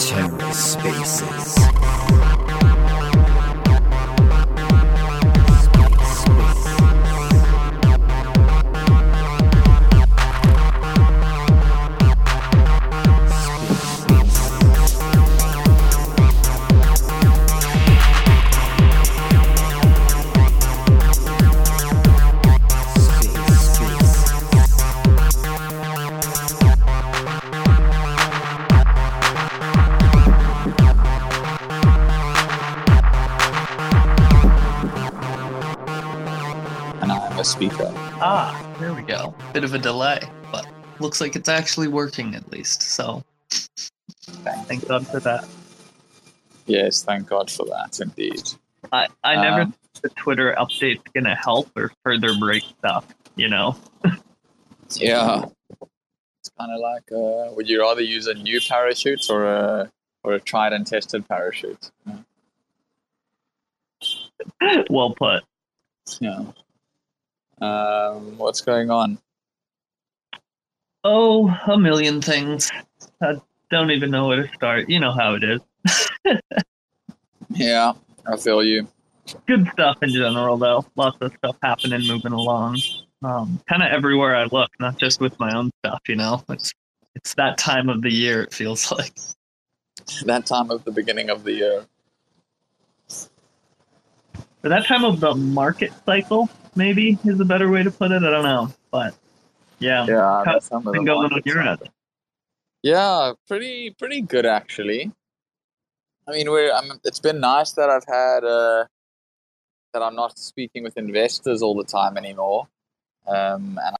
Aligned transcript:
TerraSpaces. 0.00 2.29
Bit 39.60 39.68
of 39.68 39.74
a 39.74 39.78
delay, 39.78 40.20
but 40.50 40.66
looks 41.00 41.20
like 41.20 41.36
it's 41.36 41.50
actually 41.50 41.88
working 41.88 42.34
at 42.34 42.50
least. 42.50 42.80
So 42.80 43.22
thank 44.64 44.88
God 44.88 45.06
for 45.06 45.20
that. 45.20 45.46
Yes, 46.64 47.02
thank 47.02 47.28
God 47.28 47.50
for 47.50 47.66
that, 47.66 48.00
indeed. 48.00 48.40
I, 48.90 49.08
I 49.22 49.34
never 49.34 49.60
Um, 49.60 49.72
think 49.72 50.02
the 50.02 50.08
Twitter 50.16 50.54
update's 50.58 51.02
gonna 51.14 51.34
help 51.34 51.68
or 51.76 51.92
further 52.02 52.32
break 52.38 52.62
stuff, 52.78 53.06
you 53.36 53.50
know? 53.50 53.76
Yeah, 54.96 55.44
it's 56.38 56.50
kind 56.58 56.72
of 56.72 56.80
like, 56.80 57.12
uh, 57.12 57.52
would 57.54 57.68
you 57.68 57.82
rather 57.82 58.00
use 58.00 58.28
a 58.28 58.34
new 58.34 58.62
parachute 58.66 59.28
or 59.28 59.44
a 59.44 59.92
or 60.24 60.32
a 60.32 60.40
tried 60.40 60.72
and 60.72 60.86
tested 60.86 61.28
parachute? 61.28 61.90
well 64.88 65.14
put. 65.14 65.42
Yeah. 66.18 66.44
Um, 67.60 68.38
what's 68.38 68.62
going 68.62 68.90
on? 68.90 69.18
Oh, 71.02 71.48
a 71.66 71.78
million 71.78 72.20
things. 72.20 72.70
I 73.22 73.34
don't 73.70 73.90
even 73.90 74.10
know 74.10 74.28
where 74.28 74.46
to 74.46 74.52
start. 74.54 74.90
You 74.90 75.00
know 75.00 75.12
how 75.12 75.34
it 75.34 75.44
is. 75.44 75.60
Yeah, 77.50 77.92
I 78.26 78.36
feel 78.36 78.62
you. 78.62 78.86
Good 79.46 79.68
stuff 79.72 80.02
in 80.02 80.10
general, 80.10 80.56
though. 80.56 80.84
Lots 80.96 81.16
of 81.20 81.32
stuff 81.38 81.56
happening, 81.62 82.06
moving 82.06 82.32
along. 82.32 82.78
Um, 83.22 83.60
kind 83.68 83.82
of 83.82 83.90
everywhere 83.92 84.34
I 84.36 84.44
look, 84.44 84.70
not 84.80 84.98
just 84.98 85.20
with 85.20 85.38
my 85.38 85.54
own 85.54 85.70
stuff. 85.84 86.00
You 86.08 86.16
know, 86.16 86.42
it's 86.48 86.72
it's 87.14 87.34
that 87.34 87.58
time 87.58 87.88
of 87.88 88.02
the 88.02 88.12
year. 88.12 88.42
It 88.42 88.54
feels 88.54 88.90
like. 88.92 89.16
That 90.24 90.46
time 90.46 90.70
of 90.70 90.84
the 90.84 90.90
beginning 90.90 91.30
of 91.30 91.44
the 91.44 91.52
year. 91.52 91.84
For 93.08 94.68
that 94.68 94.86
time 94.86 95.04
of 95.04 95.20
the 95.20 95.34
market 95.34 95.92
cycle, 96.04 96.48
maybe 96.74 97.18
is 97.24 97.40
a 97.40 97.44
better 97.44 97.70
way 97.70 97.82
to 97.82 97.90
put 97.90 98.10
it. 98.10 98.22
I 98.22 98.30
don't 98.30 98.44
know, 98.44 98.68
but 98.90 99.14
yeah, 99.80 100.06
Yeah, 100.06 100.44
How's 100.44 100.44
that's 100.44 100.66
some 100.68 100.86
of 100.86 100.92
been 100.92 101.04
the 101.04 101.12
going 101.12 101.32
on 101.32 101.42
your 101.44 101.60
end. 101.60 101.90
Yeah, 102.82 103.32
pretty 103.48 103.90
pretty 103.90 104.20
good 104.22 104.46
actually. 104.46 105.12
I 106.28 106.32
mean, 106.32 106.50
we're. 106.50 106.72
I'm, 106.72 107.00
it's 107.04 107.18
been 107.18 107.40
nice 107.40 107.72
that 107.72 107.90
I've 107.90 108.06
had 108.06 108.44
uh, 108.44 108.84
that 109.92 110.02
I'm 110.02 110.14
not 110.14 110.38
speaking 110.38 110.82
with 110.82 110.96
investors 110.96 111.62
all 111.62 111.74
the 111.74 111.84
time 111.84 112.16
anymore, 112.16 112.68
um, 113.26 113.78
and 113.82 113.96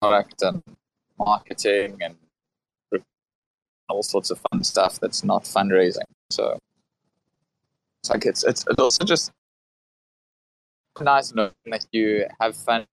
product 0.00 0.42
and 0.42 0.62
marketing 1.18 1.98
and 2.00 2.16
all 3.88 4.02
sorts 4.02 4.30
of 4.30 4.38
fun 4.50 4.62
stuff 4.62 5.00
that's 5.00 5.24
not 5.24 5.44
fundraising. 5.44 6.02
So 6.30 6.58
it's 8.02 8.10
like 8.10 8.26
it's 8.26 8.44
it's, 8.44 8.64
it's 8.68 8.80
also 8.80 9.04
just 9.04 9.32
nice 11.00 11.34
knowing 11.34 11.52
that 11.66 11.86
you 11.92 12.26
have 12.40 12.56
fun. 12.56 12.86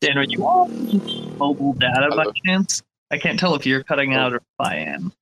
Dan, 0.00 0.18
are 0.18 0.24
you 0.24 0.44
on 0.44 1.38
mobile 1.38 1.72
data 1.74 2.08
by 2.14 2.26
chance? 2.44 2.82
I 3.10 3.18
can't 3.18 3.38
tell 3.38 3.54
if 3.54 3.66
you're 3.66 3.82
cutting 3.82 4.14
out 4.14 4.32
or 4.32 4.36
if 4.36 4.42
I 4.58 4.76
am. 4.76 5.12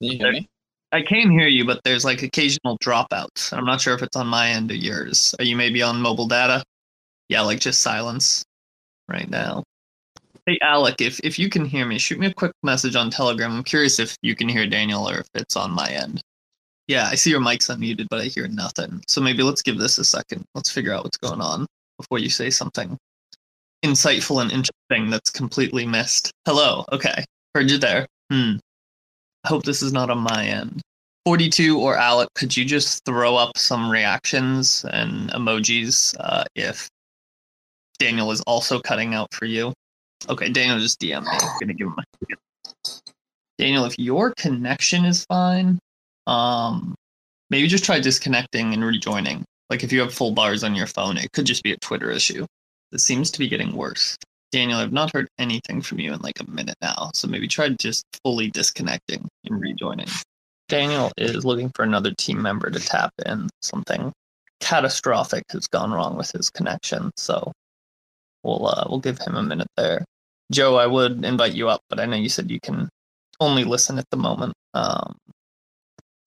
Can 0.00 0.10
you 0.10 0.18
hear 0.18 0.32
me? 0.32 0.48
I 0.92 1.02
can 1.02 1.30
hear 1.30 1.48
you, 1.48 1.64
but 1.64 1.80
there's 1.84 2.04
like 2.04 2.22
occasional 2.22 2.78
dropouts. 2.78 3.52
I'm 3.52 3.64
not 3.64 3.80
sure 3.80 3.94
if 3.94 4.02
it's 4.02 4.16
on 4.16 4.26
my 4.26 4.50
end 4.50 4.70
or 4.70 4.74
yours. 4.74 5.34
Are 5.38 5.44
you 5.44 5.56
maybe 5.56 5.82
on 5.82 6.00
mobile 6.00 6.28
data? 6.28 6.62
Yeah, 7.28 7.40
like 7.42 7.60
just 7.60 7.80
silence 7.80 8.44
right 9.08 9.28
now. 9.28 9.64
Hey 10.46 10.58
Alec, 10.62 11.00
if 11.00 11.18
if 11.24 11.38
you 11.38 11.48
can 11.48 11.64
hear 11.64 11.86
me, 11.86 11.98
shoot 11.98 12.20
me 12.20 12.28
a 12.28 12.34
quick 12.34 12.52
message 12.62 12.94
on 12.94 13.10
Telegram. 13.10 13.52
I'm 13.52 13.64
curious 13.64 13.98
if 13.98 14.16
you 14.22 14.36
can 14.36 14.48
hear 14.48 14.66
Daniel 14.66 15.08
or 15.08 15.18
if 15.18 15.26
it's 15.34 15.56
on 15.56 15.72
my 15.72 15.90
end. 15.90 16.22
Yeah, 16.88 17.08
I 17.10 17.16
see 17.16 17.30
your 17.30 17.40
mic's 17.40 17.66
unmuted, 17.66 18.06
but 18.08 18.20
I 18.20 18.24
hear 18.24 18.46
nothing. 18.46 19.02
So 19.08 19.20
maybe 19.20 19.42
let's 19.42 19.62
give 19.62 19.78
this 19.78 19.98
a 19.98 20.04
second. 20.04 20.44
Let's 20.54 20.70
figure 20.70 20.92
out 20.92 21.04
what's 21.04 21.18
going 21.18 21.40
on 21.40 21.66
before 21.98 22.18
you 22.18 22.30
say 22.30 22.50
something 22.50 22.96
insightful 23.84 24.40
and 24.40 24.50
interesting 24.52 25.10
that's 25.10 25.30
completely 25.30 25.86
missed. 25.86 26.30
Hello. 26.44 26.84
Okay. 26.92 27.24
Heard 27.54 27.70
you 27.70 27.78
there. 27.78 28.06
Hmm. 28.30 28.54
I 29.44 29.48
hope 29.48 29.64
this 29.64 29.82
is 29.82 29.92
not 29.92 30.10
on 30.10 30.18
my 30.18 30.46
end. 30.46 30.80
42 31.24 31.80
or 31.80 31.96
Alec, 31.96 32.28
could 32.34 32.56
you 32.56 32.64
just 32.64 33.04
throw 33.04 33.36
up 33.36 33.58
some 33.58 33.90
reactions 33.90 34.84
and 34.92 35.30
emojis 35.30 36.14
uh, 36.20 36.44
if 36.54 36.88
Daniel 37.98 38.30
is 38.30 38.40
also 38.42 38.78
cutting 38.78 39.14
out 39.14 39.32
for 39.34 39.44
you? 39.44 39.72
Okay, 40.28 40.48
Daniel 40.48 40.78
just 40.78 41.00
DM 41.00 41.22
me. 41.22 41.28
I'm 41.30 41.58
gonna 41.60 41.74
give 41.74 41.88
him 41.88 41.96
Daniel, 43.58 43.84
if 43.86 43.98
your 43.98 44.34
connection 44.34 45.04
is 45.04 45.24
fine, 45.24 45.78
um, 46.26 46.94
maybe 47.50 47.68
just 47.68 47.84
try 47.84 48.00
disconnecting 48.00 48.74
and 48.74 48.84
rejoining. 48.84 49.44
Like 49.70 49.82
if 49.82 49.92
you 49.92 50.00
have 50.00 50.14
full 50.14 50.32
bars 50.32 50.62
on 50.64 50.74
your 50.74 50.86
phone, 50.86 51.16
it 51.16 51.32
could 51.32 51.46
just 51.46 51.62
be 51.62 51.72
a 51.72 51.78
Twitter 51.78 52.10
issue. 52.10 52.46
This 52.92 53.04
seems 53.04 53.30
to 53.32 53.38
be 53.38 53.48
getting 53.48 53.74
worse. 53.74 54.16
Daniel, 54.52 54.78
I've 54.78 54.92
not 54.92 55.12
heard 55.12 55.28
anything 55.38 55.82
from 55.82 55.98
you 55.98 56.12
in 56.12 56.20
like 56.20 56.40
a 56.40 56.50
minute 56.50 56.76
now, 56.80 57.10
so 57.14 57.26
maybe 57.26 57.48
try 57.48 57.68
just 57.70 58.04
fully 58.24 58.50
disconnecting 58.50 59.26
and 59.44 59.60
rejoining. 59.60 60.06
Daniel 60.68 61.12
is 61.16 61.44
looking 61.44 61.70
for 61.74 61.82
another 61.82 62.12
team 62.12 62.40
member 62.40 62.70
to 62.70 62.80
tap 62.80 63.10
in. 63.24 63.48
Something 63.62 64.12
catastrophic 64.60 65.44
has 65.50 65.66
gone 65.66 65.92
wrong 65.92 66.16
with 66.16 66.30
his 66.32 66.48
connection, 66.50 67.10
so 67.16 67.52
we'll 68.42 68.66
uh, 68.66 68.86
we'll 68.88 69.00
give 69.00 69.18
him 69.18 69.34
a 69.34 69.42
minute 69.42 69.68
there. 69.76 70.04
Joe, 70.52 70.76
I 70.76 70.86
would 70.86 71.24
invite 71.24 71.54
you 71.54 71.68
up, 71.68 71.80
but 71.88 71.98
I 72.00 72.06
know 72.06 72.16
you 72.16 72.28
said 72.28 72.50
you 72.50 72.60
can 72.60 72.88
only 73.40 73.64
listen 73.64 73.98
at 73.98 74.08
the 74.10 74.16
moment. 74.16 74.54
Um, 74.74 75.16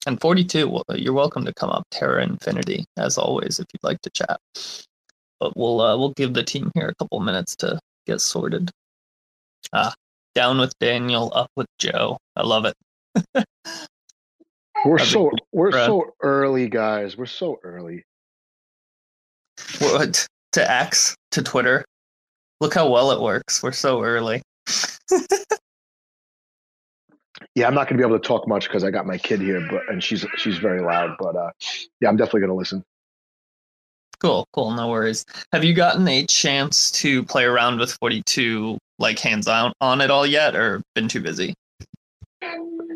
and 0.08 0.20
42, 0.20 0.68
well, 0.70 0.84
you're 0.96 1.14
welcome 1.14 1.46
to 1.46 1.54
come 1.54 1.70
up, 1.70 1.84
Terra 1.92 2.24
Infinity, 2.24 2.86
as 2.98 3.18
always, 3.18 3.60
if 3.60 3.66
you'd 3.74 3.84
like 3.84 4.02
to 4.02 4.10
chat. 4.12 4.40
But 5.40 5.56
we'll 5.56 5.80
uh, 5.82 5.98
we'll 5.98 6.14
give 6.14 6.34
the 6.34 6.44
team 6.44 6.72
here 6.76 6.90
a 6.90 6.96
couple 6.96 7.20
minutes 7.22 7.56
to 7.58 7.80
get 8.06 8.20
sorted. 8.20 8.72
Ah, 9.74 9.94
down 10.36 10.58
with 10.58 10.74
Daniel, 10.80 11.32
up 11.34 11.50
with 11.56 11.68
Joe. 11.80 12.18
I 12.36 12.44
love 12.44 12.66
it. 12.66 13.46
We're 14.86 15.00
so 15.00 15.32
we're 15.52 15.72
Brad. 15.72 15.88
so 15.88 16.14
early, 16.22 16.70
guys. 16.70 17.18
We're 17.18 17.26
so 17.26 17.60
early. 17.64 18.04
What 19.80 20.26
to 20.54 20.72
X 20.72 21.16
to 21.32 21.44
Twitter? 21.44 21.84
Look 22.62 22.74
how 22.74 22.90
well 22.90 23.12
it 23.12 23.22
works. 23.22 23.62
We're 23.62 23.72
so 23.72 24.02
early. 24.04 24.42
Yeah, 27.60 27.68
I'm 27.68 27.74
not 27.74 27.90
gonna 27.90 27.98
be 27.98 28.08
able 28.08 28.18
to 28.18 28.26
talk 28.26 28.48
much 28.48 28.70
because 28.70 28.86
I 28.86 28.90
got 28.90 29.06
my 29.06 29.18
kid 29.18 29.42
here, 29.42 29.60
but 29.70 29.82
and 29.90 30.02
she's 30.02 30.26
she's 30.38 30.58
very 30.60 30.80
loud. 30.80 31.18
But 31.20 31.36
uh, 31.36 31.52
yeah, 32.00 32.08
I'm 32.08 32.16
definitely 32.16 32.40
gonna 32.40 32.56
listen. 32.56 32.86
Cool, 34.22 34.48
cool, 34.54 34.72
no 34.72 34.88
worries. 34.88 35.26
Have 35.52 35.66
you 35.66 35.74
gotten 35.74 36.08
a 36.08 36.26
chance 36.26 36.90
to 36.92 37.22
play 37.26 37.44
around 37.44 37.78
with 37.78 37.92
42 38.00 38.78
like 38.98 39.20
hands 39.20 39.50
on 39.50 39.74
on 39.82 40.00
it 40.00 40.10
all 40.10 40.26
yet 40.26 40.56
or 40.56 40.82
been 40.96 41.10
too 41.10 41.20
busy? 41.20 41.54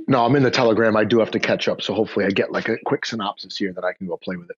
No, 0.07 0.23
I'm 0.23 0.35
in 0.37 0.43
the 0.43 0.51
Telegram. 0.51 0.95
I 0.95 1.03
do 1.03 1.19
have 1.19 1.31
to 1.31 1.41
catch 1.41 1.67
up, 1.67 1.81
so 1.81 1.93
hopefully 1.93 2.23
I 2.23 2.29
get 2.29 2.53
like 2.53 2.69
a 2.69 2.77
quick 2.85 3.05
synopsis 3.05 3.57
here 3.57 3.73
that 3.73 3.83
I 3.83 3.91
can 3.91 4.07
go 4.07 4.15
play 4.15 4.37
with 4.37 4.49
it. 4.49 4.55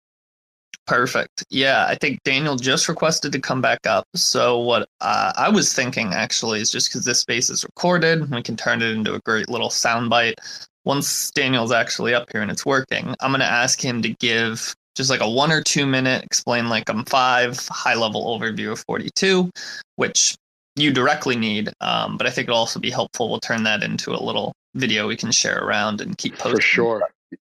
Perfect. 0.87 1.43
Yeah, 1.49 1.85
I 1.87 1.95
think 1.95 2.21
Daniel 2.23 2.55
just 2.55 2.87
requested 2.87 3.31
to 3.31 3.39
come 3.39 3.59
back 3.61 3.87
up. 3.87 4.05
So 4.15 4.59
what 4.59 4.87
uh, 5.01 5.33
I 5.35 5.49
was 5.49 5.73
thinking 5.73 6.13
actually 6.13 6.61
is 6.61 6.71
just 6.71 6.89
because 6.89 7.05
this 7.05 7.19
space 7.19 7.49
is 7.49 7.63
recorded, 7.63 8.29
we 8.29 8.43
can 8.43 8.55
turn 8.55 8.81
it 8.81 8.91
into 8.91 9.15
a 9.15 9.19
great 9.21 9.49
little 9.49 9.69
soundbite. 9.69 10.35
Once 10.83 11.31
Daniel's 11.31 11.71
actually 11.71 12.13
up 12.13 12.31
here 12.31 12.41
and 12.41 12.51
it's 12.51 12.65
working, 12.65 13.15
I'm 13.19 13.31
gonna 13.31 13.45
ask 13.45 13.83
him 13.83 14.03
to 14.03 14.09
give 14.19 14.75
just 14.95 15.09
like 15.09 15.21
a 15.21 15.29
one 15.29 15.51
or 15.51 15.61
two 15.61 15.87
minute 15.87 16.23
explain 16.23 16.69
like 16.69 16.87
I'm 16.89 17.03
five 17.05 17.67
high 17.69 17.95
level 17.95 18.39
overview 18.39 18.71
of 18.71 18.83
42, 18.85 19.49
which 19.95 20.37
you 20.75 20.91
directly 20.93 21.35
need. 21.35 21.71
Um, 21.81 22.17
but 22.17 22.27
I 22.27 22.29
think 22.29 22.47
it'll 22.47 22.59
also 22.59 22.79
be 22.79 22.91
helpful. 22.91 23.29
We'll 23.29 23.39
turn 23.39 23.63
that 23.63 23.81
into 23.81 24.11
a 24.11 24.21
little 24.21 24.53
video 24.75 25.07
we 25.07 25.15
can 25.15 25.31
share 25.31 25.63
around 25.63 26.01
and 26.01 26.17
keep 26.17 26.37
posting. 26.37 26.57
For 26.57 26.61
sure. 26.61 27.09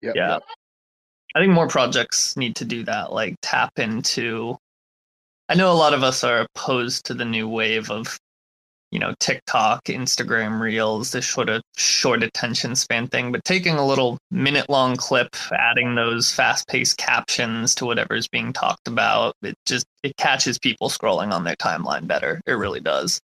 Yep, 0.01 0.15
Yeah. 0.15 0.33
yep. 0.33 0.43
I 1.35 1.39
think 1.39 1.51
more 1.51 1.67
projects 1.67 2.37
need 2.37 2.55
to 2.55 2.65
do 2.65 2.83
that, 2.85 3.11
like 3.11 3.35
tap 3.41 3.77
into. 3.77 4.57
I 5.49 5.55
know 5.55 5.71
a 5.71 5.73
lot 5.73 5.93
of 5.93 6.01
us 6.01 6.23
are 6.23 6.39
opposed 6.39 7.05
to 7.05 7.13
the 7.13 7.25
new 7.25 7.47
wave 7.49 7.91
of, 7.91 8.17
you 8.89 8.99
know, 8.99 9.13
TikTok, 9.19 9.83
Instagram 9.83 10.61
Reels, 10.61 11.11
this 11.11 11.27
sort 11.27 11.49
of 11.49 11.61
short 11.75 12.23
attention 12.23 12.73
span 12.73 13.07
thing, 13.07 13.33
but 13.33 13.43
taking 13.43 13.75
a 13.75 13.85
little 13.85 14.17
minute 14.31 14.69
long 14.69 14.95
clip, 14.95 15.35
adding 15.51 15.93
those 15.93 16.31
fast 16.31 16.69
paced 16.69 16.97
captions 16.97 17.75
to 17.75 17.85
whatever's 17.85 18.29
being 18.29 18.53
talked 18.53 18.87
about, 18.87 19.35
it 19.43 19.55
just 19.65 19.85
it 20.03 20.15
catches 20.15 20.57
people 20.57 20.89
scrolling 20.89 21.33
on 21.33 21.43
their 21.43 21.57
timeline 21.57 22.07
better. 22.07 22.41
It 22.47 22.53
really 22.53 22.79
does. 22.79 23.19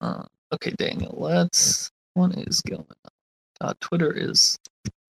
Uh, 0.00 0.24
okay, 0.52 0.72
Daniel, 0.78 1.14
let's. 1.18 1.90
What 2.14 2.38
is 2.38 2.62
going 2.62 2.86
on? 3.04 3.10
Uh, 3.60 3.74
Twitter 3.80 4.12
is 4.12 4.56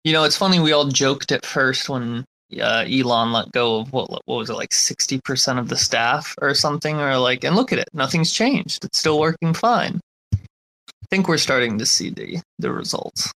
you 0.07 0.13
know, 0.13 0.23
it's 0.23 0.37
funny. 0.37 0.61
We 0.61 0.71
all 0.71 0.87
joked 0.87 1.33
at 1.33 1.45
first 1.45 1.89
when 1.89 2.23
uh, 2.61 2.85
Elon 2.87 3.33
let 3.33 3.51
go 3.51 3.81
of 3.81 3.91
what 3.91 4.09
what 4.09 4.23
was 4.25 4.49
it 4.49 4.53
like 4.53 4.71
sixty 4.71 5.19
percent 5.19 5.59
of 5.59 5.67
the 5.67 5.75
staff 5.75 6.33
or 6.41 6.53
something, 6.53 6.95
or 6.95 7.17
like, 7.17 7.43
and 7.43 7.57
look 7.57 7.73
at 7.73 7.79
it, 7.79 7.89
nothing's 7.91 8.31
changed. 8.31 8.85
It's 8.85 8.99
still 8.99 9.19
working 9.19 9.53
fine. 9.53 9.99
I 10.33 11.07
think 11.11 11.27
we're 11.27 11.37
starting 11.37 11.77
to 11.79 11.85
see 11.85 12.09
the 12.09 12.39
the 12.57 12.71
results. 12.71 13.33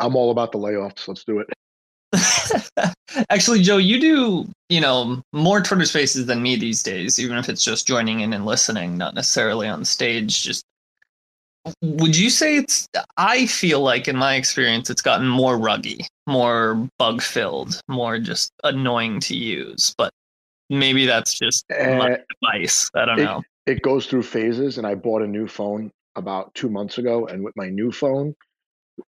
I'm 0.00 0.16
all 0.16 0.32
about 0.32 0.50
the 0.50 0.58
layoffs. 0.58 1.06
Let's 1.06 1.22
do 1.22 1.38
it. 1.38 2.94
Actually, 3.30 3.62
Joe, 3.62 3.76
you 3.76 4.00
do 4.00 4.48
you 4.70 4.80
know 4.80 5.22
more 5.32 5.60
Twitter 5.60 5.84
Spaces 5.84 6.26
than 6.26 6.42
me 6.42 6.56
these 6.56 6.82
days, 6.82 7.20
even 7.20 7.38
if 7.38 7.48
it's 7.48 7.64
just 7.64 7.86
joining 7.86 8.20
in 8.20 8.32
and 8.32 8.44
listening, 8.44 8.98
not 8.98 9.14
necessarily 9.14 9.68
on 9.68 9.84
stage. 9.84 10.42
Just 10.42 10.64
would 11.80 12.16
you 12.16 12.30
say 12.30 12.56
it's 12.56 12.88
i 13.16 13.46
feel 13.46 13.80
like 13.80 14.08
in 14.08 14.16
my 14.16 14.34
experience 14.34 14.90
it's 14.90 15.02
gotten 15.02 15.28
more 15.28 15.56
ruggy 15.56 16.06
more 16.26 16.88
bug 16.98 17.22
filled 17.22 17.80
more 17.88 18.18
just 18.18 18.52
annoying 18.64 19.20
to 19.20 19.36
use 19.36 19.94
but 19.96 20.12
maybe 20.70 21.06
that's 21.06 21.38
just 21.38 21.64
uh, 21.70 21.96
my 21.96 22.18
device. 22.40 22.88
I 22.94 23.04
don't 23.04 23.18
it, 23.18 23.24
know. 23.24 23.42
it 23.66 23.82
goes 23.82 24.06
through 24.06 24.24
phases 24.24 24.78
and 24.78 24.86
i 24.86 24.94
bought 24.94 25.22
a 25.22 25.26
new 25.26 25.46
phone 25.46 25.90
about 26.16 26.54
two 26.54 26.68
months 26.68 26.98
ago 26.98 27.26
and 27.26 27.44
with 27.44 27.54
my 27.56 27.68
new 27.68 27.92
phone 27.92 28.34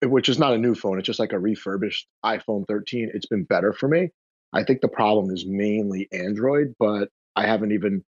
which 0.05 0.29
is 0.29 0.39
not 0.39 0.53
a 0.53 0.59
new 0.59 0.75
phone 0.75 0.99
it's 0.99 1.07
just 1.07 1.19
like 1.19 1.33
a 1.33 1.39
refurbished 1.39 2.07
iphone 2.27 2.67
13 2.69 3.11
it's 3.15 3.27
been 3.27 3.45
better 3.45 3.73
for 3.73 3.89
me. 3.89 4.11
I 4.55 4.65
think 4.65 4.83
the 4.83 4.89
problem 4.89 5.31
is 5.31 5.47
mainly 5.47 6.09
android 6.13 6.75
but 6.79 7.09
i 7.37 7.47
haven't 7.47 7.73
even 7.73 8.05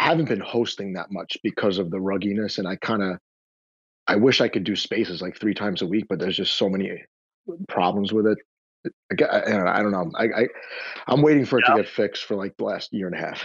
I 0.00 0.04
haven't 0.04 0.28
been 0.28 0.38
hosting 0.38 0.92
that 0.92 1.10
much 1.10 1.36
because 1.42 1.78
of 1.78 1.90
the 1.90 1.96
rugginess 1.96 2.58
and 2.58 2.68
i 2.68 2.76
kind 2.76 3.02
of 3.02 3.18
I 4.08 4.16
wish 4.16 4.40
I 4.40 4.48
could 4.48 4.64
do 4.64 4.74
spaces 4.74 5.20
like 5.20 5.38
three 5.38 5.54
times 5.54 5.82
a 5.82 5.86
week, 5.86 6.06
but 6.08 6.18
there's 6.18 6.36
just 6.36 6.54
so 6.54 6.68
many 6.68 7.04
problems 7.68 8.12
with 8.12 8.26
it. 8.26 8.38
I, 9.12 9.52
I 9.52 9.82
don't 9.82 9.90
know. 9.90 10.10
I, 10.14 10.24
I 10.24 11.12
am 11.12 11.20
waiting 11.20 11.44
for 11.44 11.58
it 11.58 11.64
yep. 11.68 11.76
to 11.76 11.82
get 11.82 11.90
fixed 11.90 12.24
for 12.24 12.34
like 12.34 12.56
the 12.56 12.64
last 12.64 12.92
year 12.92 13.06
and 13.06 13.14
a 13.14 13.18
half. 13.18 13.44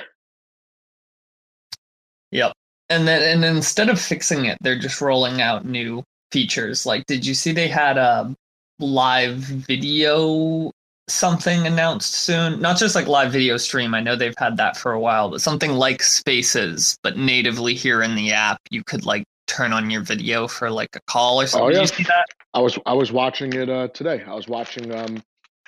Yep. 2.32 2.54
And 2.90 3.08
then 3.08 3.22
and 3.22 3.44
then 3.44 3.58
instead 3.58 3.90
of 3.90 4.00
fixing 4.00 4.46
it, 4.46 4.58
they're 4.62 4.80
just 4.80 5.02
rolling 5.02 5.42
out 5.42 5.66
new 5.66 6.04
features. 6.32 6.86
Like, 6.86 7.06
did 7.08 7.26
you 7.26 7.34
see 7.34 7.52
they 7.52 7.68
had 7.68 7.98
a 7.98 8.34
live 8.80 9.38
video 9.38 10.72
something 11.10 11.68
announced 11.68 12.14
soon? 12.14 12.62
Not 12.62 12.78
just 12.78 12.96
like 12.96 13.08
live 13.08 13.32
video 13.32 13.58
stream. 13.58 13.94
I 13.94 14.00
know 14.00 14.16
they've 14.16 14.38
had 14.38 14.58
that 14.58 14.78
for 14.78 14.94
a 14.94 15.00
while, 15.00 15.30
but 15.30 15.42
something 15.42 15.72
like 15.72 16.02
Spaces, 16.04 16.98
but 17.04 17.18
natively 17.18 17.74
here 17.74 18.02
in 18.02 18.16
the 18.16 18.32
app, 18.32 18.60
you 18.70 18.84
could 18.84 19.06
like 19.06 19.26
turn 19.54 19.74
on 19.74 19.90
your 19.90 20.02
video 20.02 20.48
for 20.48 20.70
like 20.70 20.96
a 20.96 21.02
call 21.02 21.42
or 21.42 21.48
something. 21.48 21.68
Oh, 21.68 21.70
yeah. 21.70 21.86
Did 21.86 21.90
you 21.90 21.96
see 21.96 22.04
that? 22.04 22.26
I 22.54 22.60
was 22.60 22.78
I 22.86 22.94
was 22.94 23.12
watching 23.12 23.54
it 23.54 23.70
uh, 23.70 23.88
today. 23.90 24.24
I 24.26 24.34
was 24.34 24.48
watching 24.48 24.94
um 24.94 25.24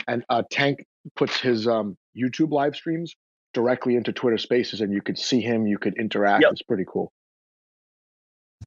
and 0.07 0.23
uh, 0.29 0.43
Tank 0.51 0.85
puts 1.15 1.39
his 1.39 1.67
um 1.67 1.97
YouTube 2.17 2.51
live 2.51 2.75
streams 2.75 3.15
directly 3.53 3.95
into 3.95 4.11
Twitter 4.11 4.37
Spaces, 4.37 4.81
and 4.81 4.93
you 4.93 5.01
could 5.01 5.17
see 5.17 5.41
him. 5.41 5.65
You 5.65 5.77
could 5.77 5.97
interact. 5.97 6.43
Yep. 6.43 6.51
It's 6.51 6.61
pretty 6.61 6.85
cool. 6.87 7.11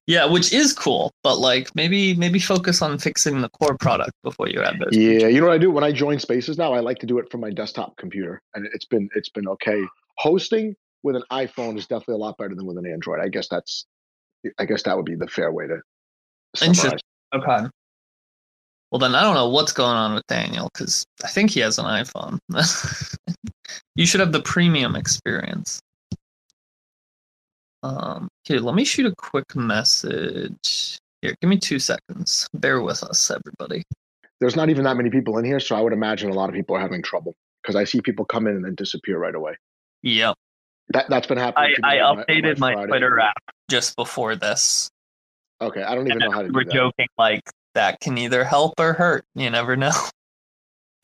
Yeah, 0.06 0.24
which 0.24 0.54
is 0.54 0.72
cool, 0.72 1.12
but 1.22 1.38
like 1.38 1.74
maybe 1.74 2.14
maybe 2.14 2.38
focus 2.38 2.80
on 2.80 2.98
fixing 2.98 3.42
the 3.42 3.50
core 3.50 3.76
product 3.76 4.12
before 4.22 4.48
you 4.48 4.62
add 4.62 4.78
those. 4.80 4.96
Yeah, 4.96 5.10
features. 5.10 5.34
you 5.34 5.40
know 5.40 5.46
what 5.46 5.54
I 5.54 5.58
do 5.58 5.70
when 5.70 5.84
I 5.84 5.92
join 5.92 6.18
Spaces 6.18 6.56
now? 6.56 6.72
I 6.72 6.80
like 6.80 6.98
to 7.00 7.06
do 7.06 7.18
it 7.18 7.30
from 7.30 7.40
my 7.40 7.50
desktop 7.50 7.96
computer, 7.98 8.40
and 8.54 8.66
it's 8.72 8.86
been 8.86 9.08
it's 9.14 9.28
been 9.28 9.46
okay. 9.48 9.82
Hosting 10.16 10.74
with 11.02 11.14
an 11.14 11.22
iPhone 11.30 11.76
is 11.76 11.86
definitely 11.86 12.14
a 12.14 12.18
lot 12.18 12.38
better 12.38 12.54
than 12.54 12.66
with 12.66 12.78
an 12.78 12.86
Android. 12.86 13.20
I 13.20 13.28
guess 13.28 13.48
that's 13.48 13.86
I 14.58 14.64
guess 14.64 14.82
that 14.84 14.96
would 14.96 15.06
be 15.06 15.14
the 15.14 15.28
fair 15.28 15.52
way 15.52 15.66
to. 15.66 15.80
Interesting. 16.62 17.00
Okay. 17.34 17.66
Well, 18.90 18.98
then 18.98 19.14
I 19.14 19.22
don't 19.22 19.34
know 19.34 19.48
what's 19.48 19.72
going 19.72 19.96
on 19.96 20.14
with 20.14 20.26
Daniel 20.28 20.70
because 20.72 21.04
I 21.22 21.28
think 21.28 21.50
he 21.50 21.60
has 21.60 21.78
an 21.78 21.84
iPhone. 21.84 22.38
you 23.96 24.06
should 24.06 24.20
have 24.20 24.32
the 24.32 24.40
premium 24.40 24.96
experience. 24.96 25.80
Um, 27.82 28.28
okay, 28.46 28.58
let 28.58 28.74
me 28.74 28.84
shoot 28.84 29.06
a 29.06 29.14
quick 29.16 29.54
message. 29.54 30.98
Here, 31.20 31.34
give 31.40 31.50
me 31.50 31.58
two 31.58 31.78
seconds. 31.78 32.48
Bear 32.54 32.80
with 32.80 33.02
us, 33.02 33.30
everybody. 33.30 33.84
There's 34.40 34.56
not 34.56 34.70
even 34.70 34.84
that 34.84 34.96
many 34.96 35.10
people 35.10 35.36
in 35.38 35.44
here, 35.44 35.60
so 35.60 35.76
I 35.76 35.80
would 35.80 35.92
imagine 35.92 36.30
a 36.30 36.34
lot 36.34 36.48
of 36.48 36.54
people 36.54 36.76
are 36.76 36.80
having 36.80 37.02
trouble 37.02 37.34
because 37.62 37.76
I 37.76 37.84
see 37.84 38.00
people 38.00 38.24
come 38.24 38.46
in 38.46 38.56
and 38.56 38.64
then 38.64 38.74
disappear 38.74 39.18
right 39.18 39.34
away. 39.34 39.54
Yep. 40.02 40.36
That 40.90 41.08
that's 41.08 41.26
been 41.26 41.38
happening. 41.38 41.74
I, 41.82 41.98
I 41.98 42.14
updated 42.14 42.58
my, 42.58 42.74
my, 42.74 42.86
Twitter 42.86 43.18
app 43.20 43.42
just 43.70 43.96
before 43.96 44.36
this. 44.36 44.90
Okay, 45.60 45.82
I 45.82 45.94
don't 45.94 46.06
even 46.06 46.18
know 46.18 46.30
how 46.30 46.42
to. 46.42 46.50
We're 46.50 46.64
joking 46.64 47.08
like 47.18 47.42
that 47.74 48.00
can 48.00 48.16
either 48.16 48.44
help 48.44 48.78
or 48.78 48.92
hurt. 48.92 49.24
You 49.34 49.50
never 49.50 49.76
know. 49.76 49.92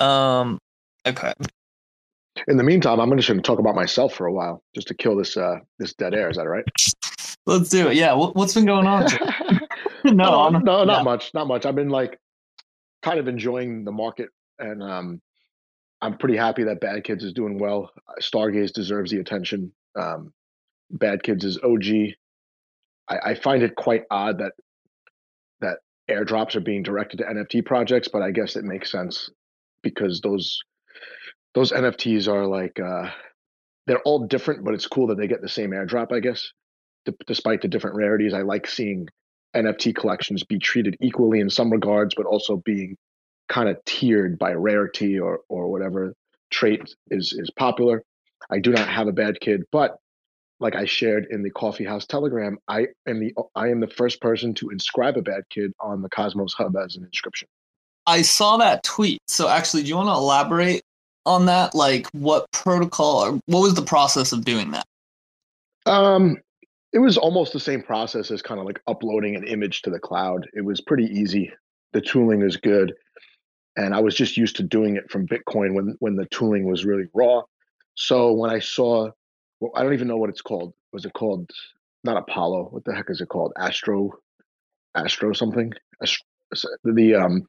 Um. 0.01 0.59
Okay. 1.07 1.33
In 2.49 2.57
the 2.57 2.65
meantime, 2.65 2.99
I'm 2.99 3.17
just 3.17 3.29
going 3.29 3.41
to 3.41 3.47
talk 3.47 3.61
about 3.61 3.77
myself 3.77 4.13
for 4.13 4.27
a 4.27 4.33
while, 4.33 4.61
just 4.75 4.89
to 4.89 4.95
kill 4.95 5.17
this 5.17 5.37
uh 5.37 5.61
this 5.79 5.95
dead 5.95 6.15
air. 6.15 6.29
Is 6.29 6.37
that 6.37 6.49
right? 6.49 6.65
Let's 7.47 7.69
do 7.69 7.89
it. 7.89 7.95
Yeah. 7.95 8.13
What's 8.13 8.55
been 8.55 8.67
going 8.67 8.89
on? 8.89 9.07
no, 10.05 10.49
no, 10.49 10.59
no, 10.59 10.85
not 10.85 10.89
yeah. 10.89 11.03
much. 11.03 11.33
Not 11.33 11.47
much. 11.47 11.65
I've 11.65 11.77
been 11.77 11.91
like 11.91 12.19
kind 13.03 13.21
of 13.21 13.29
enjoying 13.29 13.85
the 13.85 13.93
market, 13.93 14.31
and 14.59 14.83
um, 14.83 15.21
I'm 16.05 16.19
pretty 16.19 16.37
happy 16.37 16.65
that 16.65 16.83
Bad 16.83 17.03
Kids 17.03 17.25
is 17.25 17.33
doing 17.33 17.59
well. 17.59 17.91
Stargaze 18.21 18.75
deserves 18.75 19.11
the 19.11 19.21
attention. 19.21 19.73
Um, 19.99 20.35
Bad 20.91 21.23
Kids 21.23 21.47
is 21.47 21.59
OG. 21.65 22.13
I, 23.09 23.31
I 23.31 23.35
find 23.35 23.63
it 23.63 23.75
quite 23.75 24.03
odd 24.11 24.39
that 24.39 24.53
that 25.63 25.79
airdrops 26.11 26.57
are 26.57 26.61
being 26.61 26.83
directed 26.83 27.19
to 27.19 27.25
NFT 27.25 27.65
projects, 27.65 28.09
but 28.09 28.21
I 28.21 28.33
guess 28.33 28.55
it 28.55 28.65
makes 28.65 28.93
sense 28.93 29.31
because 29.83 30.21
those 30.21 30.61
those 31.55 31.73
NFTs 31.73 32.29
are 32.29 32.47
like 32.47 32.79
uh, 32.79 33.09
they're 33.87 34.03
all 34.03 34.27
different, 34.27 34.63
but 34.63 34.75
it's 34.75 34.87
cool 34.87 35.07
that 35.07 35.17
they 35.17 35.27
get 35.27 35.41
the 35.41 35.49
same 35.49 35.71
airdrop. 35.71 36.13
I 36.13 36.21
guess, 36.21 36.53
D- 37.07 37.15
despite 37.27 37.63
the 37.63 37.69
different 37.69 37.97
rarities, 37.97 38.35
I 38.35 38.43
like 38.43 38.67
seeing 38.67 39.09
NFT 39.57 39.97
collections 39.97 40.45
be 40.45 40.59
treated 40.59 40.99
equally 41.01 41.41
in 41.41 41.49
some 41.49 41.73
regards, 41.73 42.15
but 42.15 42.27
also 42.27 42.57
being 42.57 42.99
kind 43.49 43.69
of 43.69 43.83
tiered 43.85 44.39
by 44.39 44.53
rarity 44.53 45.19
or 45.19 45.41
or 45.49 45.71
whatever 45.71 46.15
trait 46.51 46.95
is 47.11 47.33
is 47.33 47.51
popular. 47.51 48.03
I 48.51 48.59
do 48.59 48.73
not 48.73 48.89
have 48.89 49.09
a 49.09 49.13
bad 49.13 49.41
kid, 49.41 49.63
but 49.73 49.97
like 50.61 50.77
I 50.77 50.85
shared 50.85 51.27
in 51.31 51.43
the 51.43 51.51
Coffee 51.51 51.85
House 51.85 52.07
Telegram, 52.07 52.59
I 52.69 52.87
am 53.07 53.21
the 53.21 53.35
I 53.55 53.69
am 53.69 53.81
the 53.81 53.89
first 53.89 54.21
person 54.21 54.55
to 54.55 54.71
inscribe 54.71 55.17
a 55.17 55.23
bad 55.23 55.43
kid 55.51 55.73
on 55.81 56.03
the 56.03 56.09
Cosmos 56.09 56.55
Hub 56.55 56.77
as 56.77 56.97
an 56.97 57.05
inscription. 57.05 57.49
I 58.07 58.23
saw 58.23 58.59
that 58.59 58.83
tweet. 58.83 59.21
So 59.29 59.49
actually, 59.49 59.83
do 59.83 59.89
you 59.89 59.97
want 59.97 60.09
to 60.09 60.15
elaborate 60.15 60.83
on 61.27 61.47
that? 61.47 61.75
Like, 61.75 62.07
what 62.13 62.51
protocol 62.53 63.25
or 63.25 63.41
what 63.47 63.61
was 63.61 63.75
the 63.75 63.83
process 63.83 64.33
of 64.33 64.45
doing 64.45 64.73
that? 64.73 64.87
Um, 65.87 66.39
it 66.93 66.99
was 66.99 67.19
almost 67.19 67.53
the 67.53 67.61
same 67.61 67.83
process 67.83 68.31
as 68.31 68.43
kind 68.43 68.61
of 68.61 68.67
like 68.67 68.81
uploading 68.87 69.37
an 69.37 69.47
image 69.47 69.83
to 69.83 69.91
the 69.91 69.99
cloud. 69.99 70.47
It 70.53 70.65
was 70.65 70.81
pretty 70.81 71.07
easy. 71.07 71.53
The 71.93 72.01
tooling 72.01 72.43
is 72.43 72.57
good, 72.57 72.95
and 73.77 73.95
I 73.95 74.01
was 74.01 74.15
just 74.15 74.37
used 74.37 74.57
to 74.57 74.63
doing 74.63 74.97
it 74.97 75.11
from 75.11 75.27
Bitcoin 75.27 75.75
when 75.75 75.97
when 76.01 76.17
the 76.17 76.27
tooling 76.27 76.69
was 76.71 76.85
really 76.85 77.07
raw. 77.15 77.43
So 77.95 78.33
when 78.33 78.51
I 78.51 78.59
saw 78.59 79.11
well, 79.61 79.73
I 79.75 79.83
don't 79.83 79.95
even 79.95 80.09
know 80.09 80.17
what 80.17 80.31
it's 80.31 80.43
called. 80.43 80.75
Was 80.93 81.05
it 81.05 81.13
called 81.13 81.51
not 82.05 82.17
Apollo? 82.17 82.69
What 82.71 82.85
the 82.85 82.95
heck 82.95 83.11
is 83.11 83.21
it 83.21 83.29
called? 83.29 83.53
Astro, 83.59 84.13
Astro 84.95 85.33
something. 85.33 85.73
The 86.85 87.15
um 87.15 87.43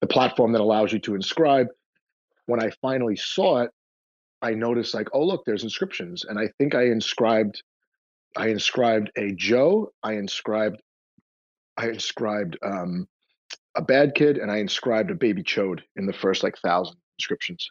the 0.00 0.06
platform 0.06 0.52
that 0.52 0.60
allows 0.60 0.92
you 0.92 0.98
to 1.00 1.14
inscribe. 1.14 1.68
When 2.46 2.62
I 2.62 2.70
finally 2.80 3.16
saw 3.16 3.58
it, 3.58 3.70
I 4.40 4.52
noticed 4.54 4.94
like, 4.94 5.08
oh 5.12 5.24
look, 5.24 5.44
there's 5.44 5.64
inscriptions, 5.64 6.24
and 6.24 6.38
I 6.38 6.48
think 6.58 6.74
I 6.74 6.84
inscribed, 6.84 7.62
I 8.36 8.48
inscribed 8.48 9.10
a 9.16 9.32
Joe. 9.32 9.92
I 10.02 10.14
inscribed, 10.14 10.80
I 11.76 11.88
inscribed 11.88 12.56
um 12.62 13.06
a 13.76 13.82
bad 13.82 14.14
kid, 14.14 14.38
and 14.38 14.50
I 14.50 14.58
inscribed 14.58 15.10
a 15.10 15.14
baby 15.14 15.42
chode 15.42 15.80
in 15.96 16.06
the 16.06 16.12
first 16.12 16.42
like 16.42 16.56
thousand 16.58 16.96
inscriptions 17.18 17.68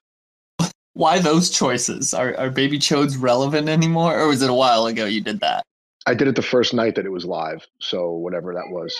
why 0.94 1.20
those 1.20 1.50
choices? 1.50 2.13
Are 2.13 2.36
are 2.38 2.50
baby 2.50 2.80
chodes 2.80 3.22
relevant 3.22 3.70
anymore, 3.70 4.20
or 4.20 4.27
was 4.27 4.42
it 4.42 4.50
a 4.50 4.54
while 4.54 4.88
ago 4.88 5.06
you 5.06 5.22
did 5.22 5.39
that? 5.42 5.63
I 6.06 6.13
did 6.13 6.27
it 6.27 6.36
the 6.36 6.42
first 6.42 6.74
night 6.74 6.96
that 6.96 7.06
it 7.06 7.12
was 7.12 7.25
live, 7.25 7.66
so 7.80 8.12
whatever 8.12 8.54
that 8.54 8.70
was, 8.70 8.96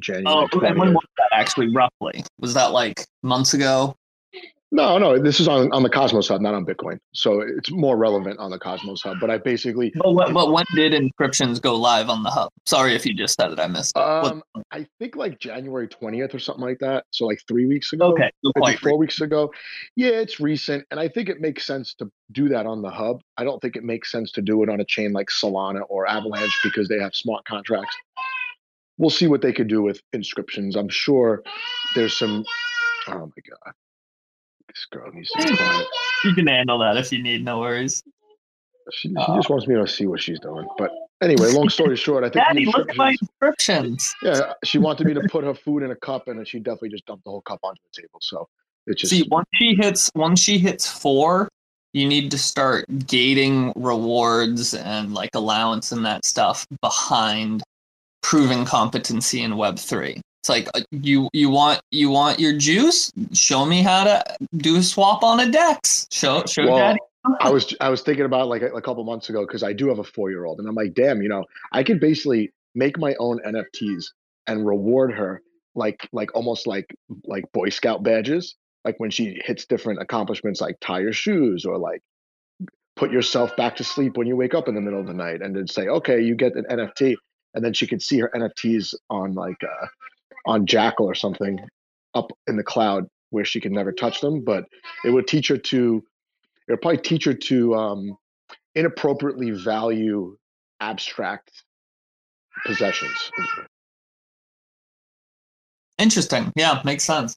January. 0.00 0.48
Oh, 0.52 0.60
and 0.60 0.78
when 0.78 0.92
was 0.92 1.06
that 1.16 1.28
actually? 1.32 1.68
Roughly, 1.68 2.24
was 2.38 2.54
that 2.54 2.72
like 2.72 3.06
months 3.22 3.54
ago? 3.54 3.94
No, 4.70 4.98
no, 4.98 5.18
this 5.18 5.40
is 5.40 5.48
on, 5.48 5.72
on 5.72 5.82
the 5.82 5.88
Cosmos 5.88 6.28
Hub, 6.28 6.42
not 6.42 6.52
on 6.52 6.66
Bitcoin. 6.66 6.98
So 7.14 7.40
it's 7.40 7.70
more 7.70 7.96
relevant 7.96 8.38
on 8.38 8.50
the 8.50 8.58
Cosmos 8.58 9.00
Hub. 9.00 9.16
But 9.18 9.30
I 9.30 9.38
basically. 9.38 9.92
But, 9.94 10.12
what, 10.12 10.34
but 10.34 10.52
when 10.52 10.66
did 10.74 10.92
Inscriptions 10.92 11.58
go 11.58 11.74
live 11.74 12.10
on 12.10 12.22
the 12.22 12.28
Hub? 12.28 12.50
Sorry 12.66 12.94
if 12.94 13.06
you 13.06 13.14
just 13.14 13.34
said 13.40 13.50
it, 13.50 13.58
I 13.58 13.66
missed 13.66 13.96
it. 13.96 14.00
Um, 14.00 14.42
I 14.70 14.86
think 14.98 15.16
like 15.16 15.38
January 15.38 15.88
20th 15.88 16.34
or 16.34 16.38
something 16.38 16.64
like 16.64 16.78
that. 16.80 17.06
So 17.12 17.24
like 17.24 17.40
three 17.48 17.64
weeks 17.64 17.94
ago. 17.94 18.12
Okay. 18.12 18.30
Four 18.82 18.98
weeks 18.98 19.22
ago. 19.22 19.50
Yeah, 19.96 20.10
it's 20.10 20.38
recent. 20.38 20.84
And 20.90 21.00
I 21.00 21.08
think 21.08 21.30
it 21.30 21.40
makes 21.40 21.66
sense 21.66 21.94
to 21.94 22.10
do 22.32 22.50
that 22.50 22.66
on 22.66 22.82
the 22.82 22.90
Hub. 22.90 23.22
I 23.38 23.44
don't 23.44 23.60
think 23.62 23.74
it 23.74 23.84
makes 23.84 24.12
sense 24.12 24.32
to 24.32 24.42
do 24.42 24.62
it 24.62 24.68
on 24.68 24.80
a 24.80 24.84
chain 24.84 25.14
like 25.14 25.28
Solana 25.28 25.80
or 25.88 26.06
Avalanche 26.06 26.58
because 26.62 26.88
they 26.88 26.98
have 26.98 27.14
smart 27.14 27.42
contracts. 27.46 27.96
We'll 28.98 29.10
see 29.10 29.28
what 29.28 29.40
they 29.40 29.52
could 29.52 29.68
do 29.68 29.80
with 29.80 30.02
inscriptions. 30.12 30.76
I'm 30.76 30.90
sure 30.90 31.42
there's 31.94 32.18
some. 32.18 32.44
Oh 33.06 33.20
my 33.34 33.42
God. 33.48 33.72
This 34.68 34.86
girl 34.90 35.10
needs 35.12 35.30
to 35.30 35.38
be 35.38 35.56
quiet. 35.56 35.86
You 36.24 36.34
can 36.34 36.46
handle 36.46 36.78
that 36.80 36.96
if 36.96 37.10
you 37.10 37.22
need. 37.22 37.44
No 37.44 37.60
worries. 37.60 38.02
She, 38.92 39.08
she 39.08 39.16
uh, 39.16 39.36
just 39.36 39.50
wants 39.50 39.66
me 39.66 39.74
to 39.74 39.86
see 39.86 40.06
what 40.06 40.20
she's 40.20 40.40
doing. 40.40 40.66
But 40.78 40.90
anyway, 41.20 41.52
long 41.52 41.68
story 41.68 41.96
short, 41.96 42.24
I 42.24 42.28
think 42.28 42.44
Daddy, 42.44 42.66
look 42.66 42.90
at 42.90 42.96
my 42.96 43.16
inscriptions. 43.20 44.14
Yeah, 44.22 44.52
she 44.64 44.78
wanted 44.78 45.06
me 45.06 45.14
to 45.14 45.22
put 45.30 45.44
her 45.44 45.54
food 45.54 45.82
in 45.82 45.90
a 45.90 45.96
cup, 45.96 46.28
and 46.28 46.38
then 46.38 46.46
she 46.46 46.58
definitely 46.58 46.90
just 46.90 47.06
dumped 47.06 47.24
the 47.24 47.30
whole 47.30 47.42
cup 47.42 47.60
onto 47.62 47.80
the 47.82 48.02
table. 48.02 48.18
So 48.20 48.48
it's 48.86 49.00
just 49.00 49.12
see 49.12 49.26
once 49.30 49.48
she 49.54 49.74
hits 49.74 50.10
once 50.14 50.40
she 50.40 50.58
hits 50.58 50.90
four, 50.90 51.48
you 51.92 52.06
need 52.06 52.30
to 52.30 52.38
start 52.38 52.86
gating 53.06 53.72
rewards 53.76 54.74
and 54.74 55.14
like 55.14 55.34
allowance 55.34 55.92
and 55.92 56.04
that 56.06 56.24
stuff 56.24 56.66
behind 56.80 57.62
proving 58.22 58.64
competency 58.64 59.42
in 59.42 59.56
Web 59.56 59.78
three. 59.78 60.20
It's 60.48 60.66
like 60.66 60.68
uh, 60.74 60.84
you 60.90 61.28
you 61.34 61.50
want 61.50 61.80
you 61.90 62.08
want 62.08 62.40
your 62.40 62.56
juice. 62.56 63.12
Show 63.34 63.66
me 63.66 63.82
how 63.82 64.04
to 64.04 64.24
do 64.56 64.76
a 64.76 64.82
swap 64.82 65.22
on 65.22 65.40
a 65.40 65.50
Dex. 65.50 66.06
Show 66.10 66.44
show 66.46 66.66
well, 66.66 66.78
daddy. 66.78 66.98
I 67.40 67.50
was 67.50 67.74
I 67.82 67.90
was 67.90 68.00
thinking 68.00 68.24
about 68.24 68.48
like 68.48 68.62
a, 68.62 68.68
a 68.68 68.80
couple 68.80 69.04
months 69.04 69.28
ago 69.28 69.44
because 69.46 69.62
I 69.62 69.74
do 69.74 69.88
have 69.88 69.98
a 69.98 70.04
four 70.04 70.30
year 70.30 70.46
old 70.46 70.58
and 70.58 70.66
I'm 70.66 70.74
like, 70.74 70.94
damn, 70.94 71.20
you 71.20 71.28
know, 71.28 71.44
I 71.72 71.82
could 71.82 72.00
basically 72.00 72.50
make 72.74 72.98
my 72.98 73.14
own 73.18 73.40
NFTs 73.46 74.06
and 74.46 74.66
reward 74.66 75.12
her 75.12 75.42
like 75.74 76.08
like 76.12 76.34
almost 76.34 76.66
like 76.66 76.86
like 77.24 77.44
Boy 77.52 77.68
Scout 77.68 78.02
badges. 78.02 78.54
Like 78.86 78.98
when 78.98 79.10
she 79.10 79.38
hits 79.44 79.66
different 79.66 80.00
accomplishments, 80.00 80.62
like 80.62 80.76
tie 80.80 81.00
your 81.00 81.12
shoes 81.12 81.66
or 81.66 81.76
like 81.76 82.00
put 82.96 83.12
yourself 83.12 83.54
back 83.56 83.76
to 83.76 83.84
sleep 83.84 84.16
when 84.16 84.26
you 84.26 84.34
wake 84.34 84.54
up 84.54 84.66
in 84.66 84.74
the 84.74 84.80
middle 84.80 85.00
of 85.00 85.06
the 85.06 85.12
night, 85.12 85.42
and 85.42 85.54
then 85.54 85.66
say, 85.66 85.88
okay, 85.88 86.22
you 86.22 86.34
get 86.34 86.56
an 86.56 86.64
NFT, 86.70 87.16
and 87.52 87.62
then 87.62 87.74
she 87.74 87.86
could 87.86 88.00
see 88.00 88.18
her 88.20 88.30
NFTs 88.34 88.94
on 89.10 89.34
like 89.34 89.62
uh, 89.62 89.86
on 90.46 90.66
Jackal 90.66 91.06
or 91.06 91.14
something 91.14 91.58
up 92.14 92.30
in 92.46 92.56
the 92.56 92.62
cloud 92.62 93.06
where 93.30 93.44
she 93.44 93.60
can 93.60 93.72
never 93.72 93.92
touch 93.92 94.20
them. 94.20 94.42
But 94.42 94.64
it 95.04 95.10
would 95.10 95.26
teach 95.26 95.48
her 95.48 95.58
to, 95.58 96.02
it 96.66 96.72
would 96.72 96.80
probably 96.80 96.98
teach 96.98 97.24
her 97.24 97.34
to 97.34 97.74
um, 97.74 98.16
inappropriately 98.74 99.50
value 99.50 100.36
abstract 100.80 101.64
possessions. 102.66 103.30
Interesting. 105.98 106.52
Yeah, 106.54 106.80
makes 106.84 107.04
sense. 107.04 107.36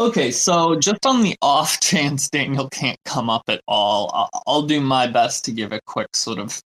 Okay, 0.00 0.32
so 0.32 0.74
just 0.74 1.06
on 1.06 1.22
the 1.22 1.36
off 1.42 1.78
chance 1.80 2.28
Daniel 2.28 2.68
can't 2.70 2.98
come 3.04 3.30
up 3.30 3.44
at 3.48 3.60
all, 3.68 4.28
I'll 4.46 4.62
do 4.62 4.80
my 4.80 5.06
best 5.06 5.44
to 5.44 5.52
give 5.52 5.72
a 5.72 5.80
quick 5.86 6.08
sort 6.16 6.38
of 6.38 6.60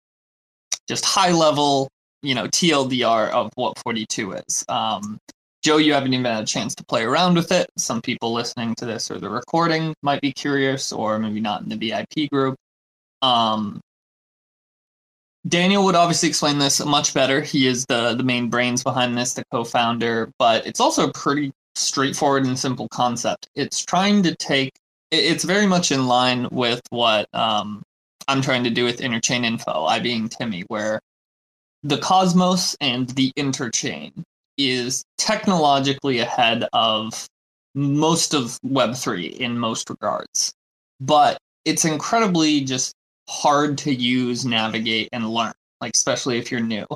just 0.89 1.05
high 1.05 1.31
level 1.31 1.89
you 2.23 2.35
know 2.35 2.47
TLDR 2.49 3.31
of 3.31 3.51
what 3.55 3.79
42 3.79 4.33
is. 4.33 4.65
Um, 4.69 5.19
Joe, 5.63 5.77
you 5.77 5.93
haven't 5.93 6.13
even 6.13 6.25
had 6.25 6.43
a 6.43 6.47
chance 6.47 6.75
to 6.77 6.85
play 6.85 7.05
around 7.05 7.37
with 7.37 7.53
it. 7.53 7.71
Some 7.79 8.03
people 8.03 8.33
listening 8.33 8.75
to 8.77 8.85
this 8.85 9.11
or 9.11 9.19
the 9.19 9.31
recording 9.31 9.95
might 10.03 10.21
be 10.21 10.33
curious, 10.33 10.93
or 10.93 11.19
maybe 11.19 11.41
not 11.41 11.63
in 11.63 11.69
the 11.69 11.77
VIP 11.77 12.31
group. 12.31 12.57
Um, 13.23 13.81
Daniel 15.47 15.85
would 15.85 15.95
obviously 15.95 16.29
explain 16.29 16.59
this 16.59 16.85
much 16.85 17.15
better. 17.15 17.41
He 17.41 17.67
is 17.67 17.87
the 17.87 18.15
the 18.15 18.23
main 18.25 18.49
brains 18.49 18.83
behind 18.83 19.17
this, 19.17 19.35
the 19.35 19.45
co-founder. 19.53 20.31
But 20.39 20.67
it's 20.67 20.81
also 20.81 21.09
a 21.09 21.13
pretty 21.13 21.53
straightforward 21.75 22.45
and 22.45 22.59
simple 22.59 22.89
concept. 22.89 23.49
It's 23.55 23.85
trying 23.85 24.23
to 24.25 24.35
take. 24.37 24.73
It's 25.11 25.45
very 25.45 25.67
much 25.67 25.93
in 25.93 26.07
line 26.07 26.49
with 26.51 26.81
what 26.91 27.29
um, 27.35 27.83
I'm 28.29 28.41
trying 28.41 28.65
to 28.65 28.71
do 28.71 28.85
with 28.85 29.01
interchain 29.01 29.45
info. 29.45 29.85
I 29.85 29.99
being 29.99 30.29
Timmy, 30.29 30.63
where 30.69 31.01
the 31.83 31.99
Cosmos 31.99 32.77
and 32.81 33.09
the 33.11 33.33
Interchain 33.37 34.13
is 34.59 35.05
technologically 35.19 36.19
ahead 36.21 36.69
of 36.73 37.27
most 37.75 38.35
of 38.35 38.59
Web3 38.65 39.37
in 39.39 39.59
most 39.59 39.91
regards. 39.91 40.53
But 41.01 41.39
it's 41.65 41.85
incredibly 41.85 42.61
just 42.61 42.95
hard 43.29 43.79
to 43.79 43.95
use, 43.95 44.45
navigate, 44.45 45.09
and 45.13 45.31
learn, 45.31 45.53
like 45.81 45.95
especially 45.95 46.39
if 46.39 46.51
you're 46.51 46.61
new. 46.61 46.87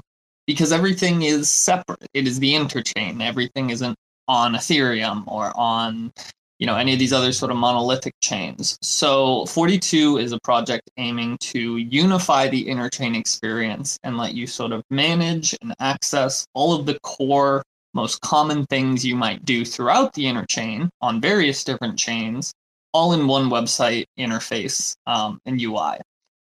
Because 0.46 0.70
everything 0.70 1.22
is 1.22 1.50
separate. 1.50 2.06
It 2.14 2.28
is 2.28 2.38
the 2.38 2.54
interchain. 2.54 3.20
Everything 3.20 3.70
isn't 3.70 3.96
on 4.28 4.54
Ethereum 4.54 5.24
or 5.26 5.52
on 5.56 6.12
you 6.58 6.66
know 6.66 6.76
any 6.76 6.92
of 6.92 6.98
these 6.98 7.12
other 7.12 7.32
sort 7.32 7.50
of 7.50 7.56
monolithic 7.56 8.14
chains. 8.20 8.78
So 8.82 9.46
42 9.46 10.18
is 10.18 10.32
a 10.32 10.40
project 10.40 10.90
aiming 10.96 11.38
to 11.52 11.76
unify 11.76 12.48
the 12.48 12.66
interchain 12.66 13.16
experience 13.16 13.98
and 14.02 14.16
let 14.16 14.34
you 14.34 14.46
sort 14.46 14.72
of 14.72 14.82
manage 14.90 15.54
and 15.62 15.74
access 15.80 16.46
all 16.54 16.74
of 16.74 16.86
the 16.86 16.98
core 17.00 17.62
most 17.94 18.20
common 18.20 18.66
things 18.66 19.06
you 19.06 19.16
might 19.16 19.44
do 19.46 19.64
throughout 19.64 20.12
the 20.12 20.24
interchain 20.24 20.88
on 21.00 21.18
various 21.20 21.64
different 21.64 21.98
chains 21.98 22.52
all 22.92 23.14
in 23.14 23.26
one 23.26 23.48
website 23.48 24.04
interface 24.18 24.94
um, 25.06 25.38
and 25.46 25.60
ui 25.62 25.96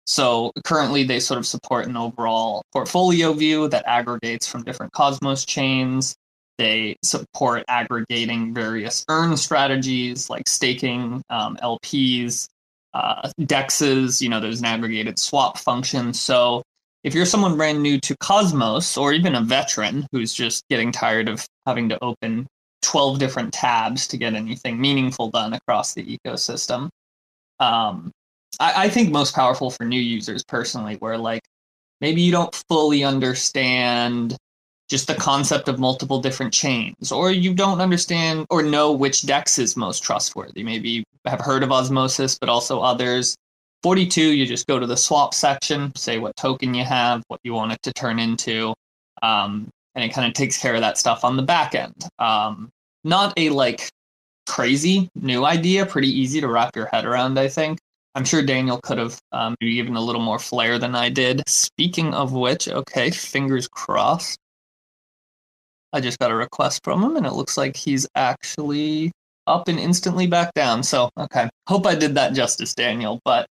so 0.05 0.51
currently 0.65 1.03
they 1.03 1.21
sort 1.21 1.37
of 1.37 1.47
support 1.47 1.87
an 1.87 1.95
overall 1.95 2.63
portfolio 2.73 3.31
view 3.31 3.69
that 3.69 3.87
aggregates 3.87 4.45
from 4.45 4.63
different 4.63 4.91
cosmos 4.91 5.45
chains 5.45 6.15
they 6.57 6.95
support 7.03 7.63
aggregating 7.67 8.53
various 8.53 9.05
earn 9.09 9.37
strategies 9.37 10.29
like 10.29 10.47
staking, 10.47 11.23
um, 11.29 11.57
LPs, 11.61 12.47
uh, 12.93 13.29
dexes. 13.41 14.21
You 14.21 14.29
know, 14.29 14.39
there's 14.39 14.59
an 14.59 14.65
aggregated 14.65 15.19
swap 15.19 15.57
function. 15.57 16.13
So 16.13 16.63
if 17.03 17.13
you're 17.13 17.25
someone 17.25 17.57
brand 17.57 17.81
new 17.81 17.99
to 18.01 18.17
Cosmos 18.17 18.97
or 18.97 19.13
even 19.13 19.35
a 19.35 19.41
veteran 19.41 20.07
who's 20.11 20.33
just 20.33 20.63
getting 20.69 20.91
tired 20.91 21.29
of 21.29 21.45
having 21.65 21.89
to 21.89 22.03
open 22.03 22.47
12 22.81 23.19
different 23.19 23.53
tabs 23.53 24.07
to 24.07 24.17
get 24.17 24.33
anything 24.33 24.79
meaningful 24.79 25.29
done 25.29 25.53
across 25.53 25.93
the 25.93 26.17
ecosystem, 26.17 26.89
um, 27.59 28.11
I, 28.59 28.85
I 28.85 28.89
think 28.89 29.11
most 29.11 29.35
powerful 29.35 29.69
for 29.69 29.85
new 29.85 29.99
users 29.99 30.43
personally, 30.43 30.95
where 30.95 31.17
like 31.17 31.41
maybe 32.01 32.21
you 32.21 32.31
don't 32.31 32.53
fully 32.67 33.03
understand 33.03 34.35
just 34.89 35.07
the 35.07 35.15
concept 35.15 35.67
of 35.67 35.79
multiple 35.79 36.21
different 36.21 36.53
chains, 36.53 37.11
or 37.11 37.31
you 37.31 37.53
don't 37.53 37.81
understand 37.81 38.45
or 38.49 38.63
know 38.63 38.91
which 38.91 39.23
DEX 39.23 39.59
is 39.59 39.75
most 39.75 40.01
trustworthy. 40.01 40.63
Maybe 40.63 41.03
have 41.25 41.41
heard 41.41 41.63
of 41.63 41.71
Osmosis, 41.71 42.37
but 42.39 42.49
also 42.49 42.79
others. 42.79 43.35
42, 43.83 44.21
you 44.21 44.45
just 44.45 44.67
go 44.67 44.79
to 44.79 44.87
the 44.87 44.97
swap 44.97 45.33
section, 45.33 45.93
say 45.95 46.19
what 46.19 46.35
token 46.35 46.73
you 46.73 46.83
have, 46.83 47.23
what 47.27 47.39
you 47.43 47.53
want 47.53 47.73
it 47.73 47.81
to 47.83 47.93
turn 47.93 48.17
into, 48.19 48.73
um, 49.21 49.69
and 49.95 50.03
it 50.03 50.13
kind 50.13 50.27
of 50.27 50.33
takes 50.33 50.57
care 50.57 50.75
of 50.75 50.81
that 50.81 50.97
stuff 50.97 51.23
on 51.23 51.37
the 51.37 51.43
back 51.43 51.75
end. 51.75 51.95
Um, 52.17 52.69
not 53.03 53.33
a 53.37 53.49
like 53.49 53.89
crazy 54.47 55.09
new 55.15 55.45
idea, 55.45 55.85
pretty 55.85 56.09
easy 56.09 56.41
to 56.41 56.47
wrap 56.47 56.75
your 56.75 56.87
head 56.87 57.05
around, 57.05 57.37
I 57.37 57.47
think. 57.47 57.79
I'm 58.15 58.25
sure 58.25 58.41
Daniel 58.41 58.79
could 58.81 58.97
have 58.97 59.19
um, 59.31 59.55
maybe 59.61 59.75
given 59.75 59.95
a 59.95 60.01
little 60.01 60.21
more 60.21 60.39
flair 60.39 60.79
than 60.79 60.95
I 60.95 61.09
did. 61.09 61.47
Speaking 61.47 62.15
of 62.15 62.33
which, 62.33 62.67
okay, 62.67 63.11
fingers 63.11 63.67
crossed. 63.67 64.39
I 65.93 66.01
just 66.01 66.19
got 66.19 66.31
a 66.31 66.35
request 66.35 66.83
from 66.83 67.03
him, 67.03 67.15
and 67.15 67.25
it 67.25 67.33
looks 67.33 67.57
like 67.57 67.75
he's 67.75 68.07
actually 68.15 69.11
up 69.47 69.67
and 69.67 69.79
instantly 69.79 70.27
back 70.27 70.53
down. 70.53 70.83
So, 70.83 71.09
okay. 71.17 71.49
Hope 71.67 71.87
I 71.87 71.95
did 71.95 72.15
that 72.15 72.33
justice, 72.33 72.75
Daniel. 72.75 73.21
But 73.23 73.47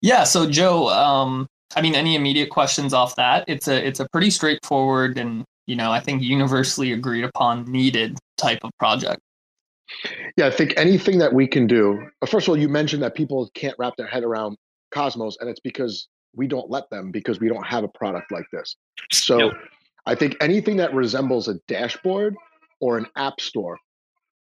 yeah, 0.00 0.24
so 0.24 0.48
Joe, 0.48 0.88
um, 0.88 1.46
I 1.74 1.82
mean, 1.82 1.94
any 1.94 2.14
immediate 2.14 2.50
questions 2.50 2.94
off 2.94 3.16
that? 3.16 3.44
It's 3.48 3.68
a 3.68 3.86
it's 3.86 4.00
a 4.00 4.08
pretty 4.12 4.30
straightforward 4.30 5.18
and 5.18 5.44
you 5.66 5.76
know 5.76 5.90
I 5.90 6.00
think 6.00 6.22
universally 6.22 6.92
agreed 6.92 7.24
upon 7.24 7.70
needed 7.70 8.18
type 8.36 8.60
of 8.62 8.70
project. 8.78 9.20
Yeah, 10.36 10.46
I 10.46 10.50
think 10.50 10.74
anything 10.76 11.18
that 11.18 11.34
we 11.34 11.46
can 11.46 11.66
do. 11.66 12.08
Uh, 12.22 12.26
first 12.26 12.46
of 12.46 12.50
all, 12.50 12.56
you 12.56 12.68
mentioned 12.68 13.02
that 13.02 13.14
people 13.14 13.50
can't 13.54 13.74
wrap 13.78 13.96
their 13.96 14.06
head 14.06 14.24
around 14.24 14.56
Cosmos, 14.92 15.36
and 15.40 15.50
it's 15.50 15.60
because 15.60 16.08
we 16.34 16.46
don't 16.46 16.70
let 16.70 16.88
them 16.90 17.10
because 17.10 17.40
we 17.40 17.48
don't 17.48 17.66
have 17.66 17.84
a 17.84 17.88
product 17.88 18.30
like 18.30 18.46
this. 18.52 18.76
So. 19.10 19.38
Yep 19.38 19.52
I 20.06 20.14
think 20.14 20.36
anything 20.40 20.78
that 20.78 20.94
resembles 20.94 21.48
a 21.48 21.54
dashboard 21.68 22.34
or 22.80 22.98
an 22.98 23.06
app 23.16 23.40
store 23.40 23.78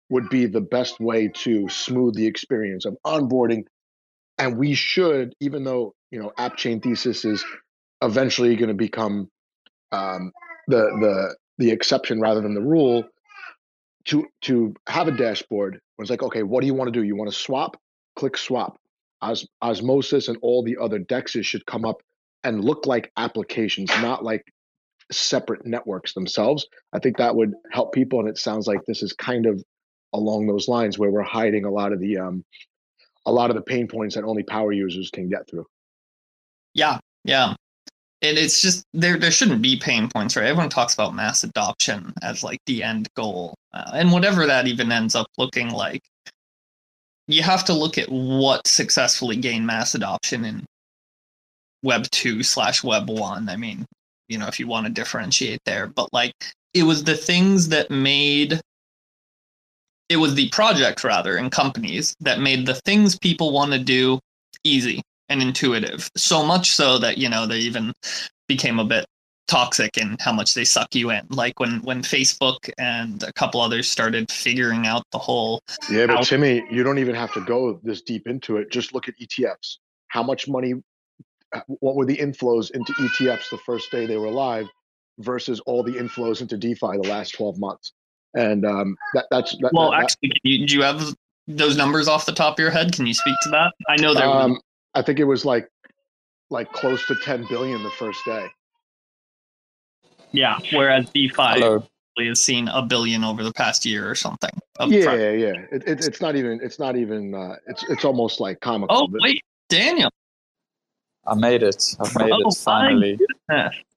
would 0.09 0.29
be 0.29 0.45
the 0.45 0.61
best 0.61 0.99
way 0.99 1.29
to 1.29 1.67
smooth 1.69 2.15
the 2.15 2.27
experience 2.27 2.85
of 2.85 2.97
onboarding. 3.05 3.63
And 4.37 4.57
we 4.57 4.75
should, 4.75 5.33
even 5.39 5.63
though 5.63 5.93
you 6.11 6.19
know, 6.19 6.31
app 6.37 6.57
chain 6.57 6.79
thesis 6.79 7.25
is 7.25 7.43
eventually 8.01 8.55
going 8.55 8.69
to 8.69 8.75
become 8.75 9.29
um, 9.91 10.31
the 10.67 10.77
the 10.77 11.35
the 11.57 11.71
exception 11.71 12.21
rather 12.21 12.41
than 12.41 12.53
the 12.53 12.61
rule, 12.61 13.03
to 14.05 14.25
to 14.43 14.73
have 14.87 15.07
a 15.07 15.11
dashboard 15.11 15.79
where 15.95 16.03
it's 16.03 16.09
like, 16.09 16.23
okay, 16.23 16.43
what 16.43 16.61
do 16.61 16.67
you 16.67 16.73
want 16.73 16.93
to 16.93 16.97
do? 16.97 17.05
You 17.05 17.15
want 17.15 17.31
to 17.31 17.37
swap? 17.37 17.77
Click 18.15 18.37
swap. 18.37 18.77
Os- 19.21 19.47
Osmosis 19.61 20.27
and 20.27 20.37
all 20.41 20.63
the 20.63 20.77
other 20.77 20.99
dexes 20.99 21.45
should 21.45 21.65
come 21.65 21.85
up 21.85 22.01
and 22.43 22.63
look 22.63 22.85
like 22.85 23.11
applications, 23.17 23.89
not 24.01 24.23
like 24.23 24.43
separate 25.11 25.65
networks 25.65 26.13
themselves. 26.13 26.67
I 26.93 26.99
think 26.99 27.17
that 27.17 27.35
would 27.35 27.53
help 27.71 27.93
people, 27.93 28.19
and 28.19 28.29
it 28.29 28.37
sounds 28.37 28.67
like 28.67 28.81
this 28.85 29.03
is 29.03 29.13
kind 29.13 29.45
of 29.45 29.63
along 30.13 30.47
those 30.47 30.67
lines 30.67 30.97
where 30.97 31.11
we're 31.11 31.21
hiding 31.21 31.65
a 31.65 31.71
lot 31.71 31.93
of 31.93 31.99
the 31.99 32.17
um, 32.17 32.43
a 33.25 33.31
lot 33.31 33.49
of 33.49 33.55
the 33.55 33.61
pain 33.61 33.87
points 33.87 34.15
that 34.15 34.23
only 34.23 34.43
power 34.43 34.71
users 34.71 35.09
can 35.11 35.29
get 35.29 35.49
through. 35.49 35.65
Yeah, 36.73 36.99
yeah. 37.23 37.55
And 38.21 38.37
it's 38.37 38.61
just 38.61 38.83
there. 38.93 39.17
There 39.17 39.31
shouldn't 39.31 39.61
be 39.61 39.77
pain 39.77 40.09
points, 40.09 40.35
right? 40.35 40.47
Everyone 40.47 40.69
talks 40.69 40.93
about 40.93 41.13
mass 41.13 41.43
adoption 41.43 42.13
as 42.23 42.43
like 42.43 42.59
the 42.65 42.83
end 42.83 43.07
goal, 43.15 43.55
uh, 43.73 43.91
and 43.93 44.11
whatever 44.11 44.45
that 44.47 44.67
even 44.67 44.91
ends 44.91 45.13
up 45.13 45.27
looking 45.37 45.69
like. 45.69 46.01
You 47.27 47.43
have 47.43 47.65
to 47.65 47.73
look 47.73 47.97
at 47.97 48.09
what 48.09 48.65
successfully 48.65 49.35
gained 49.35 49.67
mass 49.67 49.93
adoption 49.93 50.45
in 50.45 50.65
Web 51.83 52.03
two 52.09 52.41
slash 52.41 52.83
Web 52.83 53.09
one. 53.09 53.49
I 53.49 53.57
mean, 53.57 53.85
you 54.27 54.37
know, 54.37 54.47
if 54.47 54.59
you 54.59 54.67
want 54.67 54.85
to 54.85 54.91
differentiate 54.91 55.61
there, 55.65 55.87
but 55.87 56.11
like 56.13 56.33
it 56.73 56.83
was 56.83 57.03
the 57.03 57.15
things 57.15 57.69
that 57.69 57.89
made 57.89 58.59
it 60.09 60.17
was 60.17 60.35
the 60.35 60.49
project 60.49 61.03
rather 61.03 61.37
in 61.37 61.49
companies 61.49 62.15
that 62.21 62.39
made 62.39 62.65
the 62.65 62.75
things 62.85 63.17
people 63.17 63.51
want 63.51 63.73
to 63.73 63.79
do 63.79 64.19
easy 64.63 65.01
and 65.27 65.41
intuitive. 65.41 66.09
So 66.15 66.45
much 66.45 66.71
so 66.71 66.97
that 66.99 67.17
you 67.17 67.29
know 67.29 67.45
they 67.45 67.59
even 67.59 67.93
became 68.47 68.79
a 68.79 68.85
bit 68.85 69.05
toxic 69.47 69.97
in 69.97 70.17
how 70.19 70.33
much 70.33 70.53
they 70.53 70.65
suck 70.65 70.93
you 70.93 71.09
in. 71.11 71.25
Like 71.29 71.59
when 71.59 71.81
when 71.81 72.01
facebook 72.01 72.69
and 72.77 73.23
a 73.23 73.33
couple 73.33 73.61
others 73.61 73.89
started 73.89 74.31
figuring 74.31 74.85
out 74.85 75.03
the 75.11 75.17
whole 75.17 75.61
yeah 75.89 76.05
but 76.05 76.23
timmy 76.23 76.63
you 76.69 76.83
don't 76.83 76.99
even 76.99 77.15
have 77.15 77.33
to 77.33 77.41
go 77.41 77.79
this 77.83 78.01
deep 78.01 78.27
into 78.27 78.57
it. 78.57 78.71
Just 78.71 78.93
look 78.93 79.07
at 79.07 79.15
etfs 79.19 79.77
how 80.09 80.23
much 80.23 80.47
money 80.47 80.73
what 81.67 81.95
were 81.95 82.05
the 82.05 82.17
inflows 82.17 82.71
into 82.71 82.93
etfs 82.93 83.49
the 83.49 83.57
first 83.65 83.91
day 83.91 84.05
they 84.05 84.17
were 84.17 84.31
live 84.31 84.67
versus 85.19 85.59
all 85.61 85.83
the 85.83 85.93
inflows 85.93 86.41
into 86.41 86.57
defi 86.57 86.97
the 87.01 87.07
last 87.07 87.31
12 87.35 87.57
months? 87.59 87.93
And 88.33 88.65
um, 88.65 88.97
that, 89.13 89.25
that's 89.31 89.55
that, 89.57 89.71
well 89.73 89.91
that, 89.91 90.03
actually 90.03 90.31
you, 90.43 90.67
do 90.67 90.75
you 90.75 90.83
have 90.83 91.15
those 91.47 91.77
numbers 91.77 92.07
off 92.07 92.25
the 92.25 92.33
top 92.33 92.55
of 92.55 92.59
your 92.59 92.71
head? 92.71 92.93
Can 92.93 93.07
you 93.07 93.13
speak 93.13 93.35
to 93.43 93.49
that? 93.49 93.73
I 93.87 93.95
know 93.95 94.13
there 94.13 94.25
um, 94.25 94.51
was... 94.51 94.61
i 94.95 95.01
think 95.01 95.19
it 95.19 95.23
was 95.23 95.45
like 95.45 95.69
like 96.49 96.71
close 96.71 97.05
to 97.07 97.15
10 97.15 97.45
billion 97.49 97.81
the 97.83 97.91
first 97.91 98.19
day. 98.25 98.47
Yeah 100.31 100.59
whereas 100.73 101.09
defi 101.09 101.33
Hello. 101.37 101.83
has 102.19 102.43
seen 102.43 102.67
a 102.67 102.81
billion 102.81 103.23
over 103.23 103.43
the 103.43 103.53
past 103.53 103.85
year 103.85 104.09
or 104.09 104.15
something 104.15 104.51
yeah 104.87 105.01
front. 105.03 105.19
yeah 105.19 105.53
it, 105.71 105.83
it, 105.87 106.05
it's 106.05 106.21
not 106.21 106.35
even 106.35 106.59
it's 106.61 106.79
not 106.79 106.95
even 106.95 107.33
uh, 107.33 107.55
it's 107.67 107.83
it's 107.89 108.05
almost 108.05 108.39
like 108.39 108.59
comical 108.59 108.95
oh 108.95 109.07
wait 109.21 109.41
daniel 109.69 110.11
i 111.27 111.35
made 111.35 111.63
it 111.63 111.95
i've 111.99 112.15
made 112.17 112.31
oh, 112.31 112.49
it 112.49 112.57
finally 112.57 113.19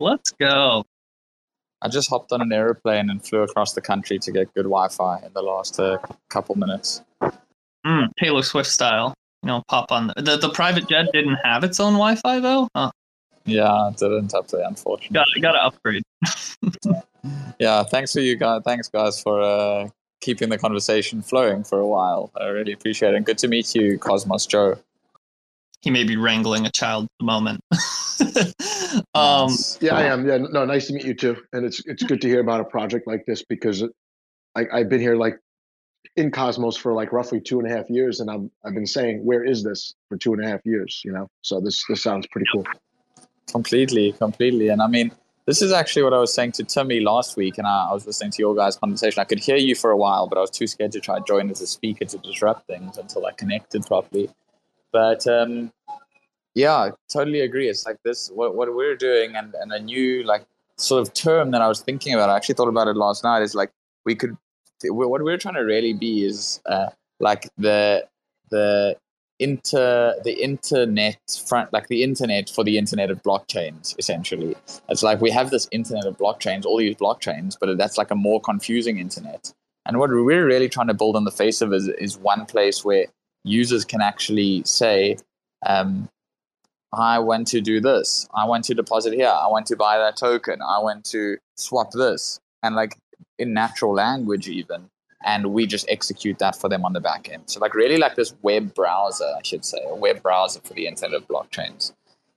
let's 0.00 0.32
go 0.32 0.84
I 1.82 1.88
just 1.88 2.10
hopped 2.10 2.30
on 2.32 2.42
an 2.42 2.52
aeroplane 2.52 3.08
and 3.08 3.24
flew 3.24 3.40
across 3.40 3.72
the 3.72 3.80
country 3.80 4.18
to 4.18 4.32
get 4.32 4.52
good 4.52 4.64
Wi-Fi 4.64 5.22
in 5.24 5.32
the 5.32 5.40
last 5.40 5.80
uh, 5.80 5.96
couple 6.28 6.54
minutes. 6.54 7.02
Mm, 7.86 8.08
Taylor 8.18 8.42
Swift 8.42 8.68
style, 8.68 9.14
you 9.42 9.46
know, 9.46 9.62
pop 9.68 9.90
on 9.90 10.08
the, 10.08 10.22
the, 10.22 10.36
the 10.36 10.50
private 10.50 10.88
jet 10.88 11.06
didn't 11.12 11.38
have 11.42 11.64
its 11.64 11.80
own 11.80 11.94
Wi-Fi 11.94 12.40
though. 12.40 12.68
Huh. 12.76 12.90
Yeah, 13.46 13.88
it 13.88 13.96
didn't 13.96 14.32
have 14.32 14.46
to, 14.48 14.66
unfortunately. 14.66 15.14
Got 15.14 15.26
got 15.40 15.52
to 15.52 15.64
upgrade. 15.64 16.02
yeah, 17.58 17.82
thanks 17.84 18.12
for 18.12 18.20
you 18.20 18.36
guys. 18.36 18.60
Thanks 18.64 18.88
guys 18.88 19.22
for 19.22 19.40
uh, 19.40 19.88
keeping 20.20 20.50
the 20.50 20.58
conversation 20.58 21.22
flowing 21.22 21.64
for 21.64 21.80
a 21.80 21.86
while. 21.86 22.30
I 22.38 22.48
really 22.48 22.72
appreciate 22.72 23.14
it. 23.14 23.16
And 23.16 23.24
good 23.24 23.38
to 23.38 23.48
meet 23.48 23.74
you, 23.74 23.98
Cosmos 23.98 24.44
Joe 24.44 24.78
he 25.80 25.90
may 25.90 26.04
be 26.04 26.16
wrangling 26.16 26.66
a 26.66 26.70
child 26.70 27.04
at 27.04 27.10
the 27.18 27.26
moment. 27.26 27.60
um, 29.14 29.50
yeah, 29.80 29.94
I 29.94 30.02
am. 30.04 30.26
Yeah, 30.26 30.38
no, 30.38 30.64
nice 30.64 30.88
to 30.88 30.92
meet 30.92 31.04
you 31.04 31.14
too. 31.14 31.36
And 31.52 31.64
it's 31.64 31.82
it's 31.86 32.02
good 32.02 32.20
to 32.20 32.28
hear 32.28 32.40
about 32.40 32.60
a 32.60 32.64
project 32.64 33.06
like 33.06 33.24
this 33.26 33.42
because 33.42 33.82
I, 34.54 34.66
I've 34.72 34.88
been 34.88 35.00
here 35.00 35.16
like 35.16 35.38
in 36.16 36.30
Cosmos 36.30 36.76
for 36.76 36.92
like 36.92 37.12
roughly 37.12 37.40
two 37.40 37.60
and 37.60 37.70
a 37.70 37.74
half 37.74 37.88
years, 37.88 38.20
and 38.20 38.30
I'm 38.30 38.50
I've 38.64 38.74
been 38.74 38.86
saying 38.86 39.24
where 39.24 39.44
is 39.44 39.62
this 39.64 39.94
for 40.08 40.16
two 40.16 40.34
and 40.34 40.44
a 40.44 40.48
half 40.48 40.60
years, 40.64 41.00
you 41.04 41.12
know. 41.12 41.28
So 41.42 41.60
this 41.60 41.82
this 41.88 42.02
sounds 42.02 42.26
pretty 42.26 42.46
cool. 42.52 42.66
Completely, 43.50 44.12
completely, 44.12 44.68
and 44.68 44.82
I 44.82 44.86
mean. 44.86 45.12
This 45.46 45.62
is 45.62 45.72
actually 45.72 46.04
what 46.04 46.12
I 46.12 46.18
was 46.18 46.32
saying 46.32 46.52
to 46.52 46.64
Timmy 46.64 47.00
last 47.00 47.36
week, 47.36 47.58
and 47.58 47.66
I, 47.66 47.88
I 47.90 47.94
was 47.94 48.06
listening 48.06 48.30
to 48.32 48.38
your 48.38 48.54
guys' 48.54 48.76
conversation. 48.76 49.20
I 49.20 49.24
could 49.24 49.40
hear 49.40 49.56
you 49.56 49.74
for 49.74 49.90
a 49.90 49.96
while, 49.96 50.28
but 50.28 50.38
I 50.38 50.42
was 50.42 50.50
too 50.50 50.68
scared 50.68 50.92
to 50.92 51.00
try 51.00 51.18
to 51.18 51.24
join 51.26 51.50
as 51.50 51.60
a 51.60 51.66
speaker 51.66 52.04
to 52.04 52.18
disrupt 52.18 52.68
things 52.68 52.98
until 52.98 53.26
I 53.26 53.32
connected 53.32 53.84
properly. 53.84 54.30
But 54.92 55.26
um, 55.26 55.72
yeah, 56.54 56.90
totally 57.12 57.40
agree. 57.40 57.68
It's 57.68 57.86
like 57.86 57.98
this 58.04 58.30
what 58.30 58.54
what 58.54 58.74
we're 58.74 58.96
doing, 58.96 59.36
and 59.36 59.54
and 59.54 59.72
a 59.72 59.80
new 59.80 60.24
like 60.24 60.44
sort 60.76 61.06
of 61.06 61.14
term 61.14 61.50
that 61.52 61.62
I 61.62 61.68
was 61.68 61.80
thinking 61.80 62.14
about. 62.14 62.30
I 62.30 62.36
actually 62.36 62.54
thought 62.56 62.68
about 62.68 62.88
it 62.88 62.96
last 62.96 63.24
night. 63.24 63.42
Is 63.42 63.54
like 63.54 63.70
we 64.04 64.14
could 64.14 64.36
what 64.84 65.22
we're 65.22 65.36
trying 65.36 65.54
to 65.54 65.60
really 65.60 65.92
be 65.92 66.24
is 66.24 66.60
uh, 66.66 66.88
like 67.18 67.48
the 67.58 68.06
the 68.50 68.96
inter 69.38 70.14
the 70.22 70.42
internet 70.42 71.18
front 71.48 71.72
like 71.72 71.88
the 71.88 72.02
internet 72.02 72.50
for 72.50 72.62
the 72.62 72.76
internet 72.76 73.10
of 73.10 73.22
blockchains 73.22 73.98
essentially 73.98 74.54
it's 74.90 75.02
like 75.02 75.18
we 75.22 75.30
have 75.30 75.48
this 75.48 75.66
internet 75.70 76.04
of 76.04 76.14
blockchains 76.18 76.66
all 76.66 76.76
these 76.76 76.94
blockchains 76.96 77.56
but 77.58 77.78
that's 77.78 77.96
like 77.96 78.10
a 78.10 78.14
more 78.14 78.38
confusing 78.38 78.98
internet 78.98 79.54
and 79.86 79.98
what 79.98 80.10
we're 80.10 80.44
really 80.44 80.68
trying 80.68 80.88
to 80.88 80.94
build 80.94 81.16
on 81.16 81.24
the 81.24 81.30
face 81.30 81.62
of 81.62 81.72
is, 81.72 81.88
is 81.88 82.18
one 82.18 82.44
place 82.44 82.84
where 82.84 83.06
users 83.44 83.84
can 83.84 84.00
actually 84.00 84.62
say, 84.64 85.16
um, 85.66 86.08
I 86.92 87.20
want 87.20 87.46
to 87.48 87.60
do 87.60 87.80
this. 87.80 88.28
I 88.34 88.44
want 88.46 88.64
to 88.64 88.74
deposit 88.74 89.12
here. 89.14 89.28
I 89.28 89.46
want 89.48 89.66
to 89.66 89.76
buy 89.76 89.98
that 89.98 90.16
token. 90.16 90.60
I 90.60 90.78
want 90.80 91.04
to 91.06 91.38
swap 91.56 91.92
this. 91.92 92.40
And 92.62 92.74
like 92.74 92.96
in 93.38 93.54
natural 93.54 93.94
language, 93.94 94.48
even. 94.48 94.90
And 95.22 95.52
we 95.52 95.66
just 95.66 95.88
execute 95.88 96.38
that 96.38 96.56
for 96.56 96.68
them 96.68 96.84
on 96.84 96.94
the 96.94 97.00
back 97.00 97.28
end. 97.30 97.42
So, 97.46 97.60
like, 97.60 97.74
really, 97.74 97.98
like 97.98 98.14
this 98.14 98.34
web 98.40 98.74
browser, 98.74 99.26
I 99.38 99.42
should 99.42 99.66
say, 99.66 99.78
a 99.86 99.94
web 99.94 100.22
browser 100.22 100.60
for 100.60 100.72
the 100.72 100.86
internet 100.86 101.14
of 101.14 101.28
blockchains. 101.28 101.92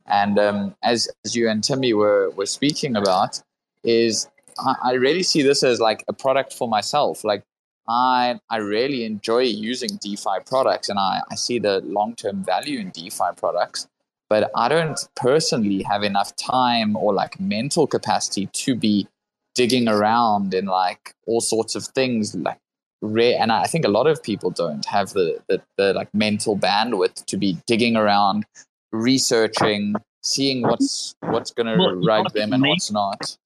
And 0.05 0.37
um, 0.37 0.75
as, 0.83 1.07
as 1.23 1.33
you 1.33 1.47
and 1.47 1.63
Timmy 1.63 1.93
were, 1.93 2.29
were 2.31 2.45
speaking 2.45 2.97
about, 2.97 3.41
is 3.85 4.27
I, 4.59 4.75
I 4.83 4.93
really 4.93 5.23
see 5.23 5.41
this 5.41 5.63
as 5.63 5.79
like 5.79 6.03
a 6.09 6.13
product 6.13 6.51
for 6.51 6.67
myself. 6.67 7.23
Like, 7.23 7.43
I 7.87 8.39
I 8.49 8.57
really 8.57 9.05
enjoy 9.05 9.41
using 9.41 9.97
DeFi 10.01 10.39
products 10.45 10.89
and 10.89 10.99
I, 10.99 11.21
I 11.29 11.35
see 11.35 11.59
the 11.59 11.81
long 11.81 12.15
term 12.15 12.43
value 12.43 12.79
in 12.79 12.89
DeFi 12.91 13.35
products, 13.35 13.87
but 14.29 14.51
I 14.55 14.69
don't 14.69 14.99
personally 15.15 15.83
have 15.83 16.03
enough 16.03 16.35
time 16.35 16.95
or 16.95 17.13
like 17.13 17.39
mental 17.39 17.87
capacity 17.87 18.47
to 18.53 18.75
be 18.75 19.07
digging 19.55 19.87
around 19.87 20.53
in 20.53 20.65
like 20.65 21.13
all 21.27 21.41
sorts 21.41 21.75
of 21.75 21.85
things 21.85 22.33
like 22.35 22.57
rare 23.01 23.37
and 23.39 23.51
I 23.51 23.65
think 23.65 23.85
a 23.85 23.89
lot 23.89 24.07
of 24.07 24.23
people 24.23 24.49
don't 24.49 24.85
have 24.85 25.09
the, 25.09 25.39
the, 25.49 25.61
the 25.77 25.93
like 25.93 26.13
mental 26.13 26.57
bandwidth 26.57 27.25
to 27.25 27.37
be 27.37 27.57
digging 27.67 27.97
around, 27.97 28.45
researching, 28.91 29.95
seeing 30.23 30.61
what's 30.61 31.15
what's 31.19 31.51
gonna 31.51 31.77
well, 31.77 31.95
rug 31.95 32.31
them 32.33 32.53
and 32.53 32.63
what's 32.63 32.91
not. 32.91 33.37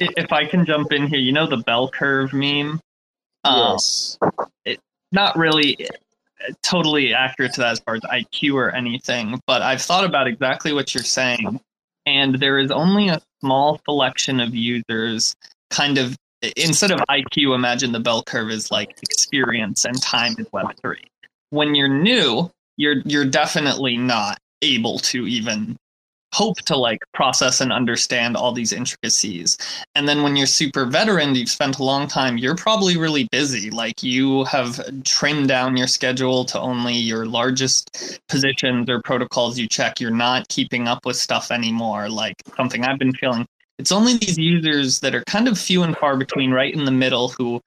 If 0.00 0.32
I 0.32 0.46
can 0.46 0.66
jump 0.66 0.92
in 0.92 1.06
here, 1.06 1.20
you 1.20 1.32
know 1.32 1.46
the 1.46 1.58
bell 1.58 1.88
curve 1.88 2.32
meme 2.32 2.80
um, 3.44 3.72
yes. 3.72 4.18
It, 4.64 4.80
not 5.12 5.36
really 5.36 5.88
uh, 5.88 6.52
totally 6.62 7.14
accurate 7.14 7.54
to 7.54 7.60
that 7.60 7.72
as 7.72 7.80
far 7.80 7.94
as 7.94 8.02
IQ 8.02 8.54
or 8.54 8.70
anything, 8.70 9.40
but 9.46 9.62
I've 9.62 9.82
thought 9.82 10.04
about 10.04 10.26
exactly 10.26 10.72
what 10.72 10.94
you're 10.94 11.04
saying. 11.04 11.60
And 12.06 12.34
there 12.34 12.58
is 12.58 12.70
only 12.70 13.08
a 13.08 13.20
small 13.40 13.80
selection 13.84 14.40
of 14.40 14.54
users, 14.54 15.34
kind 15.70 15.96
of, 15.96 16.16
instead 16.56 16.90
of 16.90 17.00
IQ, 17.08 17.54
imagine 17.54 17.92
the 17.92 18.00
bell 18.00 18.22
curve 18.22 18.50
is 18.50 18.70
like 18.70 18.98
experience 19.02 19.84
and 19.84 20.00
time 20.02 20.34
is 20.38 20.46
Web3. 20.48 20.96
When 21.50 21.74
you're 21.74 21.88
new, 21.88 22.50
you're 22.76 22.96
you're 23.04 23.24
definitely 23.24 23.96
not 23.96 24.38
able 24.62 24.98
to 24.98 25.26
even 25.26 25.76
hope 26.34 26.56
to 26.62 26.76
like 26.76 26.98
process 27.14 27.60
and 27.60 27.72
understand 27.72 28.36
all 28.36 28.52
these 28.52 28.72
intricacies. 28.72 29.56
And 29.94 30.08
then 30.08 30.22
when 30.24 30.34
you're 30.34 30.48
super 30.48 30.84
veteran, 30.84 31.36
you've 31.36 31.48
spent 31.48 31.78
a 31.78 31.84
long 31.84 32.08
time, 32.08 32.36
you're 32.38 32.56
probably 32.56 32.96
really 32.96 33.28
busy. 33.30 33.70
Like 33.70 34.02
you 34.02 34.42
have 34.44 34.80
trimmed 35.04 35.46
down 35.48 35.76
your 35.76 35.86
schedule 35.86 36.44
to 36.46 36.60
only 36.60 36.94
your 36.94 37.24
largest 37.24 38.20
positions 38.28 38.90
or 38.90 39.00
protocols 39.00 39.58
you 39.58 39.68
check. 39.68 40.00
You're 40.00 40.10
not 40.10 40.48
keeping 40.48 40.88
up 40.88 41.06
with 41.06 41.16
stuff 41.16 41.52
anymore. 41.52 42.08
Like 42.08 42.34
something 42.56 42.84
I've 42.84 42.98
been 42.98 43.14
feeling. 43.14 43.46
It's 43.78 43.92
only 43.92 44.16
these 44.18 44.38
users 44.38 45.00
that 45.00 45.14
are 45.14 45.22
kind 45.24 45.46
of 45.46 45.58
few 45.58 45.82
and 45.84 45.96
far 45.96 46.16
between, 46.16 46.50
right 46.50 46.74
in 46.74 46.84
the 46.84 46.92
middle, 46.92 47.28
who 47.28 47.60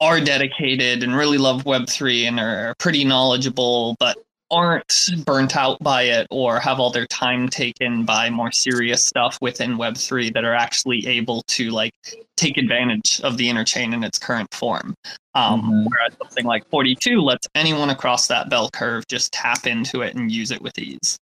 are 0.00 0.20
dedicated 0.20 1.02
and 1.02 1.16
really 1.16 1.38
love 1.38 1.64
Web3 1.64 2.28
and 2.28 2.38
are 2.40 2.74
pretty 2.78 3.04
knowledgeable, 3.04 3.96
but 3.98 4.18
aren't 4.50 5.10
burnt 5.24 5.56
out 5.56 5.78
by 5.80 6.02
it 6.02 6.26
or 6.30 6.60
have 6.60 6.78
all 6.78 6.90
their 6.90 7.06
time 7.06 7.48
taken 7.48 8.04
by 8.04 8.30
more 8.30 8.52
serious 8.52 9.04
stuff 9.04 9.38
within 9.40 9.76
web3 9.76 10.32
that 10.34 10.44
are 10.44 10.54
actually 10.54 11.06
able 11.06 11.42
to 11.48 11.70
like 11.70 11.92
take 12.36 12.56
advantage 12.56 13.20
of 13.22 13.36
the 13.36 13.48
interchain 13.48 13.92
in 13.92 14.04
its 14.04 14.18
current 14.18 14.52
form. 14.52 14.94
Um, 15.34 15.62
mm-hmm. 15.62 15.86
whereas 15.86 16.16
something 16.18 16.44
like 16.44 16.68
42 16.70 17.20
lets 17.20 17.46
anyone 17.54 17.90
across 17.90 18.28
that 18.28 18.48
bell 18.48 18.70
curve 18.70 19.06
just 19.08 19.32
tap 19.32 19.66
into 19.66 20.02
it 20.02 20.14
and 20.14 20.30
use 20.30 20.50
it 20.50 20.62
with 20.62 20.78
ease. 20.78 21.18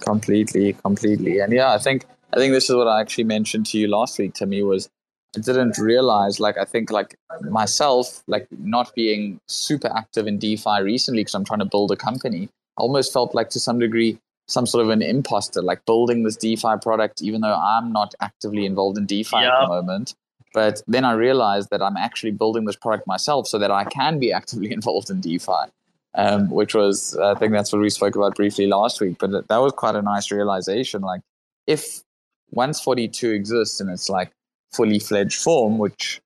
Completely 0.00 0.74
completely. 0.74 1.40
And 1.40 1.52
yeah 1.52 1.72
i 1.72 1.78
think 1.78 2.04
i 2.32 2.36
think 2.36 2.52
this 2.52 2.68
is 2.68 2.76
what 2.76 2.88
i 2.88 3.00
actually 3.00 3.24
mentioned 3.24 3.66
to 3.66 3.78
you 3.78 3.88
last 3.88 4.18
week 4.18 4.34
to 4.34 4.46
me 4.46 4.62
was 4.62 4.88
I 5.36 5.40
didn't 5.40 5.78
realize, 5.78 6.40
like, 6.40 6.56
I 6.56 6.64
think, 6.64 6.90
like, 6.90 7.14
myself, 7.42 8.22
like, 8.26 8.48
not 8.58 8.94
being 8.94 9.38
super 9.48 9.88
active 9.94 10.26
in 10.26 10.38
DeFi 10.38 10.82
recently 10.82 11.20
because 11.20 11.34
I'm 11.34 11.44
trying 11.44 11.58
to 11.60 11.66
build 11.66 11.90
a 11.92 11.96
company, 11.96 12.48
almost 12.76 13.12
felt 13.12 13.34
like 13.34 13.50
to 13.50 13.60
some 13.60 13.78
degree 13.78 14.18
some 14.46 14.66
sort 14.66 14.84
of 14.84 14.90
an 14.90 15.02
imposter, 15.02 15.60
like 15.60 15.84
building 15.86 16.22
this 16.22 16.36
DeFi 16.36 16.76
product, 16.80 17.20
even 17.20 17.40
though 17.40 17.54
I'm 17.54 17.92
not 17.92 18.14
actively 18.20 18.64
involved 18.64 18.96
in 18.96 19.06
DeFi 19.06 19.36
at 19.36 19.60
the 19.62 19.66
moment. 19.68 20.14
But 20.54 20.82
then 20.86 21.04
I 21.04 21.12
realized 21.12 21.70
that 21.70 21.82
I'm 21.82 21.96
actually 21.96 22.30
building 22.30 22.64
this 22.64 22.76
product 22.76 23.06
myself 23.06 23.46
so 23.46 23.58
that 23.58 23.70
I 23.70 23.84
can 23.84 24.18
be 24.18 24.32
actively 24.32 24.72
involved 24.78 25.10
in 25.10 25.20
DeFi, 25.20 25.70
um, 26.14 26.48
which 26.48 26.74
was, 26.74 27.16
I 27.16 27.34
think 27.34 27.52
that's 27.52 27.72
what 27.72 27.82
we 27.82 27.90
spoke 27.90 28.14
about 28.16 28.36
briefly 28.36 28.66
last 28.66 29.00
week. 29.00 29.16
But 29.18 29.48
that 29.48 29.58
was 29.58 29.72
quite 29.72 29.96
a 29.96 30.02
nice 30.02 30.30
realization. 30.30 31.02
Like, 31.02 31.22
if 31.66 32.02
once 32.50 32.80
42 32.80 33.32
exists 33.32 33.80
and 33.80 33.90
it's 33.90 34.08
like 34.08 34.30
fully 34.72 35.00
fledged 35.00 35.40
form, 35.40 35.78
which 35.78 36.20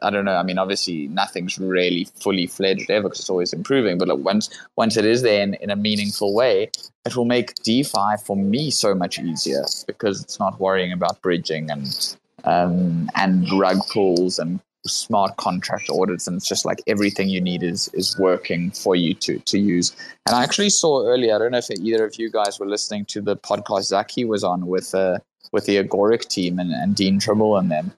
I 0.00 0.10
don't 0.10 0.24
know. 0.24 0.36
I 0.36 0.42
mean, 0.42 0.58
obviously, 0.58 1.08
nothing's 1.08 1.58
really 1.58 2.04
fully 2.20 2.46
fledged 2.46 2.90
ever 2.90 3.08
because 3.08 3.20
it's 3.20 3.30
always 3.30 3.52
improving. 3.52 3.98
But 3.98 4.08
like, 4.08 4.18
once 4.18 4.48
once 4.76 4.96
it 4.96 5.04
is 5.04 5.22
there 5.22 5.42
in, 5.42 5.54
in 5.54 5.70
a 5.70 5.76
meaningful 5.76 6.34
way, 6.34 6.70
it 7.04 7.16
will 7.16 7.24
make 7.24 7.54
DeFi 7.62 8.16
for 8.24 8.36
me 8.36 8.70
so 8.70 8.94
much 8.94 9.18
easier 9.18 9.64
because 9.86 10.22
it's 10.22 10.38
not 10.38 10.60
worrying 10.60 10.92
about 10.92 11.20
bridging 11.20 11.70
and 11.70 12.16
um, 12.44 13.10
and 13.16 13.50
rug 13.58 13.78
pulls 13.92 14.38
and 14.38 14.60
smart 14.86 15.36
contract 15.36 15.90
audits, 15.90 16.26
and 16.26 16.36
it's 16.36 16.48
just 16.48 16.64
like 16.64 16.80
everything 16.86 17.28
you 17.28 17.40
need 17.40 17.62
is 17.62 17.88
is 17.92 18.16
working 18.18 18.70
for 18.70 18.94
you 18.94 19.14
to 19.14 19.38
to 19.40 19.58
use. 19.58 19.94
And 20.26 20.36
I 20.36 20.44
actually 20.44 20.70
saw 20.70 21.06
earlier. 21.06 21.34
I 21.34 21.38
don't 21.38 21.52
know 21.52 21.58
if 21.58 21.70
either 21.70 22.04
of 22.04 22.18
you 22.18 22.30
guys 22.30 22.60
were 22.60 22.68
listening 22.68 23.04
to 23.06 23.20
the 23.20 23.36
podcast 23.36 23.84
Zaki 23.84 24.24
was 24.24 24.44
on 24.44 24.66
with 24.66 24.94
uh, 24.94 25.18
with 25.52 25.66
the 25.66 25.82
Agoric 25.82 26.28
team 26.28 26.58
and, 26.58 26.72
and 26.72 26.94
Dean 26.94 27.18
Tribble 27.18 27.56
and 27.56 27.70
them. 27.70 27.92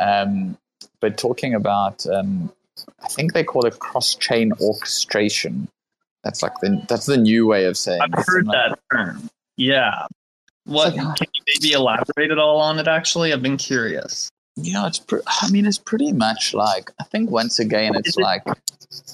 Um, 0.00 0.58
but 1.04 1.18
talking 1.18 1.52
about, 1.52 2.06
um, 2.06 2.50
I 3.02 3.08
think 3.08 3.34
they 3.34 3.44
call 3.44 3.66
it 3.66 3.78
cross 3.78 4.14
chain 4.14 4.52
orchestration. 4.58 5.68
That's 6.22 6.42
like 6.42 6.58
the 6.62 6.82
that's 6.88 7.04
the 7.04 7.18
new 7.18 7.46
way 7.46 7.66
of 7.66 7.76
saying. 7.76 8.00
I've 8.00 8.24
heard 8.24 8.46
that 8.46 8.78
term. 8.90 9.28
Yeah. 9.58 10.06
What 10.64 10.96
like, 10.96 11.16
can 11.18 11.28
you 11.34 11.42
maybe 11.46 11.72
elaborate 11.74 12.30
at 12.30 12.38
all 12.38 12.58
on 12.58 12.78
it? 12.78 12.88
Actually, 12.88 13.34
I've 13.34 13.42
been 13.42 13.58
curious. 13.58 14.30
Yeah, 14.56 14.86
it's. 14.86 14.98
Pre- 14.98 15.20
I 15.26 15.50
mean, 15.50 15.66
it's 15.66 15.76
pretty 15.76 16.10
much 16.10 16.54
like 16.54 16.90
I 16.98 17.04
think 17.04 17.30
once 17.30 17.58
again, 17.58 17.94
it's 17.94 18.08
is 18.08 18.16
like. 18.16 18.42
It, 18.46 18.58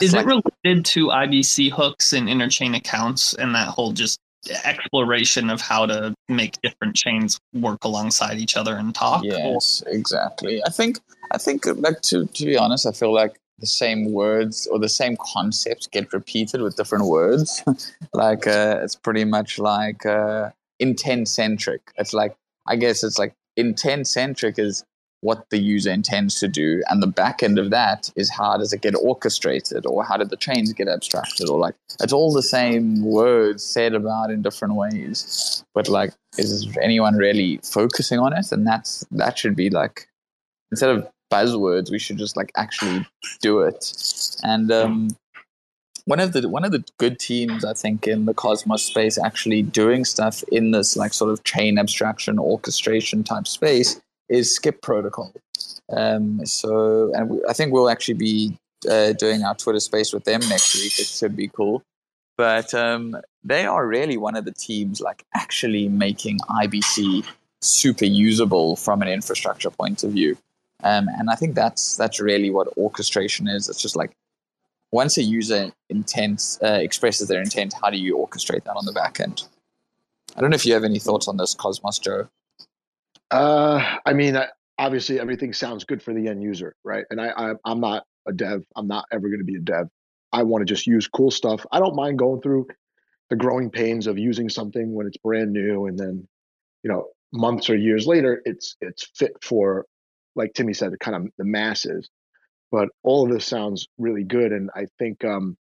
is 0.00 0.12
like, 0.12 0.26
it 0.26 0.44
related 0.64 0.84
to 0.84 1.08
IBC 1.08 1.72
hooks 1.72 2.12
and 2.12 2.28
interchain 2.28 2.76
accounts 2.76 3.34
and 3.34 3.52
that 3.56 3.66
whole 3.66 3.90
just 3.90 4.20
exploration 4.64 5.50
of 5.50 5.60
how 5.60 5.86
to 5.86 6.14
make 6.28 6.60
different 6.62 6.94
chains 6.94 7.40
work 7.52 7.82
alongside 7.82 8.38
each 8.38 8.56
other 8.56 8.76
and 8.76 8.94
talk. 8.94 9.24
Yes, 9.24 9.82
exactly. 9.88 10.62
I 10.64 10.70
think 10.70 11.00
I 11.30 11.38
think 11.38 11.66
like 11.66 12.00
to 12.02 12.26
to 12.26 12.44
be 12.44 12.56
honest, 12.56 12.86
I 12.86 12.92
feel 12.92 13.12
like 13.12 13.38
the 13.58 13.66
same 13.66 14.12
words 14.12 14.66
or 14.66 14.78
the 14.78 14.88
same 14.88 15.16
concepts 15.32 15.86
get 15.86 16.12
repeated 16.12 16.62
with 16.62 16.76
different 16.76 17.06
words. 17.06 17.62
like 18.12 18.46
uh, 18.46 18.80
it's 18.82 18.96
pretty 18.96 19.24
much 19.24 19.58
like 19.58 20.06
uh, 20.06 20.50
intent 20.78 21.28
centric. 21.28 21.92
It's 21.96 22.12
like 22.12 22.34
I 22.66 22.76
guess 22.76 23.04
it's 23.04 23.18
like 23.18 23.34
intent 23.56 24.06
centric 24.06 24.58
is 24.58 24.84
what 25.22 25.44
the 25.50 25.58
user 25.58 25.90
intends 25.90 26.40
to 26.40 26.48
do 26.48 26.82
and 26.88 27.02
the 27.02 27.06
back 27.06 27.42
end 27.42 27.58
of 27.58 27.70
that 27.70 28.10
is 28.16 28.30
how 28.30 28.56
does 28.56 28.72
it 28.72 28.80
get 28.80 28.94
orchestrated 28.94 29.84
or 29.84 30.02
how 30.02 30.16
did 30.16 30.30
the 30.30 30.36
chains 30.36 30.72
get 30.72 30.88
abstracted 30.88 31.48
or 31.50 31.58
like 31.58 31.74
it's 32.00 32.12
all 32.12 32.32
the 32.32 32.42
same 32.42 33.02
words 33.02 33.62
said 33.62 33.94
about 33.94 34.30
in 34.30 34.40
different 34.40 34.74
ways 34.74 35.62
but 35.74 35.88
like 35.88 36.12
is 36.38 36.74
anyone 36.80 37.16
really 37.16 37.60
focusing 37.62 38.18
on 38.18 38.32
it 38.32 38.50
and 38.50 38.66
that's 38.66 39.04
that 39.10 39.38
should 39.38 39.54
be 39.54 39.68
like 39.68 40.06
instead 40.70 40.88
of 40.88 41.06
buzzwords 41.30 41.90
we 41.90 41.98
should 41.98 42.18
just 42.18 42.36
like 42.36 42.50
actually 42.56 43.06
do 43.40 43.60
it 43.60 43.92
and 44.42 44.70
um 44.72 45.08
one 46.06 46.18
of 46.18 46.32
the 46.32 46.48
one 46.48 46.64
of 46.64 46.72
the 46.72 46.84
good 46.98 47.18
teams 47.18 47.64
I 47.64 47.72
think 47.72 48.08
in 48.08 48.24
the 48.24 48.34
Cosmos 48.34 48.82
space 48.82 49.16
actually 49.16 49.62
doing 49.62 50.04
stuff 50.04 50.42
in 50.50 50.72
this 50.72 50.96
like 50.96 51.12
sort 51.12 51.30
of 51.30 51.44
chain 51.44 51.78
abstraction 51.78 52.38
orchestration 52.38 53.22
type 53.22 53.46
space 53.46 54.00
is 54.28 54.54
Skip 54.54 54.80
Protocol. 54.80 55.32
Um, 55.90 56.44
so, 56.46 57.12
and 57.14 57.28
we, 57.28 57.40
I 57.48 57.52
think 57.52 57.72
we'll 57.72 57.90
actually 57.90 58.14
be 58.14 58.56
uh, 58.88 59.12
doing 59.12 59.42
our 59.42 59.54
Twitter 59.54 59.80
space 59.80 60.12
with 60.12 60.24
them 60.24 60.40
next 60.48 60.74
week. 60.74 60.98
It 60.98 61.06
should 61.06 61.36
be 61.36 61.48
cool. 61.48 61.82
But 62.38 62.72
um, 62.72 63.16
they 63.44 63.66
are 63.66 63.86
really 63.86 64.16
one 64.16 64.36
of 64.36 64.46
the 64.46 64.52
teams 64.52 65.00
like 65.00 65.24
actually 65.34 65.88
making 65.88 66.38
IBC 66.48 67.26
super 67.60 68.06
usable 68.06 68.76
from 68.76 69.02
an 69.02 69.08
infrastructure 69.08 69.70
point 69.70 70.02
of 70.04 70.12
view. 70.12 70.38
Um, 70.82 71.08
and 71.18 71.30
I 71.30 71.34
think 71.34 71.54
that's 71.54 71.96
that's 71.96 72.20
really 72.20 72.50
what 72.50 72.68
orchestration 72.76 73.48
is. 73.48 73.68
It's 73.68 73.82
just 73.82 73.96
like 73.96 74.12
once 74.92 75.16
a 75.18 75.22
user 75.22 75.72
intent 75.88 76.58
uh, 76.62 76.78
expresses 76.80 77.28
their 77.28 77.40
intent, 77.40 77.74
how 77.80 77.90
do 77.90 77.98
you 77.98 78.16
orchestrate 78.16 78.64
that 78.64 78.76
on 78.76 78.84
the 78.86 78.92
back 78.92 79.20
end? 79.20 79.44
I 80.36 80.40
don't 80.40 80.50
know 80.50 80.56
if 80.56 80.66
you 80.66 80.74
have 80.74 80.84
any 80.84 80.98
thoughts 80.98 81.28
on 81.28 81.36
this, 81.36 81.54
Cosmos 81.54 81.98
Joe. 81.98 82.28
Uh, 83.30 83.98
I 84.04 84.12
mean, 84.12 84.36
obviously 84.78 85.20
everything 85.20 85.52
sounds 85.52 85.84
good 85.84 86.02
for 86.02 86.14
the 86.14 86.28
end 86.28 86.42
user, 86.42 86.74
right? 86.84 87.04
And 87.10 87.20
I, 87.20 87.28
I 87.36 87.52
I'm 87.64 87.80
not 87.80 88.04
a 88.26 88.32
dev. 88.32 88.64
I'm 88.76 88.88
not 88.88 89.04
ever 89.12 89.28
going 89.28 89.40
to 89.40 89.44
be 89.44 89.56
a 89.56 89.60
dev. 89.60 89.88
I 90.32 90.42
want 90.42 90.62
to 90.62 90.66
just 90.66 90.86
use 90.86 91.08
cool 91.08 91.30
stuff. 91.30 91.64
I 91.72 91.78
don't 91.78 91.94
mind 91.96 92.18
going 92.18 92.40
through 92.40 92.68
the 93.30 93.36
growing 93.36 93.70
pains 93.70 94.06
of 94.06 94.18
using 94.18 94.48
something 94.48 94.92
when 94.92 95.06
it's 95.06 95.16
brand 95.18 95.52
new, 95.52 95.86
and 95.86 95.98
then, 95.98 96.26
you 96.82 96.90
know, 96.90 97.06
months 97.32 97.70
or 97.70 97.76
years 97.76 98.06
later, 98.06 98.42
it's 98.44 98.76
it's 98.80 99.08
fit 99.14 99.32
for, 99.42 99.86
like 100.36 100.52
Timmy 100.54 100.72
said, 100.72 100.92
kind 101.00 101.16
of 101.16 101.32
the 101.38 101.44
masses. 101.44 102.08
But 102.70 102.88
all 103.02 103.24
of 103.24 103.32
this 103.32 103.46
sounds 103.46 103.88
really 103.98 104.24
good, 104.24 104.52
and 104.52 104.70
I 104.74 104.86
think 104.98 105.24
um, 105.24 105.56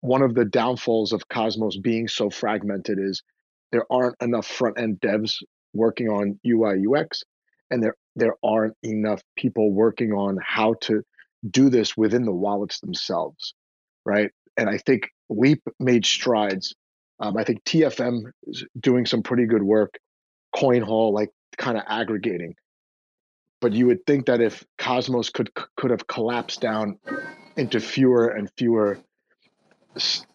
one 0.00 0.22
of 0.22 0.34
the 0.34 0.44
downfalls 0.44 1.12
of 1.12 1.28
Cosmos 1.28 1.78
being 1.78 2.08
so 2.08 2.28
fragmented 2.28 2.98
is 2.98 3.22
there 3.70 3.86
aren't 3.90 4.16
enough 4.20 4.46
front 4.46 4.78
end 4.78 5.00
devs 5.00 5.36
working 5.72 6.08
on 6.08 6.38
UI 6.46 6.84
UX, 6.86 7.22
and 7.70 7.82
there 7.82 7.94
there 8.16 8.34
aren't 8.44 8.74
enough 8.82 9.22
people 9.36 9.72
working 9.72 10.12
on 10.12 10.38
how 10.44 10.74
to 10.82 11.02
do 11.50 11.68
this 11.68 11.96
within 11.96 12.24
the 12.24 12.32
wallets 12.32 12.80
themselves, 12.80 13.54
right? 14.04 14.30
And 14.56 14.68
I 14.68 14.78
think 14.78 15.08
Leap 15.28 15.62
made 15.80 16.06
strides. 16.06 16.74
Um, 17.20 17.36
I 17.36 17.44
think 17.44 17.64
TFM 17.64 18.30
is 18.44 18.64
doing 18.78 19.06
some 19.06 19.22
pretty 19.22 19.46
good 19.46 19.62
work. 19.62 19.94
Coin 20.54 20.82
CoinHall, 20.82 21.12
like 21.12 21.30
kind 21.56 21.76
of 21.76 21.84
aggregating. 21.86 22.54
But 23.64 23.72
you 23.72 23.86
would 23.86 24.04
think 24.04 24.26
that 24.26 24.42
if 24.42 24.62
Cosmos 24.76 25.30
could 25.30 25.50
could 25.78 25.90
have 25.90 26.06
collapsed 26.06 26.60
down 26.60 26.98
into 27.56 27.80
fewer 27.80 28.28
and 28.28 28.50
fewer, 28.58 28.98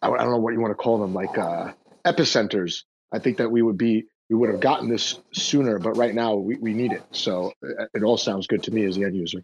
I 0.02 0.08
don't 0.08 0.32
know 0.32 0.40
what 0.40 0.52
you 0.56 0.60
want 0.60 0.72
to 0.72 0.76
call 0.76 0.98
them, 0.98 1.14
like 1.14 1.38
uh, 1.38 1.74
epicenters. 2.06 2.86
I 3.12 3.20
think 3.20 3.38
that 3.38 3.52
we 3.52 3.62
would 3.62 3.78
be 3.78 4.06
we 4.32 4.36
would 4.36 4.50
have 4.50 4.60
gotten 4.60 4.90
this 4.90 5.20
sooner, 5.32 5.78
but 5.78 5.96
right 5.96 6.16
now 6.16 6.34
we, 6.34 6.56
we 6.56 6.74
need 6.74 6.92
it. 6.92 7.04
So 7.12 7.54
uh, 7.64 7.86
it 7.94 8.02
all 8.02 8.18
sounds 8.18 8.48
good 8.48 8.64
to 8.64 8.72
me 8.72 8.84
as 8.86 8.96
the 8.96 9.04
end 9.04 9.16
user. 9.16 9.44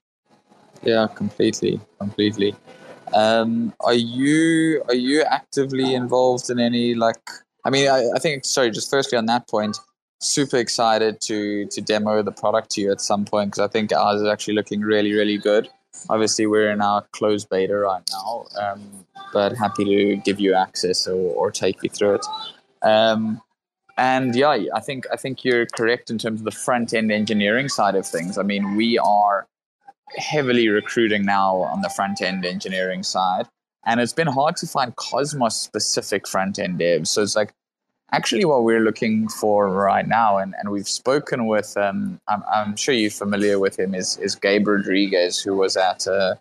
Yeah, 0.82 1.06
completely, 1.14 1.80
completely. 2.00 2.56
Um, 3.14 3.72
are 3.82 3.94
you 3.94 4.82
are 4.88 4.96
you 4.96 5.22
actively 5.22 5.94
involved 5.94 6.50
in 6.50 6.60
any 6.60 6.96
like? 6.96 7.22
I 7.64 7.70
mean, 7.70 7.88
I, 7.88 8.10
I 8.16 8.18
think 8.18 8.46
sorry. 8.46 8.72
Just 8.72 8.90
firstly 8.90 9.16
on 9.16 9.28
that 9.28 9.48
point, 9.48 9.78
super 10.20 10.58
excited 10.58 11.22
to 11.22 11.66
to 11.68 11.82
demo 11.82 12.24
the 12.24 12.32
product 12.32 12.72
to 12.72 12.82
you 12.82 12.92
at 12.92 13.02
some 13.02 13.26
point 13.26 13.52
because 13.52 13.60
I 13.60 13.68
think 13.68 13.92
ours 13.92 14.22
is 14.22 14.28
actually 14.28 14.56
looking 14.56 14.82
really 14.82 15.14
really 15.14 15.38
good. 15.38 15.70
Obviously, 16.10 16.46
we're 16.46 16.72
in 16.72 16.82
our 16.82 17.04
closed 17.12 17.50
beta 17.50 17.76
right 17.76 18.04
now, 18.12 18.46
um, 18.60 19.06
but 19.34 19.54
happy 19.54 19.86
to 19.86 20.18
give 20.18 20.40
you 20.40 20.54
access 20.54 21.08
or, 21.08 21.34
or 21.36 21.52
take 21.52 21.82
you 21.84 21.90
through 21.90 22.16
it. 22.16 22.26
Um, 22.82 23.42
and 23.98 24.36
yeah, 24.36 24.58
I 24.74 24.82
think 24.82 25.06
I 25.12 25.16
think 25.16 25.44
you're 25.44 25.66
correct 25.66 26.10
in 26.10 26.18
terms 26.18 26.42
of 26.42 26.46
the 26.46 26.52
front 26.52 26.94
end 26.94 27.12
engineering 27.12 27.70
side 27.70 27.96
of 27.96 28.06
things. 28.06 28.38
I 28.38 28.44
mean, 28.44 28.76
we 28.76 29.00
are 29.00 29.48
heavily 30.18 30.70
recruiting 30.70 31.26
now 31.26 31.56
on 31.58 31.82
the 31.82 31.90
front 31.90 32.22
end 32.22 32.46
engineering 32.46 33.04
side, 33.04 33.48
and 33.86 34.02
it's 34.02 34.14
been 34.14 34.28
hard 34.28 34.58
to 34.58 34.68
find 34.68 34.96
Cosmos 34.98 35.56
specific 35.56 36.28
front 36.28 36.60
end 36.60 36.80
devs. 36.80 37.08
So 37.08 37.22
it's 37.22 37.36
like 37.36 37.54
actually 38.12 38.46
what 38.46 38.64
we're 38.64 38.82
looking 38.82 39.28
for 39.28 39.70
right 39.70 40.08
now, 40.08 40.38
and, 40.38 40.56
and 40.60 40.72
we've 40.72 40.88
spoken 40.88 41.48
with. 41.48 41.76
Um, 41.78 42.20
I'm, 42.28 42.44
I'm 42.52 42.76
sure 42.76 42.94
you're 42.94 43.12
familiar 43.12 43.60
with 43.60 43.80
him. 43.80 43.96
Is 43.96 44.18
is 44.18 44.36
Gabe 44.36 44.68
Rodriguez, 44.68 45.42
who 45.42 45.56
was 45.56 45.78
at 45.78 46.08
uh, 46.08 46.36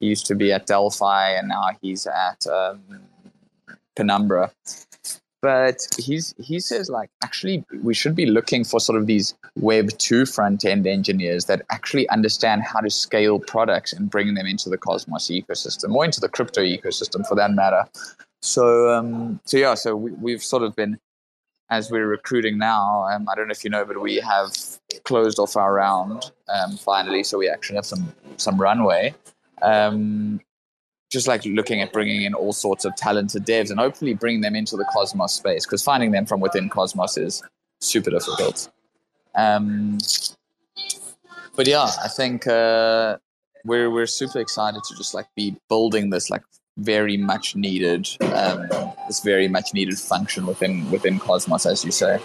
he 0.00 0.06
used 0.06 0.26
to 0.26 0.34
be 0.34 0.52
at 0.52 0.66
Delphi, 0.66 1.30
and 1.30 1.48
now 1.48 1.70
he's 1.82 2.06
at 2.06 2.46
um, 2.46 2.80
Penumbra. 3.96 4.52
but 5.40 5.86
he's 5.98 6.34
he 6.38 6.58
says 6.58 6.88
like 6.90 7.10
actually 7.22 7.64
we 7.82 7.94
should 7.94 8.14
be 8.14 8.26
looking 8.26 8.64
for 8.64 8.80
sort 8.80 8.98
of 8.98 9.06
these 9.06 9.34
web 9.56 9.90
2 9.98 10.26
front 10.26 10.64
end 10.64 10.86
engineers 10.86 11.44
that 11.44 11.62
actually 11.70 12.08
understand 12.08 12.62
how 12.62 12.80
to 12.80 12.90
scale 12.90 13.38
products 13.38 13.92
and 13.92 14.10
bring 14.10 14.34
them 14.34 14.46
into 14.46 14.68
the 14.68 14.78
cosmos 14.78 15.28
ecosystem 15.28 15.94
or 15.94 16.04
into 16.04 16.20
the 16.20 16.28
crypto 16.28 16.60
ecosystem 16.60 17.26
for 17.26 17.34
that 17.36 17.52
matter 17.52 17.84
so 18.42 18.90
um 18.90 19.40
so 19.44 19.56
yeah 19.56 19.74
so 19.74 19.94
we, 19.94 20.10
we've 20.12 20.42
sort 20.42 20.62
of 20.62 20.74
been 20.74 20.98
as 21.70 21.90
we're 21.90 22.06
recruiting 22.06 22.58
now 22.58 23.04
um, 23.04 23.28
i 23.28 23.34
don't 23.34 23.48
know 23.48 23.52
if 23.52 23.64
you 23.64 23.70
know 23.70 23.84
but 23.84 24.00
we 24.00 24.16
have 24.16 24.50
closed 25.04 25.38
off 25.38 25.56
our 25.56 25.74
round 25.74 26.30
um, 26.48 26.76
finally 26.76 27.22
so 27.22 27.38
we 27.38 27.48
actually 27.48 27.76
have 27.76 27.86
some 27.86 28.12
some 28.36 28.60
runway 28.60 29.14
um, 29.62 30.40
just 31.10 31.26
like 31.26 31.44
looking 31.44 31.80
at 31.80 31.92
bringing 31.92 32.22
in 32.22 32.34
all 32.34 32.52
sorts 32.52 32.84
of 32.84 32.94
talented 32.96 33.46
devs 33.46 33.70
and 33.70 33.80
hopefully 33.80 34.14
bringing 34.14 34.40
them 34.40 34.54
into 34.54 34.76
the 34.76 34.84
Cosmos 34.92 35.32
space 35.32 35.64
because 35.64 35.82
finding 35.82 36.10
them 36.10 36.26
from 36.26 36.40
within 36.40 36.68
Cosmos 36.68 37.16
is 37.16 37.42
super 37.80 38.10
difficult. 38.10 38.68
Um, 39.34 39.98
but 41.56 41.66
yeah, 41.66 41.90
I 42.02 42.08
think 42.08 42.46
uh, 42.46 43.16
we're 43.64 43.90
we're 43.90 44.06
super 44.06 44.38
excited 44.38 44.82
to 44.82 44.96
just 44.96 45.14
like 45.14 45.26
be 45.34 45.56
building 45.68 46.10
this 46.10 46.30
like 46.30 46.42
very 46.78 47.16
much 47.16 47.56
needed 47.56 48.08
um, 48.20 48.68
this 49.06 49.20
very 49.20 49.48
much 49.48 49.74
needed 49.74 49.98
function 49.98 50.46
within 50.46 50.90
within 50.90 51.18
Cosmos, 51.18 51.66
as 51.66 51.84
you 51.84 51.90
say. 51.90 52.20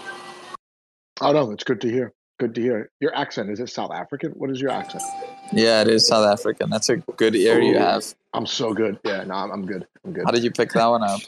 Oh 1.20 1.32
no, 1.32 1.50
it's 1.50 1.64
good 1.64 1.80
to 1.82 1.90
hear. 1.90 2.12
Good 2.38 2.54
to 2.56 2.60
hear. 2.60 2.90
Your 3.00 3.14
accent 3.14 3.50
is 3.50 3.60
it 3.60 3.68
South 3.68 3.92
African? 3.92 4.32
What 4.32 4.50
is 4.50 4.60
your 4.60 4.70
accent? 4.70 5.04
Yeah, 5.52 5.82
it 5.82 5.88
is 5.88 6.06
South 6.06 6.26
African. 6.26 6.70
That's 6.70 6.88
a 6.88 6.96
good 6.96 7.34
ear 7.36 7.60
you 7.60 7.78
have. 7.78 8.04
I'm 8.32 8.46
so 8.46 8.72
good. 8.72 8.98
Yeah, 9.04 9.22
no, 9.24 9.34
I'm, 9.34 9.50
I'm 9.52 9.66
good. 9.66 9.86
I'm 10.04 10.12
good. 10.12 10.24
How 10.24 10.32
did 10.32 10.42
you 10.42 10.50
pick 10.50 10.72
that 10.72 10.86
one 10.86 11.02
up? 11.02 11.20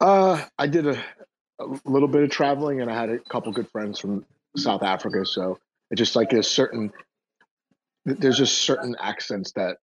Uh, 0.00 0.42
I 0.58 0.66
did 0.66 0.86
a, 0.86 0.98
a 1.60 1.66
little 1.84 2.08
bit 2.08 2.22
of 2.22 2.30
traveling, 2.30 2.80
and 2.80 2.90
I 2.90 2.98
had 2.98 3.10
a 3.10 3.18
couple 3.18 3.52
good 3.52 3.68
friends 3.70 3.98
from 3.98 4.24
South 4.56 4.82
Africa. 4.82 5.26
So 5.26 5.58
it's 5.90 5.98
just 5.98 6.16
like 6.16 6.32
a 6.32 6.42
certain. 6.42 6.92
There's 8.06 8.38
just 8.38 8.62
certain 8.62 8.96
accents 9.00 9.52
that, 9.52 9.76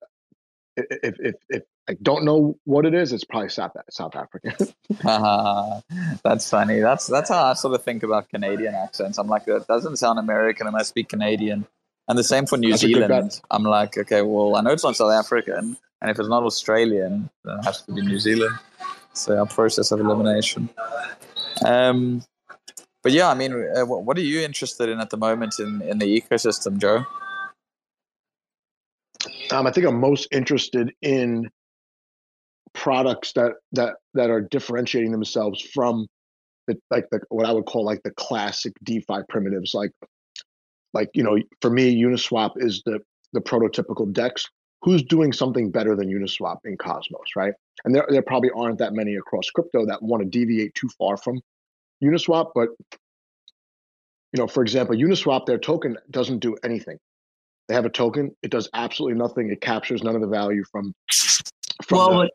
if 0.76 1.16
if 1.20 1.34
if 1.50 1.62
I 1.88 1.94
don't 2.02 2.24
know 2.24 2.58
what 2.64 2.86
it 2.86 2.94
is, 2.94 3.12
it's 3.12 3.24
probably 3.24 3.50
South 3.50 3.72
South 3.90 4.16
African. 4.16 4.54
uh, 5.04 5.80
that's 6.22 6.48
funny. 6.48 6.80
That's 6.80 7.06
that's 7.06 7.28
how 7.28 7.44
I 7.44 7.54
sort 7.54 7.74
of 7.74 7.82
think 7.82 8.02
about 8.02 8.30
Canadian 8.30 8.74
accents. 8.74 9.18
I'm 9.18 9.26
like, 9.26 9.44
that 9.46 9.66
doesn't 9.66 9.96
sound 9.96 10.18
American. 10.18 10.66
It 10.66 10.70
must 10.70 10.88
speak 10.88 11.08
Canadian. 11.10 11.66
And 12.08 12.18
the 12.18 12.24
same 12.24 12.46
for 12.46 12.58
New 12.58 12.70
That's 12.70 12.82
Zealand. 12.82 13.40
I'm 13.50 13.62
like, 13.62 13.96
okay, 13.96 14.22
well, 14.22 14.56
I 14.56 14.60
know 14.60 14.70
it's 14.70 14.84
not 14.84 14.96
South 14.96 15.12
African, 15.12 15.76
and 16.00 16.10
if 16.10 16.18
it's 16.18 16.28
not 16.28 16.42
Australian, 16.42 17.30
then 17.44 17.58
it 17.58 17.64
has 17.64 17.82
to 17.82 17.92
be 17.92 18.02
New 18.02 18.18
Zealand. 18.18 18.54
So 19.14 19.38
our 19.38 19.46
process 19.46 19.90
of 19.90 20.00
elimination. 20.00 20.68
Um, 21.64 22.22
but 23.02 23.12
yeah, 23.12 23.28
I 23.28 23.34
mean, 23.34 23.52
uh, 23.52 23.84
what 23.84 24.16
are 24.18 24.22
you 24.22 24.40
interested 24.40 24.88
in 24.88 25.00
at 25.00 25.10
the 25.10 25.16
moment 25.16 25.58
in, 25.58 25.82
in 25.82 25.98
the 25.98 26.20
ecosystem, 26.20 26.78
Joe? 26.78 27.04
Um, 29.50 29.66
I 29.66 29.70
think 29.70 29.86
I'm 29.86 30.00
most 30.00 30.28
interested 30.32 30.92
in 31.00 31.50
products 32.74 33.32
that 33.32 33.52
that 33.72 33.94
that 34.14 34.30
are 34.30 34.40
differentiating 34.40 35.12
themselves 35.12 35.60
from 35.60 36.06
the 36.66 36.76
like 36.90 37.06
the 37.10 37.20
what 37.28 37.46
I 37.46 37.52
would 37.52 37.66
call 37.66 37.84
like 37.84 38.02
the 38.02 38.10
classic 38.12 38.72
DeFi 38.82 39.20
primitives, 39.28 39.74
like 39.74 39.92
like 40.92 41.10
you 41.14 41.22
know 41.22 41.38
for 41.60 41.70
me 41.70 41.94
uniswap 42.02 42.52
is 42.56 42.82
the 42.84 43.00
the 43.32 43.40
prototypical 43.40 44.12
dex. 44.12 44.46
Who's 44.82 45.02
doing 45.02 45.32
something 45.32 45.70
better 45.70 45.96
than 45.96 46.08
uniswap 46.08 46.58
in 46.64 46.76
cosmos 46.76 47.36
right? 47.36 47.54
And 47.84 47.94
there, 47.94 48.06
there 48.10 48.22
probably 48.22 48.50
aren't 48.54 48.78
that 48.78 48.92
many 48.92 49.14
across 49.14 49.48
crypto 49.50 49.86
that 49.86 50.02
want 50.02 50.22
to 50.22 50.28
deviate 50.28 50.74
too 50.74 50.88
far 50.98 51.16
from 51.16 51.40
uniswap 52.02 52.50
but 52.54 52.68
you 54.32 54.38
know 54.38 54.46
for 54.46 54.62
example 54.62 54.94
uniswap 54.94 55.46
their 55.46 55.58
token 55.58 55.96
doesn't 56.10 56.40
do 56.40 56.56
anything. 56.64 56.98
They 57.68 57.74
have 57.74 57.86
a 57.86 57.90
token 57.90 58.36
it 58.42 58.50
does 58.50 58.68
absolutely 58.74 59.18
nothing 59.18 59.50
it 59.50 59.60
captures 59.60 60.02
none 60.02 60.16
of 60.16 60.20
the 60.20 60.28
value 60.28 60.64
from, 60.70 60.92
from 61.82 61.98
well 61.98 62.20
the, 62.20 62.30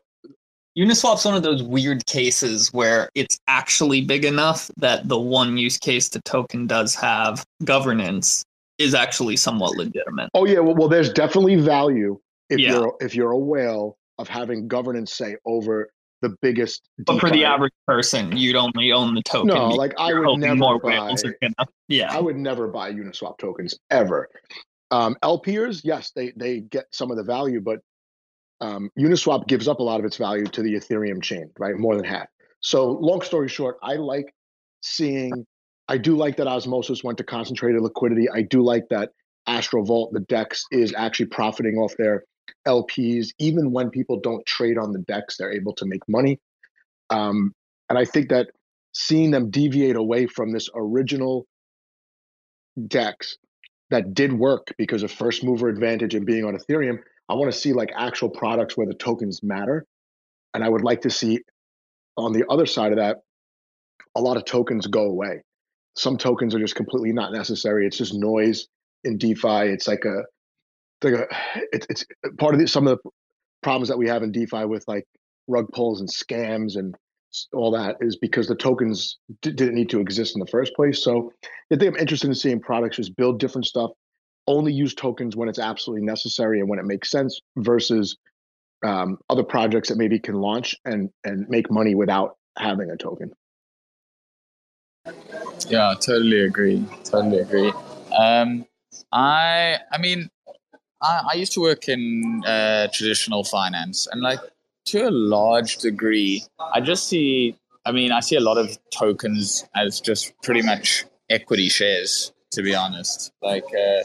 Uniswap's 0.78 1.24
one 1.24 1.34
of 1.34 1.42
those 1.42 1.62
weird 1.62 2.06
cases 2.06 2.72
where 2.72 3.10
it's 3.14 3.38
actually 3.48 4.02
big 4.02 4.24
enough 4.24 4.70
that 4.76 5.08
the 5.08 5.18
one 5.18 5.58
use 5.58 5.78
case 5.78 6.08
the 6.08 6.20
token 6.22 6.66
does 6.66 6.94
have 6.94 7.44
governance 7.64 8.44
is 8.78 8.94
actually 8.94 9.36
somewhat 9.36 9.76
legitimate. 9.76 10.30
Oh 10.34 10.46
yeah, 10.46 10.60
well, 10.60 10.74
well 10.74 10.88
there's 10.88 11.12
definitely 11.12 11.56
value 11.56 12.18
if 12.48 12.58
yeah. 12.58 12.72
you're 12.72 12.94
if 13.00 13.14
you're 13.14 13.32
a 13.32 13.38
whale 13.38 13.98
of 14.18 14.28
having 14.28 14.68
governance 14.68 15.12
say 15.12 15.36
over 15.44 15.90
the 16.22 16.36
biggest. 16.40 16.82
But 16.98 17.20
for 17.20 17.30
the 17.30 17.44
average 17.44 17.72
person, 17.86 18.36
you'd 18.36 18.56
only 18.56 18.92
own 18.92 19.14
the 19.14 19.22
token. 19.22 19.48
No, 19.48 19.68
like 19.68 19.94
I 19.98 20.12
would 20.14 20.38
never 20.38 20.54
more 20.54 20.78
buy. 20.78 21.14
Gonna, 21.42 21.54
yeah, 21.88 22.14
I 22.14 22.20
would 22.20 22.36
never 22.36 22.68
buy 22.68 22.92
Uniswap 22.92 23.38
tokens 23.38 23.76
ever. 23.90 24.28
Um, 24.90 25.16
LPers, 25.22 25.82
yes, 25.84 26.12
they 26.14 26.32
they 26.36 26.60
get 26.60 26.86
some 26.92 27.10
of 27.10 27.16
the 27.16 27.24
value, 27.24 27.60
but 27.60 27.80
um, 28.60 28.90
Uniswap 28.98 29.46
gives 29.46 29.68
up 29.68 29.80
a 29.80 29.82
lot 29.82 30.00
of 30.00 30.06
its 30.06 30.16
value 30.16 30.44
to 30.44 30.62
the 30.62 30.74
Ethereum 30.74 31.22
chain, 31.22 31.50
right? 31.58 31.76
More 31.76 31.96
than 31.96 32.04
half. 32.04 32.26
So, 32.60 32.92
long 32.92 33.22
story 33.22 33.48
short, 33.48 33.76
I 33.82 33.94
like 33.94 34.34
seeing 34.82 35.46
I 35.90 35.98
do 35.98 36.16
like 36.16 36.36
that 36.36 36.46
Osmosis 36.46 37.02
went 37.02 37.18
to 37.18 37.24
concentrated 37.24 37.82
liquidity. 37.82 38.30
I 38.30 38.42
do 38.42 38.62
like 38.62 38.84
that 38.90 39.10
Astro 39.48 39.84
Vault, 39.84 40.12
the 40.12 40.20
DEX, 40.20 40.64
is 40.70 40.94
actually 40.96 41.26
profiting 41.26 41.78
off 41.78 41.96
their 41.96 42.22
LPs. 42.66 43.30
Even 43.40 43.72
when 43.72 43.90
people 43.90 44.20
don't 44.20 44.46
trade 44.46 44.78
on 44.78 44.92
the 44.92 45.00
DEX, 45.00 45.36
they're 45.36 45.52
able 45.52 45.74
to 45.74 45.86
make 45.86 46.08
money. 46.08 46.38
Um, 47.10 47.52
and 47.88 47.98
I 47.98 48.04
think 48.04 48.28
that 48.28 48.50
seeing 48.92 49.32
them 49.32 49.50
deviate 49.50 49.96
away 49.96 50.26
from 50.26 50.52
this 50.52 50.68
original 50.76 51.44
DEX 52.86 53.36
that 53.90 54.14
did 54.14 54.32
work 54.32 54.72
because 54.78 55.02
of 55.02 55.10
first 55.10 55.42
mover 55.42 55.68
advantage 55.68 56.14
and 56.14 56.24
being 56.24 56.44
on 56.44 56.56
Ethereum, 56.56 57.00
I 57.30 57.34
want 57.34 57.52
to 57.52 57.58
see 57.58 57.72
like 57.72 57.90
actual 57.96 58.28
products 58.28 58.76
where 58.76 58.86
the 58.86 58.94
tokens 58.94 59.42
matter. 59.42 59.86
And 60.52 60.64
I 60.64 60.68
would 60.68 60.82
like 60.82 61.02
to 61.02 61.10
see 61.10 61.40
on 62.16 62.32
the 62.32 62.44
other 62.50 62.66
side 62.66 62.92
of 62.92 62.98
that, 62.98 63.18
a 64.16 64.20
lot 64.20 64.36
of 64.36 64.44
tokens 64.44 64.86
go 64.86 65.04
away 65.04 65.42
some 65.96 66.16
tokens 66.16 66.54
are 66.54 66.58
just 66.58 66.76
completely 66.76 67.12
not 67.12 67.32
necessary. 67.32 67.86
It's 67.86 67.98
just 67.98 68.14
noise 68.14 68.66
in 69.04 69.18
DeFi. 69.18 69.68
It's 69.68 69.88
like 69.88 70.04
a, 70.04 70.22
like 71.02 71.14
a 71.14 71.26
it's, 71.72 71.86
it's 71.90 72.04
uh, 72.24 72.30
part 72.38 72.54
of 72.54 72.60
the, 72.60 72.68
some 72.68 72.86
of 72.86 72.98
the 73.02 73.10
problems 73.62 73.88
that 73.88 73.98
we 73.98 74.08
have 74.08 74.22
in 74.22 74.32
DeFi 74.32 74.64
with 74.64 74.84
like 74.88 75.04
rug 75.48 75.66
pulls 75.72 76.00
and 76.00 76.08
scams 76.08 76.76
and 76.76 76.94
all 77.52 77.70
that 77.70 77.96
is 78.00 78.16
because 78.16 78.48
the 78.48 78.56
tokens 78.56 79.18
d- 79.42 79.52
didn't 79.52 79.74
need 79.74 79.90
to 79.90 80.00
exist 80.00 80.34
in 80.34 80.40
the 80.40 80.50
first 80.50 80.74
place. 80.74 81.02
So 81.02 81.32
I 81.72 81.76
think 81.76 81.94
I'm 81.94 82.00
interested 82.00 82.28
in 82.28 82.34
seeing 82.34 82.60
products 82.60 82.96
just 82.96 83.16
build 83.16 83.38
different 83.38 83.66
stuff, 83.66 83.90
only 84.50 84.72
use 84.72 84.94
tokens 84.94 85.36
when 85.36 85.48
it's 85.48 85.58
absolutely 85.58 86.04
necessary 86.04 86.60
and 86.60 86.68
when 86.68 86.78
it 86.78 86.84
makes 86.84 87.10
sense 87.10 87.40
versus 87.56 88.16
um, 88.84 89.18
other 89.28 89.42
projects 89.42 89.88
that 89.88 89.96
maybe 89.96 90.18
can 90.18 90.36
launch 90.36 90.76
and 90.84 91.10
and 91.24 91.48
make 91.48 91.70
money 91.70 91.94
without 91.94 92.36
having 92.58 92.90
a 92.90 92.96
token. 92.96 93.32
Yeah, 95.68 95.94
totally 96.00 96.40
agree. 96.40 96.84
Totally 97.04 97.38
agree. 97.38 97.72
Um, 98.16 98.66
I, 99.12 99.78
I 99.92 99.98
mean, 99.98 100.28
I, 101.02 101.22
I 101.32 101.34
used 101.34 101.52
to 101.52 101.60
work 101.60 101.88
in 101.88 102.42
uh, 102.46 102.88
traditional 102.92 103.44
finance, 103.44 104.08
and 104.10 104.20
like 104.20 104.40
to 104.86 105.08
a 105.08 105.10
large 105.10 105.78
degree, 105.78 106.44
I 106.72 106.80
just 106.80 107.08
see. 107.08 107.56
I 107.86 107.92
mean, 107.92 108.12
I 108.12 108.20
see 108.20 108.36
a 108.36 108.40
lot 108.40 108.58
of 108.58 108.78
tokens 108.92 109.66
as 109.74 110.00
just 110.00 110.34
pretty 110.42 110.62
much 110.62 111.04
equity 111.28 111.68
shares. 111.68 112.32
To 112.52 112.62
be 112.62 112.74
honest, 112.74 113.30
like 113.42 113.64
uh, 113.64 114.02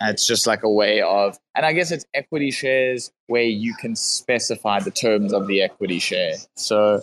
it's 0.00 0.26
just 0.26 0.46
like 0.46 0.62
a 0.62 0.70
way 0.70 1.02
of, 1.02 1.38
and 1.54 1.66
I 1.66 1.72
guess 1.72 1.90
it's 1.90 2.06
equity 2.14 2.50
shares 2.50 3.10
where 3.26 3.42
you 3.42 3.74
can 3.74 3.96
specify 3.96 4.80
the 4.80 4.90
terms 4.90 5.32
of 5.32 5.46
the 5.46 5.62
equity 5.62 5.98
share. 5.98 6.34
So 6.56 7.00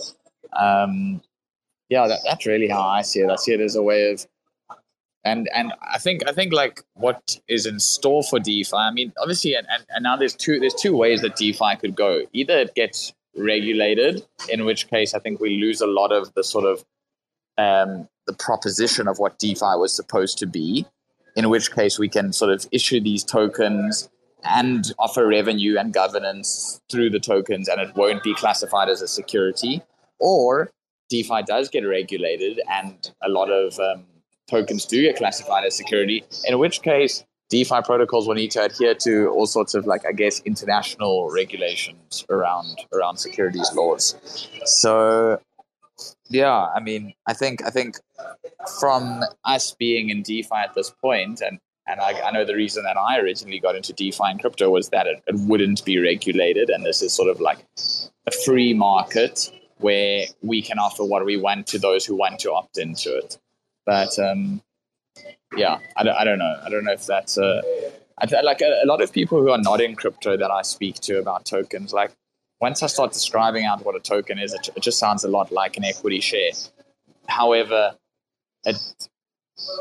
um, 0.54 1.22
yeah, 1.90 2.08
that, 2.08 2.20
that's 2.24 2.46
really 2.46 2.68
how 2.68 2.82
I 2.82 3.02
see 3.02 3.20
it. 3.20 3.30
I 3.30 3.36
see 3.36 3.54
it 3.54 3.62
as 3.62 3.76
a 3.76 3.84
way 3.84 4.12
of, 4.12 4.26
and 5.24 5.50
and 5.54 5.74
I 5.82 5.98
think 5.98 6.28
I 6.28 6.32
think 6.32 6.54
like 6.54 6.82
what 6.94 7.40
is 7.48 7.66
in 7.66 7.80
store 7.80 8.24
for 8.24 8.40
DeFi. 8.40 8.76
I 8.76 8.92
mean, 8.92 9.12
obviously, 9.20 9.56
and, 9.56 9.68
and, 9.70 9.86
and 9.90 10.04
now 10.04 10.16
there's 10.16 10.36
two 10.36 10.60
there's 10.60 10.76
two 10.76 10.96
ways 10.96 11.22
that 11.22 11.36
DeFi 11.36 11.76
could 11.78 11.96
go. 11.96 12.22
Either 12.34 12.60
it 12.60 12.76
gets 12.76 13.14
regulated, 13.36 14.26
in 14.50 14.66
which 14.66 14.88
case 14.88 15.14
I 15.14 15.20
think 15.20 15.40
we 15.40 15.58
lose 15.58 15.82
a 15.82 15.88
lot 15.88 16.12
of 16.12 16.34
the 16.36 16.44
sort 16.44 16.66
of 16.66 16.86
um, 17.58 18.08
the 18.28 18.34
proposition 18.34 19.08
of 19.08 19.18
what 19.20 19.40
DeFi 19.40 19.76
was 19.78 19.96
supposed 19.96 20.38
to 20.40 20.46
be. 20.46 20.86
In 21.36 21.50
which 21.50 21.72
case 21.72 22.00
we 22.00 22.08
can 22.08 22.32
sort 22.32 22.52
of 22.52 22.66
issue 22.72 23.02
these 23.02 23.24
tokens 23.24 24.10
and 24.44 24.94
offer 25.00 25.28
revenue 25.28 25.78
and 25.78 25.94
governance 25.94 26.80
through 26.90 27.10
the 27.10 27.20
tokens, 27.20 27.68
and 27.68 27.82
it 27.82 27.96
won't 27.96 28.24
be 28.24 28.34
classified 28.36 28.90
as 28.90 29.02
a 29.02 29.08
security. 29.08 29.82
Or 30.20 30.72
DeFi 31.10 31.44
does 31.44 31.70
get 31.70 31.82
regulated 31.82 32.62
and 32.70 33.12
a 33.24 33.30
lot 33.30 33.52
of 33.52 33.80
um, 33.80 34.06
tokens 34.50 34.86
do 34.86 35.02
get 35.02 35.18
classified 35.18 35.66
as 35.66 35.76
security, 35.76 36.24
in 36.48 36.58
which 36.58 36.82
case 36.82 37.24
DeFi 37.50 37.82
protocols 37.84 38.28
will 38.28 38.36
need 38.36 38.52
to 38.52 38.64
adhere 38.64 38.96
to 38.96 39.28
all 39.30 39.46
sorts 39.46 39.76
of 39.76 39.86
like 39.86 40.06
I 40.06 40.12
guess 40.12 40.42
international 40.46 41.30
regulations 41.32 42.26
around 42.30 42.78
around 42.94 43.18
securities 43.18 43.72
laws. 43.76 44.16
So 44.66 45.40
Yeah, 46.28 46.68
I 46.76 46.80
mean, 46.80 47.14
I 47.28 47.34
think 47.34 47.66
I 47.66 47.70
think 47.70 47.98
from 48.80 49.24
us 49.44 49.74
being 49.74 50.10
in 50.10 50.24
DeFi 50.24 50.56
at 50.56 50.74
this 50.76 50.90
point, 50.90 51.42
and 51.42 51.60
and 51.88 52.02
I, 52.02 52.20
I 52.22 52.32
know 52.32 52.44
the 52.44 52.56
reason 52.56 52.84
that 52.84 52.98
I 52.98 53.20
originally 53.20 53.60
got 53.60 53.76
into 53.76 53.94
DeFi 53.94 54.24
and 54.24 54.40
crypto 54.40 54.70
was 54.70 54.90
that 54.90 55.08
it, 55.08 55.24
it 55.28 55.36
wouldn't 55.36 55.86
be 55.86 56.00
regulated, 56.00 56.70
and 56.70 56.86
this 56.86 57.02
is 57.02 57.14
sort 57.14 57.30
of 57.30 57.40
like 57.40 57.60
a 58.28 58.32
free 58.44 58.74
market 58.74 59.52
where 59.78 60.26
we 60.42 60.62
can 60.62 60.80
offer 60.80 61.04
what 61.04 61.26
we 61.26 61.38
want 61.38 61.68
to 61.68 61.80
those 61.80 62.06
who 62.06 62.16
want 62.16 62.40
to 62.40 62.52
opt 62.52 62.78
into 62.78 63.16
it. 63.16 63.38
But 63.86 64.18
um, 64.18 64.62
yeah, 65.56 65.80
I 65.96 66.04
don't, 66.04 66.16
I 66.16 66.24
don't 66.24 66.40
know. 66.40 66.60
I 66.64 66.70
don't 66.70 66.84
know 66.84 66.94
if 66.94 67.06
that's 67.06 67.38
a, 67.38 67.62
I, 68.18 68.42
like 68.42 68.62
a, 68.62 68.82
a 68.84 68.88
lot 68.88 69.02
of 69.02 69.12
people 69.12 69.42
who 69.42 69.52
are 69.52 69.58
not 69.58 69.82
in 69.82 69.96
crypto 69.96 70.38
that 70.38 70.52
I 70.52 70.62
speak 70.64 70.96
to 71.02 71.20
about 71.20 71.46
tokens, 71.46 71.94
like 71.94 72.12
once 72.62 72.82
I 72.82 72.88
start 72.88 73.12
describing 73.12 73.66
out 73.66 73.86
what 73.86 73.96
a 73.96 74.00
token 74.00 74.40
is, 74.40 74.54
it, 74.54 74.70
it 74.76 74.84
just 74.84 75.00
sounds 75.00 75.24
a 75.24 75.28
lot 75.28 75.52
like 75.52 75.78
an 75.78 75.84
equity 75.84 76.22
share. 76.22 76.52
However, 77.28 77.96
it 78.64 78.78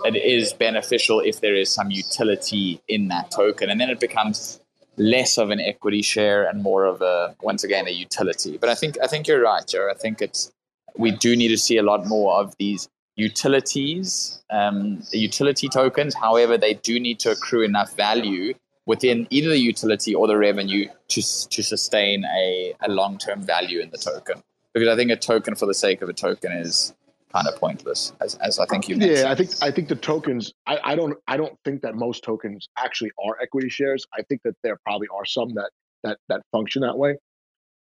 it 0.05 0.17
is 0.17 0.53
beneficial 0.53 1.21
if 1.21 1.41
there 1.41 1.55
is 1.55 1.71
some 1.71 1.91
utility 1.91 2.81
in 2.89 3.09
that 3.09 3.31
token, 3.31 3.71
and 3.71 3.81
then 3.81 3.91
it 3.91 4.01
becomes 4.01 4.61
less 4.97 5.39
of 5.39 5.51
an 5.51 5.61
equity 5.61 6.03
share 6.03 6.49
and 6.49 6.63
more 6.63 6.85
of 6.85 7.03
a 7.03 7.35
once 7.43 7.65
again 7.65 7.87
a 7.89 7.91
utility. 7.91 8.59
But 8.59 8.69
I 8.69 8.75
think 8.75 8.97
I 9.03 9.07
think 9.07 9.27
you're 9.27 9.43
right, 9.43 9.67
Joe. 9.67 9.89
I 9.91 9.95
think 9.95 10.23
it's 10.23 10.53
we 10.97 11.11
do 11.11 11.37
need 11.37 11.49
to 11.49 11.59
see 11.59 11.77
a 11.77 11.83
lot 11.83 12.07
more 12.07 12.35
of 12.41 12.55
these 12.59 12.89
utilities, 13.17 14.43
um, 14.51 15.03
utility 15.13 15.69
tokens. 15.69 16.15
However, 16.15 16.59
they 16.59 16.75
do 16.75 16.99
need 16.99 17.19
to 17.21 17.31
accrue 17.31 17.63
enough 17.63 17.97
value 17.97 18.55
within 18.87 19.27
either 19.31 19.51
the 19.51 19.59
utility 19.59 20.15
or 20.15 20.27
the 20.27 20.37
revenue 20.37 20.89
to 21.09 21.23
to 21.23 21.63
sustain 21.63 22.25
a, 22.25 22.75
a 22.83 22.89
long 22.91 23.19
term 23.19 23.43
value 23.43 23.81
in 23.81 23.91
the 23.91 23.99
token. 23.99 24.43
Because 24.73 24.89
I 24.89 24.97
think 24.97 25.11
a 25.11 25.17
token 25.17 25.55
for 25.55 25.67
the 25.67 25.75
sake 25.75 26.03
of 26.03 26.09
a 26.09 26.13
token 26.13 26.53
is 26.53 26.95
kind 27.33 27.49
of 27.49 27.57
pointless, 27.57 28.13
as, 28.21 28.37
as 28.37 28.59
I 28.59 28.67
think 28.67 28.89
you 28.89 28.97
mentioned. 28.97 29.19
Yeah, 29.19 29.31
I 29.31 29.35
think 29.35 29.51
I 29.63 29.71
think 29.71 29.89
the 29.89 29.97
tokens. 29.97 30.53
I, 30.67 30.79
I 30.85 30.95
don't 30.95 31.17
I 31.27 31.37
don't 31.37 31.59
think 31.65 31.83
that 31.83 31.95
most 31.95 32.23
tokens 32.23 32.69
actually 32.77 33.11
are 33.25 33.41
equity 33.41 33.69
shares. 33.69 34.07
I 34.17 34.23
think 34.23 34.43
that 34.45 34.55
there 34.63 34.79
probably 34.85 35.09
are 35.15 35.25
some 35.25 35.55
that 35.55 35.71
that 36.03 36.19
that 36.29 36.43
function 36.53 36.83
that 36.83 36.97
way. 36.97 37.17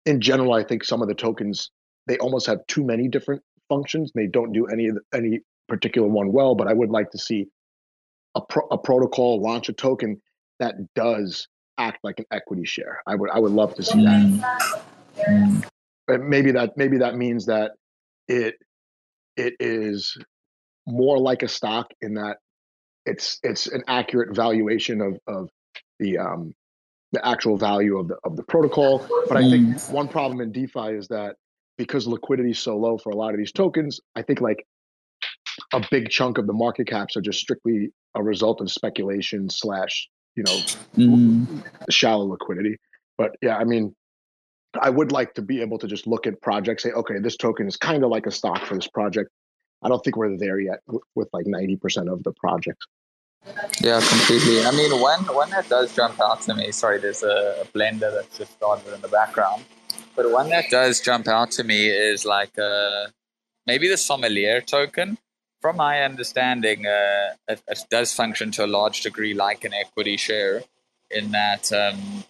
In 0.06 0.20
general, 0.20 0.52
I 0.52 0.64
think 0.64 0.84
some 0.84 1.02
of 1.02 1.08
the 1.08 1.14
tokens 1.14 1.70
they 2.06 2.18
almost 2.18 2.46
have 2.46 2.66
too 2.66 2.84
many 2.84 3.08
different 3.08 3.42
functions. 3.68 4.12
They 4.14 4.26
don't 4.26 4.52
do 4.52 4.66
any 4.66 4.90
any 5.14 5.40
particular 5.68 6.08
one 6.08 6.32
well. 6.32 6.54
But 6.54 6.68
I 6.68 6.72
would 6.72 6.90
like 6.90 7.10
to 7.10 7.18
see 7.18 7.48
a 8.34 8.40
pro, 8.40 8.66
a 8.70 8.78
protocol 8.78 9.40
launch 9.40 9.68
a 9.68 9.72
token 9.72 10.20
that 10.62 10.76
does 10.94 11.48
act 11.78 11.98
like 12.04 12.18
an 12.20 12.26
equity 12.30 12.64
share. 12.64 13.02
I 13.06 13.14
would 13.14 13.30
I 13.30 13.38
would 13.38 13.52
love 13.52 13.74
to 13.74 13.82
see 13.82 14.04
that. 14.04 14.68
Mm. 15.18 16.28
maybe 16.28 16.52
that 16.52 16.76
maybe 16.76 16.98
that 16.98 17.16
means 17.16 17.46
that 17.46 17.72
it 18.28 18.54
it 19.36 19.54
is 19.60 20.16
more 20.86 21.18
like 21.18 21.42
a 21.42 21.48
stock 21.48 21.88
in 22.00 22.14
that 22.14 22.38
it's 23.04 23.38
it's 23.42 23.66
an 23.66 23.82
accurate 23.88 24.34
valuation 24.34 25.00
of 25.00 25.18
of 25.26 25.50
the 25.98 26.18
um 26.18 26.54
the 27.12 27.26
actual 27.26 27.56
value 27.56 27.98
of 27.98 28.08
the 28.08 28.16
of 28.24 28.36
the 28.36 28.44
protocol. 28.44 29.06
But 29.28 29.36
I 29.36 29.50
think 29.50 29.68
mm. 29.68 29.92
one 29.92 30.08
problem 30.08 30.40
in 30.40 30.52
DeFi 30.52 30.96
is 30.96 31.08
that 31.08 31.36
because 31.76 32.06
liquidity 32.06 32.50
is 32.50 32.58
so 32.58 32.76
low 32.76 32.98
for 32.98 33.10
a 33.10 33.16
lot 33.16 33.32
of 33.34 33.38
these 33.38 33.52
tokens, 33.52 34.00
I 34.14 34.22
think 34.22 34.40
like 34.40 34.64
a 35.72 35.82
big 35.90 36.08
chunk 36.10 36.38
of 36.38 36.46
the 36.46 36.52
market 36.52 36.86
caps 36.86 37.16
are 37.16 37.20
just 37.20 37.40
strictly 37.40 37.90
a 38.14 38.22
result 38.22 38.60
of 38.60 38.70
speculation 38.70 39.48
slash 39.50 40.08
you 40.36 40.42
know 40.44 40.58
mm. 40.96 41.64
shallow 41.90 42.24
liquidity. 42.24 42.76
But 43.18 43.36
yeah, 43.42 43.56
I 43.56 43.64
mean, 43.64 43.94
I 44.80 44.90
would 44.90 45.12
like 45.12 45.34
to 45.34 45.42
be 45.42 45.60
able 45.60 45.78
to 45.78 45.86
just 45.86 46.06
look 46.06 46.26
at 46.26 46.40
projects, 46.40 46.82
say, 46.82 46.90
okay, 46.90 47.18
this 47.18 47.36
token 47.36 47.66
is 47.66 47.76
kind 47.76 48.04
of 48.04 48.10
like 48.10 48.26
a 48.26 48.30
stock 48.30 48.64
for 48.64 48.74
this 48.74 48.86
project. 48.86 49.30
I 49.82 49.88
don't 49.88 50.02
think 50.02 50.16
we're 50.16 50.36
there 50.38 50.58
yet 50.60 50.80
with, 51.14 51.28
like 51.32 51.46
ninety 51.46 51.76
percent 51.76 52.08
of 52.08 52.22
the 52.22 52.32
projects. 52.32 52.86
Yeah, 53.80 54.00
completely. 54.00 54.64
I 54.64 54.70
mean, 54.70 54.92
when 55.00 55.20
when 55.34 55.50
that 55.50 55.68
does 55.68 55.94
jump 55.94 56.20
out 56.20 56.42
to 56.42 56.54
me, 56.54 56.70
sorry, 56.72 56.98
there's 56.98 57.22
a, 57.22 57.62
a 57.62 57.64
blender 57.76 58.12
that's 58.14 58.38
just 58.38 58.52
started 58.52 58.94
in 58.94 59.00
the 59.00 59.08
background. 59.08 59.64
But 60.14 60.30
one 60.30 60.48
that 60.50 60.66
does 60.70 61.00
jump 61.00 61.26
out 61.26 61.50
to 61.52 61.64
me 61.64 61.88
is 61.88 62.24
like 62.24 62.56
uh, 62.58 63.06
maybe 63.66 63.88
the 63.88 63.96
sommelier 63.96 64.60
token. 64.60 65.18
From 65.62 65.76
my 65.76 66.02
understanding, 66.02 66.86
uh, 66.86 67.34
it, 67.48 67.62
it, 67.68 67.78
does 67.88 68.12
function 68.12 68.50
to 68.52 68.64
a 68.64 68.66
large 68.66 69.02
degree 69.02 69.32
like 69.32 69.64
an 69.64 69.72
equity 69.72 70.16
share, 70.16 70.64
in 71.08 71.30
that 71.30 71.72
um, 71.72 72.24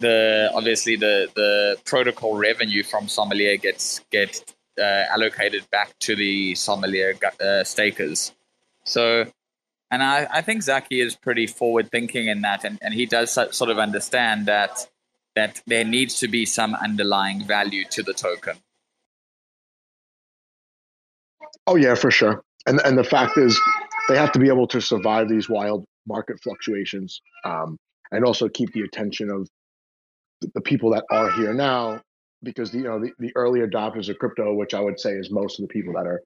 the 0.00 0.50
obviously 0.54 0.96
the 0.96 1.30
the 1.34 1.78
protocol 1.86 2.36
revenue 2.36 2.82
from 2.82 3.08
sommelier 3.08 3.56
gets 3.56 4.00
get 4.10 4.54
uh, 4.78 5.04
allocated 5.10 5.68
back 5.70 5.98
to 6.00 6.14
the 6.14 6.54
sommelier 6.54 7.14
uh, 7.40 7.64
stakers. 7.64 8.32
So, 8.84 9.26
and 9.90 10.02
I, 10.02 10.26
I 10.30 10.42
think 10.42 10.62
Zaki 10.62 11.00
is 11.00 11.16
pretty 11.16 11.46
forward 11.46 11.90
thinking 11.90 12.28
in 12.28 12.42
that, 12.42 12.64
and, 12.64 12.78
and 12.82 12.92
he 12.92 13.06
does 13.06 13.30
sort 13.30 13.70
of 13.70 13.78
understand 13.78 14.44
that 14.44 14.88
that 15.36 15.62
there 15.66 15.84
needs 15.84 16.16
to 16.20 16.28
be 16.28 16.44
some 16.44 16.74
underlying 16.74 17.42
value 17.44 17.84
to 17.92 18.02
the 18.02 18.12
token. 18.12 18.58
Oh 21.66 21.76
yeah, 21.76 21.94
for 21.94 22.10
sure. 22.10 22.42
And 22.66 22.80
and 22.84 22.96
the 22.96 23.04
fact 23.04 23.38
is, 23.38 23.58
they 24.08 24.16
have 24.16 24.32
to 24.32 24.38
be 24.38 24.48
able 24.48 24.66
to 24.68 24.80
survive 24.80 25.28
these 25.28 25.48
wild 25.48 25.84
market 26.06 26.40
fluctuations, 26.42 27.20
um, 27.44 27.76
and 28.10 28.24
also 28.24 28.48
keep 28.48 28.72
the 28.72 28.82
attention 28.82 29.30
of 29.30 29.48
the 30.54 30.60
people 30.60 30.90
that 30.90 31.04
are 31.10 31.30
here 31.30 31.54
now. 31.54 32.00
Because 32.42 32.72
the, 32.72 32.78
you 32.78 32.84
know 32.84 33.00
the, 33.00 33.12
the 33.18 33.32
early 33.36 33.60
adopters 33.60 34.08
of 34.08 34.18
crypto, 34.18 34.54
which 34.54 34.74
I 34.74 34.80
would 34.80 34.98
say 34.98 35.12
is 35.12 35.30
most 35.30 35.60
of 35.60 35.68
the 35.68 35.72
people 35.72 35.94
that 35.94 36.06
are 36.06 36.22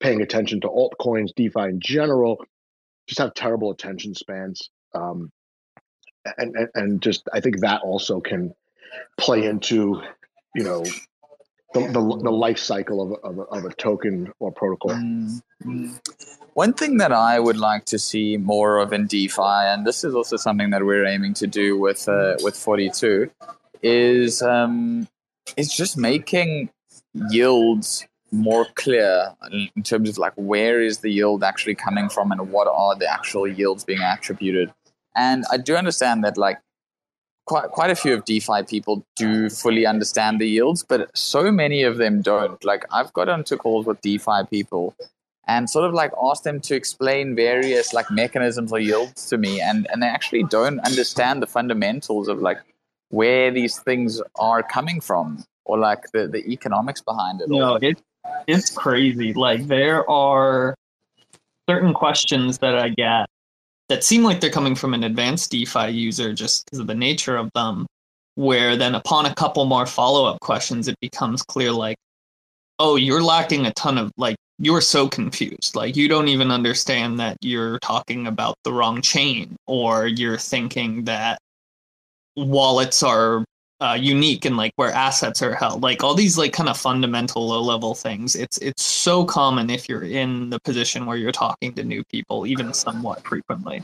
paying 0.00 0.22
attention 0.22 0.60
to 0.60 0.68
altcoins, 0.68 1.34
DeFi 1.34 1.62
in 1.62 1.80
general, 1.80 2.44
just 3.08 3.18
have 3.18 3.34
terrible 3.34 3.72
attention 3.72 4.14
spans. 4.14 4.70
Um, 4.94 5.30
and, 6.36 6.54
and, 6.54 6.68
and 6.74 7.02
just 7.02 7.28
I 7.32 7.40
think 7.40 7.60
that 7.60 7.82
also 7.82 8.20
can 8.20 8.54
play 9.18 9.46
into 9.46 10.00
you 10.54 10.64
know 10.64 10.84
the, 11.74 11.80
the, 11.80 12.20
the 12.22 12.30
life 12.30 12.58
cycle 12.58 13.02
of, 13.02 13.38
of, 13.38 13.46
of, 13.50 13.64
a 13.64 13.74
token 13.74 14.32
or 14.38 14.50
protocol. 14.50 14.92
Mm-hmm. 14.92 15.94
One 16.54 16.72
thing 16.72 16.96
that 16.96 17.12
I 17.12 17.38
would 17.38 17.56
like 17.56 17.84
to 17.86 17.98
see 17.98 18.36
more 18.36 18.78
of 18.78 18.92
in 18.92 19.06
DeFi, 19.06 19.42
and 19.42 19.86
this 19.86 20.02
is 20.02 20.14
also 20.14 20.36
something 20.36 20.70
that 20.70 20.84
we're 20.84 21.06
aiming 21.06 21.34
to 21.34 21.46
do 21.46 21.78
with 21.78 22.08
uh, 22.08 22.36
with 22.42 22.56
Forty 22.56 22.90
Two, 22.90 23.30
is 23.82 24.42
um, 24.42 25.06
is 25.56 25.72
just 25.72 25.96
making 25.96 26.70
yields 27.30 28.06
more 28.30 28.66
clear 28.74 29.34
in 29.74 29.82
terms 29.82 30.10
of 30.10 30.18
like 30.18 30.34
where 30.36 30.82
is 30.82 30.98
the 30.98 31.10
yield 31.10 31.42
actually 31.42 31.74
coming 31.74 32.08
from 32.08 32.30
and 32.30 32.50
what 32.50 32.68
are 32.68 32.94
the 32.96 33.10
actual 33.10 33.46
yields 33.46 33.84
being 33.84 34.02
attributed 34.02 34.70
and 35.18 35.44
I 35.50 35.56
do 35.56 35.74
understand 35.76 36.22
that 36.24 36.36
like 36.36 36.58
quite 37.48 37.70
quite 37.70 37.90
a 37.90 37.96
few 37.96 38.14
of 38.14 38.24
DeFi 38.24 38.62
people 38.68 39.04
do 39.16 39.48
fully 39.48 39.86
understand 39.86 40.40
the 40.40 40.46
yields, 40.46 40.84
but 40.84 41.10
so 41.16 41.50
many 41.50 41.82
of 41.82 41.96
them 41.96 42.22
don't. 42.22 42.62
Like 42.62 42.84
I've 42.92 43.12
got 43.14 43.28
onto 43.28 43.56
calls 43.56 43.86
with 43.86 44.00
DeFi 44.02 44.44
people 44.50 44.94
and 45.46 45.68
sort 45.68 45.86
of 45.86 45.94
like 45.94 46.12
ask 46.22 46.42
them 46.42 46.60
to 46.60 46.74
explain 46.76 47.34
various 47.34 47.94
like 47.94 48.10
mechanisms 48.10 48.70
or 48.70 48.78
yields 48.78 49.28
to 49.30 49.38
me 49.38 49.60
and 49.60 49.88
and 49.90 50.02
they 50.02 50.06
actually 50.06 50.44
don't 50.44 50.78
understand 50.80 51.42
the 51.42 51.46
fundamentals 51.46 52.28
of 52.28 52.40
like 52.40 52.60
where 53.08 53.50
these 53.50 53.78
things 53.78 54.20
are 54.36 54.62
coming 54.62 55.00
from 55.00 55.42
or 55.64 55.78
like 55.78 56.04
the, 56.12 56.28
the 56.28 56.46
economics 56.50 57.00
behind 57.00 57.40
it. 57.40 57.48
No, 57.48 57.76
it, 57.76 58.00
it's 58.46 58.70
crazy. 58.70 59.32
Like 59.32 59.66
there 59.66 60.08
are 60.10 60.74
certain 61.68 61.94
questions 61.94 62.58
that 62.58 62.78
I 62.78 62.90
get 62.90 63.28
that 63.88 64.04
seem 64.04 64.22
like 64.22 64.40
they're 64.40 64.50
coming 64.50 64.74
from 64.74 64.94
an 64.94 65.04
advanced 65.04 65.50
DeFi 65.50 65.90
user 65.90 66.32
just 66.32 66.64
because 66.64 66.78
of 66.78 66.86
the 66.86 66.94
nature 66.94 67.36
of 67.36 67.50
them. 67.54 67.86
Where 68.34 68.76
then, 68.76 68.94
upon 68.94 69.26
a 69.26 69.34
couple 69.34 69.64
more 69.64 69.84
follow 69.84 70.24
up 70.24 70.38
questions, 70.40 70.86
it 70.86 70.94
becomes 71.00 71.42
clear 71.42 71.72
like, 71.72 71.96
oh, 72.78 72.94
you're 72.94 73.22
lacking 73.22 73.66
a 73.66 73.72
ton 73.72 73.98
of, 73.98 74.12
like, 74.16 74.36
you're 74.60 74.80
so 74.80 75.08
confused. 75.08 75.74
Like, 75.74 75.96
you 75.96 76.08
don't 76.08 76.28
even 76.28 76.52
understand 76.52 77.18
that 77.18 77.36
you're 77.40 77.80
talking 77.80 78.28
about 78.28 78.54
the 78.62 78.72
wrong 78.72 79.02
chain, 79.02 79.56
or 79.66 80.06
you're 80.06 80.38
thinking 80.38 81.04
that 81.04 81.40
wallets 82.36 83.02
are 83.02 83.44
uh, 83.80 83.96
unique 83.98 84.44
and 84.44 84.56
like 84.56 84.72
where 84.76 84.90
assets 84.90 85.42
are 85.42 85.54
held. 85.54 85.82
Like 85.82 86.02
all 86.02 86.14
these 86.14 86.36
like 86.36 86.52
kind 86.52 86.68
of 86.68 86.76
fundamental 86.76 87.46
low 87.46 87.62
level 87.62 87.94
things 87.94 88.34
it's 88.34 88.58
it's 88.58 88.82
so 88.82 89.24
common 89.24 89.70
if 89.70 89.88
you're 89.88 90.02
in 90.02 90.50
the 90.50 90.58
position 90.60 91.06
where 91.06 91.16
you're 91.16 91.32
talking 91.32 91.72
to 91.74 91.84
new 91.84 92.02
people 92.04 92.46
even 92.46 92.72
somewhat 92.72 93.24
frequently. 93.24 93.82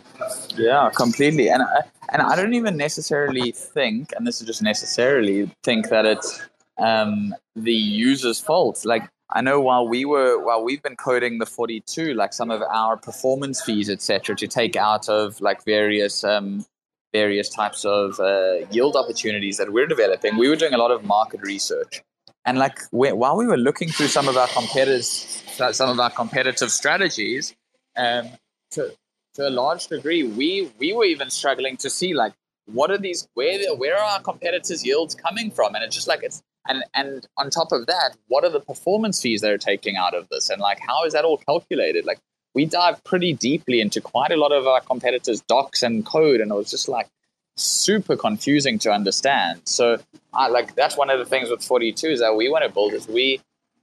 Yeah 0.56 0.90
completely. 0.96 1.48
And 1.48 1.62
I, 1.62 1.80
and 2.12 2.22
I 2.22 2.34
don't 2.34 2.54
even 2.54 2.76
necessarily 2.76 3.52
think 3.52 4.12
and 4.16 4.26
this 4.26 4.40
is 4.40 4.46
just 4.46 4.62
necessarily 4.62 5.50
think 5.62 5.88
that 5.90 6.06
it's 6.06 6.42
um, 6.78 7.34
the 7.54 7.72
user's 7.72 8.40
fault. 8.40 8.84
Like 8.84 9.08
I 9.30 9.42
know 9.42 9.60
while 9.60 9.86
we 9.86 10.04
were 10.04 10.44
while 10.44 10.64
we've 10.64 10.82
been 10.82 10.96
coding 10.96 11.38
the 11.38 11.46
42 11.46 12.14
like 12.14 12.32
some 12.32 12.50
of 12.50 12.62
our 12.62 12.96
performance 12.96 13.62
fees 13.62 13.88
etc 13.88 14.34
to 14.36 14.48
take 14.48 14.74
out 14.74 15.08
of 15.08 15.40
like 15.40 15.64
various 15.64 16.24
um, 16.24 16.66
various 17.14 17.48
types 17.48 17.84
of 17.84 18.18
uh, 18.18 18.66
yield 18.70 18.96
opportunities 18.96 19.56
that 19.58 19.72
we're 19.72 19.86
developing, 19.86 20.36
we 20.36 20.48
were 20.48 20.56
doing 20.56 20.74
a 20.74 20.78
lot 20.78 20.90
of 20.90 21.04
market 21.04 21.40
research. 21.42 22.02
And 22.44 22.58
like 22.58 22.78
while 22.90 23.36
we 23.36 23.46
were 23.46 23.56
looking 23.56 23.88
through 23.88 24.08
some 24.08 24.28
of 24.28 24.36
our 24.36 24.48
competitors, 24.48 25.42
some 25.72 25.88
of 25.88 25.98
our 25.98 26.10
competitive 26.10 26.70
strategies, 26.70 27.54
um, 27.96 28.28
to 28.72 28.92
to 29.34 29.48
a 29.48 29.52
large 29.62 29.86
degree, 29.86 30.22
we 30.24 30.70
we 30.78 30.92
were 30.92 31.04
even 31.04 31.30
struggling 31.30 31.76
to 31.78 31.88
see 31.88 32.12
like 32.12 32.34
what 32.66 32.90
are 32.90 32.98
these 32.98 33.28
where 33.34 33.74
where 33.76 33.96
are 33.96 34.10
our 34.14 34.20
competitors' 34.20 34.84
yields 34.84 35.14
coming 35.14 35.50
from? 35.50 35.74
And 35.74 35.84
it's 35.84 35.94
just 35.94 36.08
like 36.08 36.22
it's 36.22 36.42
and 36.68 36.84
and 36.94 37.26
on 37.38 37.48
top 37.50 37.72
of 37.72 37.86
that, 37.86 38.10
what 38.28 38.44
are 38.44 38.50
the 38.50 38.60
performance 38.60 39.22
fees 39.22 39.40
they're 39.40 39.64
taking 39.72 39.96
out 39.96 40.14
of 40.14 40.28
this? 40.28 40.50
And 40.50 40.60
like 40.60 40.80
how 40.80 41.04
is 41.04 41.12
that 41.14 41.24
all 41.24 41.38
calculated? 41.38 42.04
Like 42.04 42.18
we 42.54 42.66
dive 42.66 43.02
pretty 43.04 43.32
deeply 43.32 43.80
into 43.80 44.00
quite 44.00 44.30
a 44.30 44.36
lot 44.36 44.52
of 44.52 44.66
our 44.66 44.80
competitors' 44.80 45.40
docs 45.42 45.82
and 45.82 46.06
code, 46.06 46.40
and 46.40 46.50
it 46.50 46.54
was 46.54 46.70
just 46.70 46.88
like 46.88 47.08
super 47.56 48.16
confusing 48.16 48.78
to 48.80 48.92
understand. 48.92 49.60
So, 49.64 49.98
I 50.32 50.48
like 50.48 50.74
that's 50.74 50.96
one 50.96 51.10
of 51.10 51.18
the 51.18 51.24
things 51.24 51.50
with 51.50 51.62
42 51.62 52.08
is 52.08 52.20
that 52.20 52.36
we 52.36 52.48
want 52.48 52.64
to 52.64 52.70
build 52.70 52.92
is 52.92 53.06
we 53.08 53.40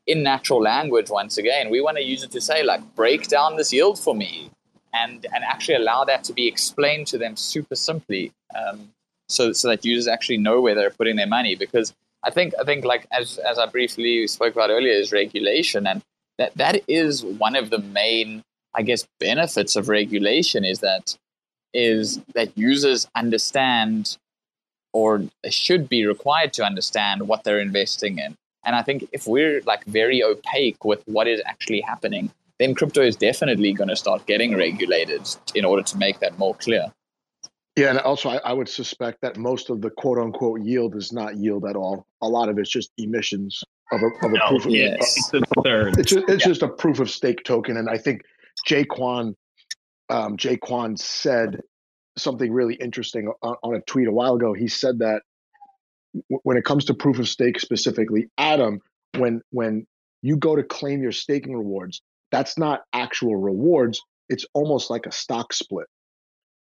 in 0.07 0.23
natural 0.23 0.61
language 0.61 1.09
once 1.09 1.37
again 1.37 1.69
we 1.69 1.79
want 1.79 1.95
to 1.95 2.03
use 2.03 2.23
it 2.23 2.31
to 2.31 2.41
say 2.41 2.63
like 2.63 2.81
break 2.95 3.27
down 3.27 3.55
this 3.55 3.71
yield 3.71 3.99
for 3.99 4.15
me 4.15 4.49
and 4.93 5.25
and 5.33 5.43
actually 5.43 5.75
allow 5.75 6.03
that 6.03 6.23
to 6.23 6.33
be 6.33 6.47
explained 6.47 7.07
to 7.07 7.17
them 7.17 7.35
super 7.35 7.75
simply 7.75 8.31
um, 8.55 8.91
so 9.29 9.53
so 9.53 9.69
that 9.69 9.85
users 9.85 10.07
actually 10.07 10.37
know 10.37 10.59
where 10.59 10.75
they're 10.75 10.89
putting 10.89 11.15
their 11.15 11.27
money 11.27 11.55
because 11.55 11.93
I 12.23 12.29
think 12.29 12.53
I 12.59 12.63
think 12.63 12.85
like 12.85 13.07
as 13.11 13.37
as 13.39 13.57
I 13.57 13.65
briefly 13.65 14.27
spoke 14.27 14.53
about 14.53 14.69
earlier 14.69 14.93
is 14.93 15.11
regulation 15.11 15.87
and 15.87 16.01
that 16.37 16.55
that 16.57 16.81
is 16.87 17.23
one 17.23 17.55
of 17.55 17.69
the 17.69 17.79
main 17.79 18.43
I 18.75 18.81
guess 18.83 19.07
benefits 19.19 19.75
of 19.75 19.89
regulation 19.89 20.63
is 20.63 20.79
that 20.79 21.17
is 21.73 22.19
that 22.33 22.57
users 22.57 23.07
understand 23.15 24.17
or 24.93 25.23
should 25.49 25.87
be 25.87 26.05
required 26.05 26.51
to 26.53 26.63
understand 26.63 27.27
what 27.27 27.43
they're 27.43 27.59
investing 27.59 28.19
in. 28.19 28.35
And 28.65 28.75
I 28.75 28.81
think 28.81 29.07
if 29.11 29.25
we're 29.25 29.61
like 29.61 29.85
very 29.85 30.21
opaque 30.21 30.83
with 30.83 31.01
what 31.05 31.27
is 31.27 31.41
actually 31.45 31.81
happening, 31.81 32.31
then 32.59 32.75
crypto 32.75 33.01
is 33.01 33.15
definitely 33.15 33.73
going 33.73 33.87
to 33.87 33.95
start 33.95 34.25
getting 34.25 34.55
regulated 34.55 35.27
in 35.55 35.65
order 35.65 35.81
to 35.81 35.97
make 35.97 36.19
that 36.19 36.37
more 36.37 36.55
clear. 36.55 36.91
Yeah, 37.77 37.89
and 37.89 37.99
also 37.99 38.29
I, 38.29 38.37
I, 38.37 38.53
would 38.53 38.67
suspect 38.67 39.21
that 39.21 39.37
most 39.37 39.69
of 39.69 39.81
the 39.81 39.89
quote 39.89 40.17
unquote 40.17 40.61
yield 40.61 40.95
is 40.95 41.13
not 41.13 41.37
yield 41.37 41.65
at 41.65 41.77
all. 41.77 42.05
A 42.21 42.27
lot 42.27 42.49
of 42.49 42.59
it's 42.59 42.69
just 42.69 42.91
emissions 42.97 43.63
of 43.93 44.01
a, 44.01 44.25
of 44.25 44.33
a 44.33 44.37
no, 44.37 44.47
proof 44.49 44.65
of 44.65 44.71
yes. 44.71 45.31
it's, 45.33 45.33
a 45.33 45.61
third. 45.63 45.97
it's, 45.97 46.11
just, 46.11 46.29
it's 46.29 46.45
yeah. 46.45 46.51
just 46.51 46.63
a 46.63 46.67
proof 46.67 46.99
of 46.99 47.09
stake 47.09 47.43
token. 47.45 47.77
And 47.77 47.89
I 47.89 47.97
think 47.97 48.23
Jae 48.67 48.85
Kwon 48.85 49.35
um, 50.11 50.37
Jae 50.37 50.59
Kwon 50.59 50.99
said 50.99 51.61
something 52.17 52.51
really 52.51 52.75
interesting 52.75 53.31
on, 53.41 53.55
on, 53.63 53.75
a 53.75 53.81
tweet 53.81 54.07
a 54.07 54.11
while 54.11 54.35
ago. 54.35 54.53
He 54.53 54.67
said 54.67 54.99
that 54.99 55.21
w- 56.29 56.41
when 56.43 56.57
it 56.57 56.65
comes 56.65 56.85
to 56.85 56.93
proof 56.93 57.17
of 57.19 57.29
stake 57.29 57.59
specifically, 57.59 58.27
Adam, 58.37 58.81
when 59.17 59.41
when 59.51 59.87
you 60.21 60.35
go 60.35 60.55
to 60.55 60.63
claim 60.63 61.01
your 61.01 61.13
staking 61.13 61.55
rewards, 61.55 62.01
that's 62.31 62.57
not 62.57 62.81
actual 62.93 63.37
rewards. 63.37 64.01
It's 64.29 64.45
almost 64.53 64.89
like 64.89 65.05
a 65.05 65.11
stock 65.11 65.53
split 65.53 65.87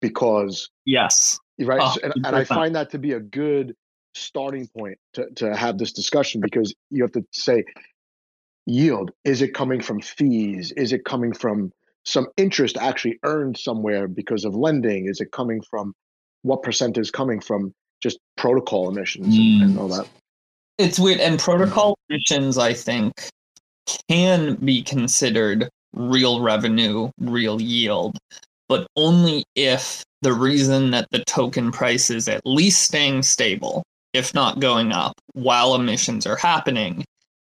because 0.02 0.70
yes, 0.86 1.40
right. 1.60 1.80
Oh, 1.82 1.96
and, 2.04 2.14
and 2.26 2.36
I 2.36 2.44
find 2.44 2.76
that 2.76 2.92
to 2.92 3.00
be 3.00 3.14
a 3.14 3.20
good 3.20 3.76
starting 4.16 4.68
point 4.76 4.98
to, 5.14 5.30
to 5.36 5.56
have 5.56 5.78
this 5.78 5.92
discussion 5.92 6.42
because 6.42 6.74
you 6.90 7.04
have 7.04 7.12
to 7.12 7.24
say 7.32 7.64
yield 8.66 9.12
is 9.24 9.42
it 9.42 9.54
coming 9.54 9.82
from 9.82 10.02
fees 10.02 10.72
is 10.76 10.92
it 10.92 11.06
coming 11.06 11.34
from 11.34 11.72
some 12.06 12.28
interest 12.38 12.78
actually 12.78 13.20
earned 13.24 13.58
somewhere 13.58 14.08
because 14.08 14.46
of 14.46 14.56
lending? 14.56 15.08
Is 15.08 15.20
it 15.20 15.32
coming 15.32 15.62
from 15.70 15.94
what 16.44 16.64
percent 16.64 16.98
is 16.98 17.12
coming 17.12 17.42
from 17.42 17.74
just 18.02 18.20
protocol 18.38 18.90
emissions 18.90 19.36
mm. 19.36 19.62
and, 19.62 19.72
and 19.72 19.80
all 19.80 19.88
that? 19.90 20.08
It's 20.78 21.00
weird. 21.00 21.20
And 21.20 21.40
protocol 21.40 21.98
emissions, 22.10 22.58
I 22.58 22.74
think, 22.74 23.14
can 24.10 24.56
be 24.56 24.84
considered 24.84 25.70
real 25.94 26.42
revenue, 26.42 27.10
real 27.20 27.62
yield, 27.62 28.18
but 28.70 28.86
only 28.96 29.44
if 29.56 30.04
the 30.22 30.34
reason 30.34 30.92
that 30.92 31.08
the 31.12 31.24
token 31.26 31.72
price 31.72 32.10
is 32.10 32.28
at 32.28 32.42
least 32.46 32.84
staying 32.84 33.24
stable, 33.24 33.84
if 34.14 34.34
not 34.34 34.60
going 34.60 34.92
up, 34.92 35.14
while 35.34 35.76
emissions 35.76 36.28
are 36.28 36.36
happening, 36.36 37.06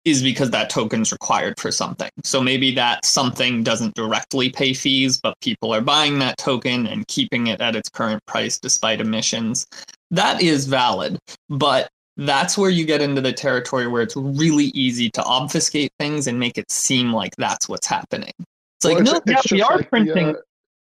is 0.06 0.22
because 0.22 0.52
that 0.52 0.70
token's 0.70 1.12
required 1.12 1.60
for 1.60 1.72
something. 1.72 2.10
So 2.24 2.42
maybe 2.42 2.74
that 2.76 3.06
something 3.06 3.64
doesn't 3.64 3.96
directly 3.96 4.50
pay 4.50 4.74
fees, 4.74 5.20
but 5.22 5.40
people 5.40 5.74
are 5.74 5.82
buying 5.82 6.20
that 6.20 6.38
token 6.38 6.88
and 6.88 7.08
keeping 7.08 7.48
it 7.48 7.62
at 7.62 7.76
its 7.76 7.90
current 7.90 8.26
price 8.26 8.60
despite 8.60 9.00
emissions. 9.00 9.66
That 10.12 10.42
is 10.42 10.68
valid, 10.68 11.18
but 11.50 11.90
that's 12.18 12.58
where 12.58 12.70
you 12.70 12.86
get 12.86 13.02
into 13.02 13.22
the 13.22 13.34
territory 13.34 13.88
where 13.88 14.02
it's 14.02 14.16
really 14.16 14.66
easy 14.66 15.10
to 15.12 15.24
obfuscate 15.24 15.92
things 16.00 16.28
and 16.28 16.40
make 16.40 16.58
it 16.58 16.70
seem 16.70 17.12
like 17.12 17.36
that's 17.38 17.68
what's 17.68 17.88
happening. 17.88 18.34
It's 18.40 18.86
like, 18.86 18.96
well, 18.96 19.02
it's, 19.02 19.12
no, 19.26 19.34
it's 19.34 19.52
yeah, 19.52 19.56
we 19.56 19.62
are 19.62 19.78
like 19.78 19.90
printing. 19.90 20.34
The, 20.34 20.38
uh, 20.38 20.42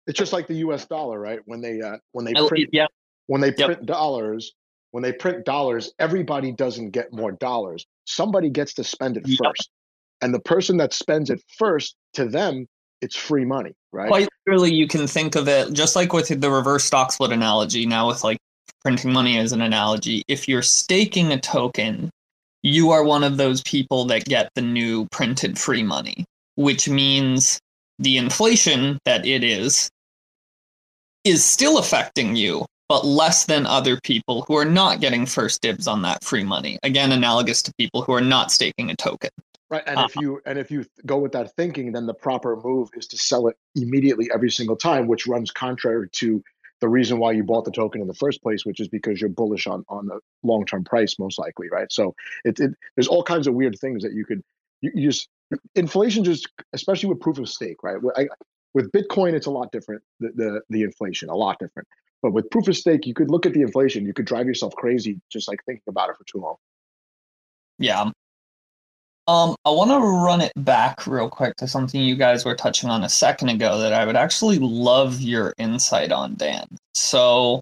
it's 0.07 0.17
just 0.17 0.33
like 0.33 0.47
the 0.47 0.55
U.S. 0.55 0.85
dollar, 0.85 1.19
right? 1.19 1.39
When 1.45 1.61
they 1.61 1.81
uh, 1.81 1.97
when 2.13 2.25
they 2.25 2.33
print, 2.33 2.69
yeah. 2.71 2.87
when 3.27 3.41
they 3.41 3.51
print 3.51 3.81
yep. 3.81 3.85
dollars, 3.85 4.53
when 4.91 5.03
they 5.03 5.11
print 5.11 5.45
dollars, 5.45 5.91
everybody 5.99 6.51
doesn't 6.51 6.91
get 6.91 7.13
more 7.13 7.31
dollars. 7.33 7.85
Somebody 8.09 8.49
gets 8.49 8.73
to 8.73 8.83
spend 8.83 9.17
it 9.17 9.27
yep. 9.27 9.37
first. 9.43 9.69
And 10.21 10.33
the 10.33 10.39
person 10.39 10.77
that 10.77 10.93
spends 10.93 11.29
it 11.29 11.41
first, 11.57 11.95
to 12.13 12.25
them, 12.25 12.67
it's 13.01 13.15
free 13.15 13.45
money, 13.45 13.73
right? 13.91 14.07
Quite 14.07 14.27
literally, 14.45 14.73
you 14.73 14.87
can 14.87 15.05
think 15.05 15.35
of 15.35 15.47
it 15.47 15.71
just 15.73 15.95
like 15.95 16.11
with 16.11 16.27
the 16.27 16.49
reverse 16.49 16.83
stock 16.83 17.11
split 17.11 17.31
analogy, 17.31 17.85
now 17.85 18.07
with 18.07 18.23
like 18.23 18.39
printing 18.81 19.13
money 19.13 19.37
as 19.37 19.53
an 19.53 19.61
analogy. 19.61 20.23
If 20.27 20.47
you're 20.47 20.63
staking 20.63 21.31
a 21.31 21.39
token, 21.39 22.09
you 22.63 22.89
are 22.89 23.03
one 23.03 23.23
of 23.23 23.37
those 23.37 23.61
people 23.61 24.05
that 24.05 24.25
get 24.25 24.49
the 24.55 24.61
new 24.61 25.07
printed 25.11 25.57
free 25.57 25.83
money, 25.83 26.25
which 26.55 26.89
means 26.89 27.59
the 27.99 28.17
inflation 28.17 28.97
that 29.05 29.25
it 29.25 29.43
is 29.43 29.89
is 31.23 31.45
still 31.45 31.77
affecting 31.77 32.35
you 32.35 32.65
but 32.89 33.05
less 33.05 33.45
than 33.45 33.65
other 33.67 34.01
people 34.01 34.41
who 34.47 34.57
are 34.57 34.65
not 34.65 34.99
getting 34.99 35.27
first 35.27 35.61
dibs 35.61 35.87
on 35.87 36.01
that 36.01 36.23
free 36.23 36.43
money. 36.43 36.79
Again, 36.83 37.11
analogous 37.11 37.61
to 37.63 37.73
people 37.75 38.01
who 38.01 38.11
are 38.11 38.21
not 38.21 38.51
staking 38.51 38.89
a 38.89 38.95
token. 38.95 39.29
Right, 39.69 39.83
and 39.85 39.99
uh, 39.99 40.07
if 40.09 40.15
you 40.15 40.41
and 40.47 40.57
if 40.57 40.71
you 40.71 40.85
go 41.05 41.19
with 41.19 41.31
that 41.33 41.55
thinking, 41.55 41.91
then 41.91 42.07
the 42.07 42.13
proper 42.13 42.55
move 42.57 42.89
is 42.95 43.05
to 43.07 43.17
sell 43.17 43.47
it 43.47 43.55
immediately 43.75 44.27
every 44.33 44.49
single 44.49 44.75
time, 44.75 45.07
which 45.07 45.27
runs 45.27 45.51
contrary 45.51 46.09
to 46.13 46.43
the 46.81 46.87
reason 46.87 47.19
why 47.19 47.33
you 47.33 47.43
bought 47.43 47.65
the 47.65 47.71
token 47.71 48.01
in 48.01 48.07
the 48.07 48.13
first 48.15 48.41
place, 48.41 48.65
which 48.65 48.79
is 48.79 48.87
because 48.87 49.21
you're 49.21 49.29
bullish 49.29 49.67
on 49.67 49.85
on 49.87 50.07
the 50.07 50.19
long 50.41 50.65
term 50.65 50.83
price, 50.83 51.19
most 51.19 51.37
likely, 51.37 51.69
right? 51.69 51.91
So 51.91 52.15
it, 52.43 52.59
it 52.59 52.71
there's 52.95 53.07
all 53.07 53.21
kinds 53.21 53.45
of 53.45 53.53
weird 53.53 53.77
things 53.79 54.01
that 54.01 54.13
you 54.13 54.25
could 54.25 54.41
you, 54.81 54.91
you 54.95 55.09
just 55.09 55.29
inflation 55.75 56.23
just 56.23 56.49
especially 56.73 57.09
with 57.09 57.19
proof 57.19 57.37
of 57.37 57.47
stake, 57.47 57.83
right? 57.83 57.97
I, 58.17 58.27
with 58.73 58.91
Bitcoin, 58.91 59.33
it's 59.33 59.47
a 59.47 59.51
lot 59.51 59.71
different. 59.71 60.01
The, 60.19 60.31
the 60.35 60.61
the 60.69 60.83
inflation, 60.83 61.29
a 61.29 61.35
lot 61.35 61.57
different. 61.59 61.87
But 62.21 62.33
with 62.33 62.49
proof 62.49 62.67
of 62.67 62.75
stake, 62.75 63.05
you 63.05 63.13
could 63.13 63.31
look 63.31 63.45
at 63.45 63.53
the 63.53 63.61
inflation. 63.61 64.05
You 64.05 64.13
could 64.13 64.25
drive 64.25 64.45
yourself 64.45 64.75
crazy 64.75 65.21
just 65.31 65.47
like 65.47 65.63
thinking 65.65 65.83
about 65.87 66.09
it 66.09 66.17
for 66.17 66.25
too 66.25 66.39
long. 66.39 66.55
Yeah. 67.77 68.11
Um, 69.27 69.55
I 69.63 69.69
want 69.69 69.91
to 69.91 69.99
run 69.99 70.41
it 70.41 70.51
back 70.57 71.05
real 71.05 71.29
quick 71.29 71.55
to 71.57 71.67
something 71.67 72.01
you 72.01 72.15
guys 72.15 72.45
were 72.45 72.55
touching 72.55 72.89
on 72.89 73.03
a 73.03 73.09
second 73.09 73.49
ago 73.49 73.77
that 73.77 73.93
I 73.93 74.05
would 74.05 74.15
actually 74.15 74.57
love 74.57 75.21
your 75.21 75.53
insight 75.59 76.11
on, 76.11 76.33
Dan. 76.35 76.65
So, 76.95 77.61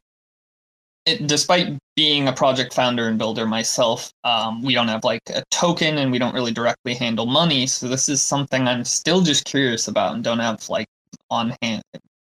it, 1.05 1.27
despite 1.27 1.77
being 1.97 2.27
a 2.27 2.33
project 2.33 2.73
founder 2.73 3.07
and 3.07 3.17
builder 3.17 3.45
myself, 3.45 4.11
um, 4.23 4.63
we 4.63 4.73
don't 4.73 4.87
have 4.87 5.03
like 5.03 5.21
a 5.29 5.43
token 5.51 5.97
and 5.97 6.11
we 6.11 6.19
don't 6.19 6.33
really 6.33 6.53
directly 6.53 6.93
handle 6.93 7.25
money. 7.25 7.67
So 7.67 7.87
this 7.87 8.07
is 8.07 8.21
something 8.21 8.67
I'm 8.67 8.85
still 8.85 9.21
just 9.21 9.43
curious 9.43 9.87
about 9.87 10.15
and 10.15 10.23
don't 10.23 10.39
have 10.39 10.69
like 10.69 10.87
on 11.29 11.55
hand, 11.61 11.83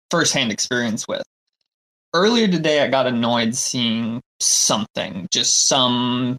first 0.09 0.33
hand 0.33 0.51
experience 0.51 1.07
with 1.07 1.23
earlier 2.13 2.47
today, 2.47 2.81
I 2.81 2.87
got 2.87 3.07
annoyed 3.07 3.55
seeing 3.55 4.21
something, 4.39 5.27
just 5.31 5.67
some. 5.67 6.37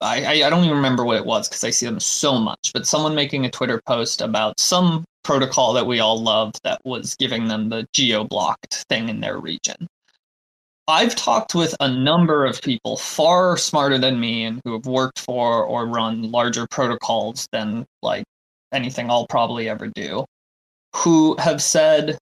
I, 0.00 0.24
I, 0.24 0.46
I 0.46 0.50
don't 0.50 0.64
even 0.64 0.76
remember 0.76 1.04
what 1.04 1.18
it 1.18 1.26
was 1.26 1.48
because 1.48 1.62
I 1.62 1.70
see 1.70 1.86
them 1.86 2.00
so 2.00 2.38
much, 2.38 2.70
but 2.72 2.86
someone 2.86 3.14
making 3.14 3.44
a 3.44 3.50
Twitter 3.50 3.82
post 3.86 4.22
about 4.22 4.58
some 4.58 5.04
protocol 5.24 5.74
that 5.74 5.86
we 5.86 6.00
all 6.00 6.20
love 6.20 6.54
that 6.64 6.80
was 6.84 7.14
giving 7.16 7.48
them 7.48 7.68
the 7.68 7.86
geo 7.92 8.24
blocked 8.24 8.86
thing 8.88 9.10
in 9.10 9.20
their 9.20 9.38
region. 9.38 9.86
I've 10.88 11.14
talked 11.14 11.54
with 11.54 11.76
a 11.80 11.88
number 11.88 12.46
of 12.46 12.62
people 12.62 12.96
far 12.96 13.58
smarter 13.58 13.98
than 13.98 14.18
me 14.18 14.44
and 14.44 14.60
who 14.64 14.72
have 14.72 14.86
worked 14.86 15.20
for 15.20 15.64
or 15.64 15.86
run 15.86 16.32
larger 16.32 16.66
protocols 16.68 17.46
than 17.52 17.84
like 18.02 18.24
anything 18.72 19.10
I'll 19.10 19.26
probably 19.26 19.68
ever 19.68 19.88
do, 19.88 20.24
who 20.94 21.36
have 21.38 21.62
said 21.62 22.18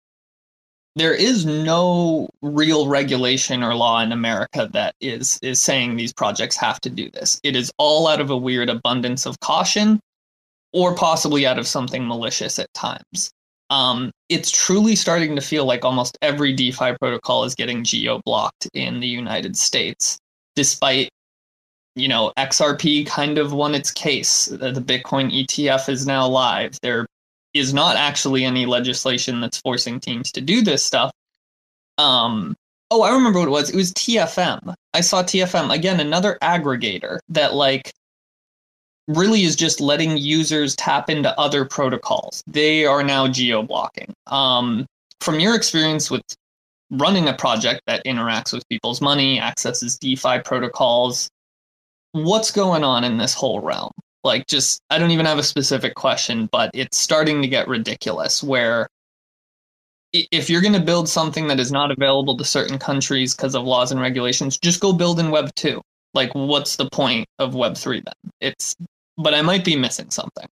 there 0.97 1.15
is 1.15 1.47
no 1.47 2.29
real 2.43 2.89
regulation 2.89 3.63
or 3.63 3.75
law 3.75 4.01
in 4.01 4.13
America 4.13 4.69
that 4.73 4.95
is 5.01 5.39
is 5.43 5.63
saying 5.63 5.97
these 5.97 6.13
projects 6.13 6.57
have 6.57 6.81
to 6.81 6.91
do 6.91 7.11
this. 7.11 7.41
It 7.45 7.55
is 7.55 7.71
all 7.79 8.09
out 8.09 8.21
of 8.21 8.31
a 8.31 8.37
weird 8.37 8.69
abundance 8.69 9.25
of 9.25 9.39
caution, 9.41 10.01
or 10.73 10.95
possibly 10.95 11.47
out 11.47 11.59
of 11.59 11.67
something 11.67 12.07
malicious 12.07 12.59
at 12.59 12.73
times. 12.75 13.31
Um, 13.71 14.11
it's 14.29 14.51
truly 14.51 14.97
starting 14.97 15.37
to 15.37 15.43
feel 15.43 15.67
like 15.67 15.85
almost 15.85 16.19
every 16.23 16.53
DeFi 16.53 16.95
protocol 17.01 17.45
is 17.45 17.55
getting 17.55 17.85
geo 17.85 18.21
blocked 18.25 18.69
in 18.75 19.01
the 19.01 19.07
United 19.07 19.57
States, 19.57 20.19
despite 20.57 21.11
you 21.95 22.09
know, 22.09 22.33
XRP 22.39 23.07
kind 23.07 23.39
of 23.39 23.53
won 23.53 23.75
its 23.75 23.91
case. 23.91 24.47
The 24.47 24.73
Bitcoin 24.73 25.33
ETF 25.33 25.89
is 25.89 26.07
now 26.07 26.29
live. 26.29 26.79
There 26.81 27.07
is 27.55 27.73
not 27.75 27.97
actually 27.97 28.45
any 28.45 28.67
legislation 28.67 29.41
that's 29.41 29.59
forcing 29.59 30.01
teams 30.01 30.33
to 30.33 30.41
do 30.41 30.63
this 30.63 30.85
stuff. 30.85 31.11
Um, 31.97 32.57
oh, 32.91 33.03
I 33.03 33.13
remember 33.13 33.41
what 33.41 33.49
it 33.49 33.53
was. 33.53 33.71
It 33.71 33.77
was 33.77 33.93
TFM. 33.93 34.75
I 34.95 35.01
saw 35.01 35.23
TFM 35.23 35.75
again, 35.75 36.01
another 36.01 36.39
aggregator 36.43 37.19
that 37.29 37.55
like 37.55 37.93
really 39.09 39.43
is 39.43 39.57
just 39.57 39.81
letting 39.81 40.19
users 40.19 40.77
tap 40.77 41.09
into 41.11 41.39
other 41.41 41.65
protocols. 41.65 42.43
They 42.47 42.85
are 42.85 43.03
now 43.03 43.27
geo 43.27 43.63
blocking. 43.63 44.13
Um, 44.27 44.87
from 45.21 45.41
your 45.41 45.57
experience 45.57 46.11
with 46.11 46.23
running 46.91 47.29
a 47.29 47.35
project 47.35 47.83
that 47.87 48.05
interacts 48.05 48.53
with 48.53 48.69
people's 48.69 49.01
money, 49.01 49.41
accesses 49.41 49.99
DeFi 49.99 50.41
protocols, 50.45 51.29
what's 52.13 52.51
going 52.51 52.85
on 52.85 53.05
in 53.05 53.19
this 53.19 53.35
whole 53.35 53.61
realm? 53.61 53.93
Like, 54.25 54.47
just, 54.47 54.83
I 54.91 54.99
don't 54.99 55.11
even 55.11 55.27
have 55.27 55.39
a 55.39 55.43
specific 55.43 55.95
question, 55.95 56.49
but 56.51 56.71
it's 56.75 56.99
starting 56.99 57.41
to 57.43 57.49
get 57.49 57.69
ridiculous 57.69 58.43
where 58.43 58.89
if 60.13 60.49
you're 60.49 60.63
going 60.63 60.75
to 60.75 60.81
build 60.81 61.09
something 61.09 61.49
that 61.49 61.61
is 61.61 61.71
not 61.71 61.91
available 61.91 62.37
to 62.37 62.45
certain 62.45 62.79
countries 62.79 63.35
because 63.35 63.55
of 63.55 63.65
laws 63.65 63.93
and 63.93 64.01
regulations, 64.01 64.59
just 64.59 64.81
go 64.81 64.93
build 64.93 65.21
in 65.21 65.31
Web 65.31 65.55
2. 65.55 65.81
Like, 66.15 66.35
what's 66.35 66.77
the 66.77 66.89
point 66.91 67.29
of 67.39 67.55
Web 67.55 67.77
3 67.77 68.01
then? 68.01 68.33
It's, 68.41 68.75
but 69.17 69.35
I 69.35 69.43
might 69.43 69.65
be 69.65 69.77
missing 69.77 70.11
something. 70.11 70.47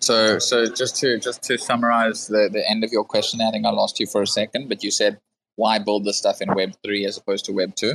So, 0.00 0.38
so 0.38 0.66
just 0.66 0.96
to 0.96 1.18
just 1.18 1.42
to 1.44 1.58
summarize 1.58 2.26
the, 2.26 2.48
the 2.52 2.68
end 2.68 2.84
of 2.84 2.92
your 2.92 3.04
question, 3.04 3.40
I 3.40 3.50
think 3.50 3.66
I 3.66 3.70
lost 3.70 4.00
you 4.00 4.06
for 4.06 4.22
a 4.22 4.26
second, 4.26 4.68
but 4.68 4.82
you 4.82 4.90
said 4.90 5.18
why 5.56 5.78
build 5.78 6.04
the 6.04 6.12
stuff 6.12 6.40
in 6.40 6.54
Web 6.54 6.72
three 6.84 7.04
as 7.04 7.16
opposed 7.16 7.44
to 7.46 7.52
Web 7.52 7.74
two? 7.74 7.94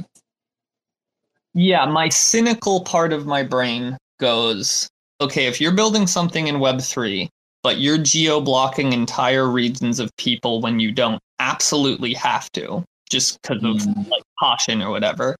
Yeah, 1.53 1.85
my 1.85 2.09
cynical 2.09 2.81
part 2.81 3.13
of 3.13 3.25
my 3.25 3.43
brain 3.43 3.97
goes, 4.19 4.89
okay, 5.23 5.45
if 5.47 5.59
you're 5.59 5.73
building 5.73 6.07
something 6.07 6.47
in 6.47 6.59
Web 6.59 6.81
three, 6.81 7.29
but 7.63 7.79
you're 7.79 7.97
geo 7.97 8.39
blocking 8.41 8.93
entire 8.93 9.47
regions 9.47 9.99
of 9.99 10.15
people 10.17 10.61
when 10.61 10.79
you 10.79 10.91
don't 10.91 11.21
absolutely 11.39 12.13
have 12.13 12.51
to, 12.51 12.83
just 13.09 13.41
because 13.41 13.61
mm. 13.61 13.75
of 13.75 13.81
hmm. 13.83 14.09
like 14.09 14.23
caution 14.39 14.81
or 14.81 14.89
whatever, 14.89 15.35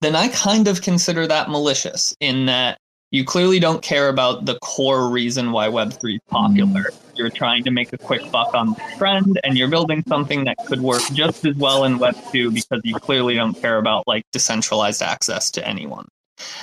then 0.00 0.16
I 0.16 0.28
kind 0.28 0.68
of 0.68 0.82
consider 0.82 1.26
that 1.26 1.50
malicious 1.50 2.14
in 2.20 2.46
that 2.46 2.78
you 3.10 3.24
clearly 3.24 3.58
don't 3.58 3.82
care 3.82 4.08
about 4.08 4.46
the 4.46 4.58
core 4.60 5.08
reason 5.08 5.50
why 5.50 5.68
Web3 5.68 6.14
is 6.14 6.20
popular. 6.28 6.90
You're 7.16 7.28
trying 7.28 7.64
to 7.64 7.70
make 7.70 7.92
a 7.92 7.98
quick 7.98 8.30
buck 8.30 8.54
on 8.54 8.68
the 8.68 8.80
trend, 8.96 9.40
and 9.42 9.58
you're 9.58 9.68
building 9.68 10.04
something 10.08 10.44
that 10.44 10.56
could 10.66 10.80
work 10.80 11.02
just 11.12 11.44
as 11.44 11.56
well 11.56 11.84
in 11.84 11.98
Web2 11.98 12.54
because 12.54 12.80
you 12.84 12.94
clearly 12.94 13.34
don't 13.34 13.54
care 13.54 13.78
about 13.78 14.06
like 14.06 14.22
decentralized 14.32 15.02
access 15.02 15.50
to 15.50 15.66
anyone. 15.66 16.06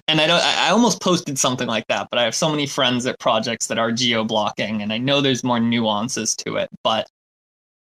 And 0.07 0.21
I 0.21 0.28
don't. 0.28 0.41
I 0.41 0.69
almost 0.69 1.01
posted 1.01 1.38
something 1.38 1.67
like 1.67 1.86
that, 1.88 2.07
but 2.09 2.19
I 2.19 2.23
have 2.23 2.36
so 2.36 2.49
many 2.49 2.67
friends 2.67 3.05
at 3.05 3.19
projects 3.19 3.67
that 3.67 3.78
are 3.78 3.91
geo 3.91 4.23
blocking, 4.23 4.82
and 4.82 4.93
I 4.93 4.97
know 4.97 5.21
there's 5.21 5.43
more 5.43 5.59
nuances 5.59 6.36
to 6.38 6.57
it. 6.57 6.69
But 6.84 7.07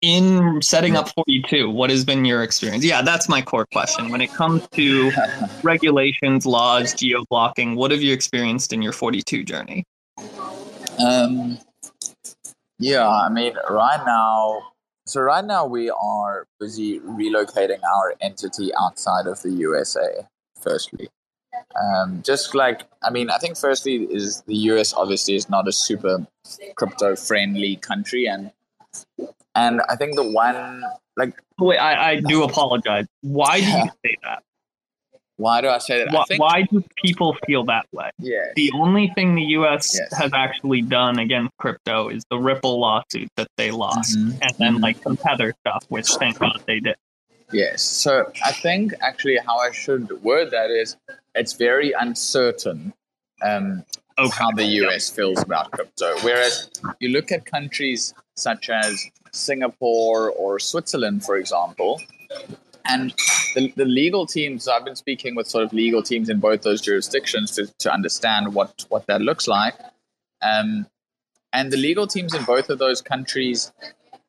in 0.03 0.61
setting 0.61 0.97
up 0.97 1.09
42 1.11 1.71
what 1.71 1.89
has 1.89 2.05
been 2.05 2.25
your 2.25 2.43
experience 2.43 2.85
yeah 2.85 3.03
that's 3.03 3.29
my 3.29 3.41
core 3.41 3.67
question 3.73 4.11
when 4.11 4.21
it 4.21 4.33
comes 4.33 4.67
to 4.73 5.13
regulations 5.63 6.45
laws 6.45 6.93
geo 6.93 7.25
blocking 7.31 7.77
what 7.77 7.93
have 7.93 8.03
you 8.03 8.13
experienced 8.13 8.73
in 8.73 8.83
your 8.83 8.93
42 8.93 9.45
journey 9.45 9.85
um 10.99 11.57
yeah 12.81 13.09
i 13.09 13.29
mean 13.29 13.55
right 13.71 14.03
now 14.05 14.61
so 15.07 15.21
right 15.21 15.45
now 15.45 15.65
we 15.65 15.89
are 15.89 16.49
busy 16.59 16.99
relocating 17.01 17.81
our 17.95 18.15
entity 18.21 18.73
outside 18.75 19.29
of 19.29 19.41
the 19.43 19.51
usa 19.51 20.27
firstly 20.61 21.09
um, 21.81 22.23
just 22.23 22.55
like 22.55 22.83
i 23.03 23.11
mean 23.11 23.31
i 23.31 23.39
think 23.39 23.57
firstly 23.57 24.05
is 24.11 24.43
the 24.43 24.55
us 24.55 24.93
obviously 24.95 25.35
is 25.35 25.49
not 25.49 25.69
a 25.69 25.73
super 25.73 26.27
crypto 26.77 27.15
friendly 27.17 27.77
country 27.77 28.27
and 28.27 28.51
and 29.55 29.81
I 29.89 29.97
think 29.97 30.17
the 30.17 30.29
one 30.31 30.83
like 31.17 31.41
wait, 31.59 31.79
I, 31.79 32.13
I 32.13 32.21
do 32.21 32.43
apologize. 32.45 33.07
Why 33.21 33.61
do 33.61 33.67
you 33.67 33.91
say 34.05 34.17
that? 34.23 34.43
Why 35.37 35.61
do 35.61 35.69
I 35.69 35.79
say 35.79 36.05
that? 36.05 36.13
Why, 36.13 36.25
think, 36.29 36.41
why 36.41 36.63
do 36.63 36.85
people 37.03 37.37
feel 37.47 37.65
that 37.65 37.87
way? 37.91 38.11
Yeah. 38.19 38.53
The 38.55 38.71
only 38.75 39.09
thing 39.09 39.35
the 39.35 39.43
U.S. 39.43 39.99
Yes. 39.99 40.17
has 40.17 40.33
actually 40.33 40.83
done 40.83 41.19
against 41.19 41.57
crypto 41.59 42.11
is 42.11 42.23
the 42.31 42.39
Ripple 42.39 42.79
lawsuit 42.79 43.29
that 43.37 43.49
they 43.57 43.71
lost, 43.71 44.17
mm-hmm. 44.17 44.39
and 44.41 44.53
then 44.59 44.75
mm-hmm. 44.75 44.83
like 44.83 45.03
some 45.03 45.17
Tether 45.17 45.55
stuff, 45.61 45.85
which 45.89 46.09
thank 46.11 46.39
God 46.39 46.63
they 46.67 46.81
did. 46.81 46.97
Yes. 47.51 47.83
So 47.83 48.31
I 48.45 48.53
think 48.53 48.93
actually 49.01 49.39
how 49.45 49.59
I 49.59 49.73
should 49.73 50.23
word 50.23 50.51
that 50.53 50.71
is 50.71 50.97
it's 51.35 51.55
very 51.55 51.93
uncertain 51.93 52.93
um, 53.43 53.85
okay. 54.19 54.31
how 54.39 54.51
the 54.53 54.65
US 54.65 55.11
feels 55.11 55.43
about 55.43 55.71
crypto. 55.71 56.15
Whereas 56.21 56.71
you 57.01 57.09
look 57.09 57.33
at 57.33 57.47
countries 57.47 58.15
such 58.37 58.71
as 58.71 59.05
Singapore 59.33 60.31
or 60.31 60.59
Switzerland, 60.59 61.25
for 61.25 61.37
example. 61.37 62.01
And 62.85 63.15
the, 63.55 63.73
the 63.77 63.85
legal 63.85 64.27
teams, 64.27 64.69
I've 64.69 64.85
been 64.85 64.97
speaking 64.97 65.35
with 65.35 65.47
sort 65.47 65.65
of 65.65 65.73
legal 65.73 66.03
teams 66.03 66.29
in 66.29 66.41
both 66.41 66.63
those 66.63 66.81
jurisdictions 66.81 67.53
to, 67.53 67.67
to 67.79 67.93
understand 67.93 68.55
what, 68.55 68.85
what 68.89 69.07
that 69.07 69.21
looks 69.21 69.47
like. 69.47 69.75
Um, 70.43 70.87
and 71.53 71.71
the 71.71 71.77
legal 71.77 72.07
teams 72.07 72.35
in 72.35 72.45
both 72.45 72.71
of 72.71 72.79
those 72.79 73.01
countries 73.01 73.73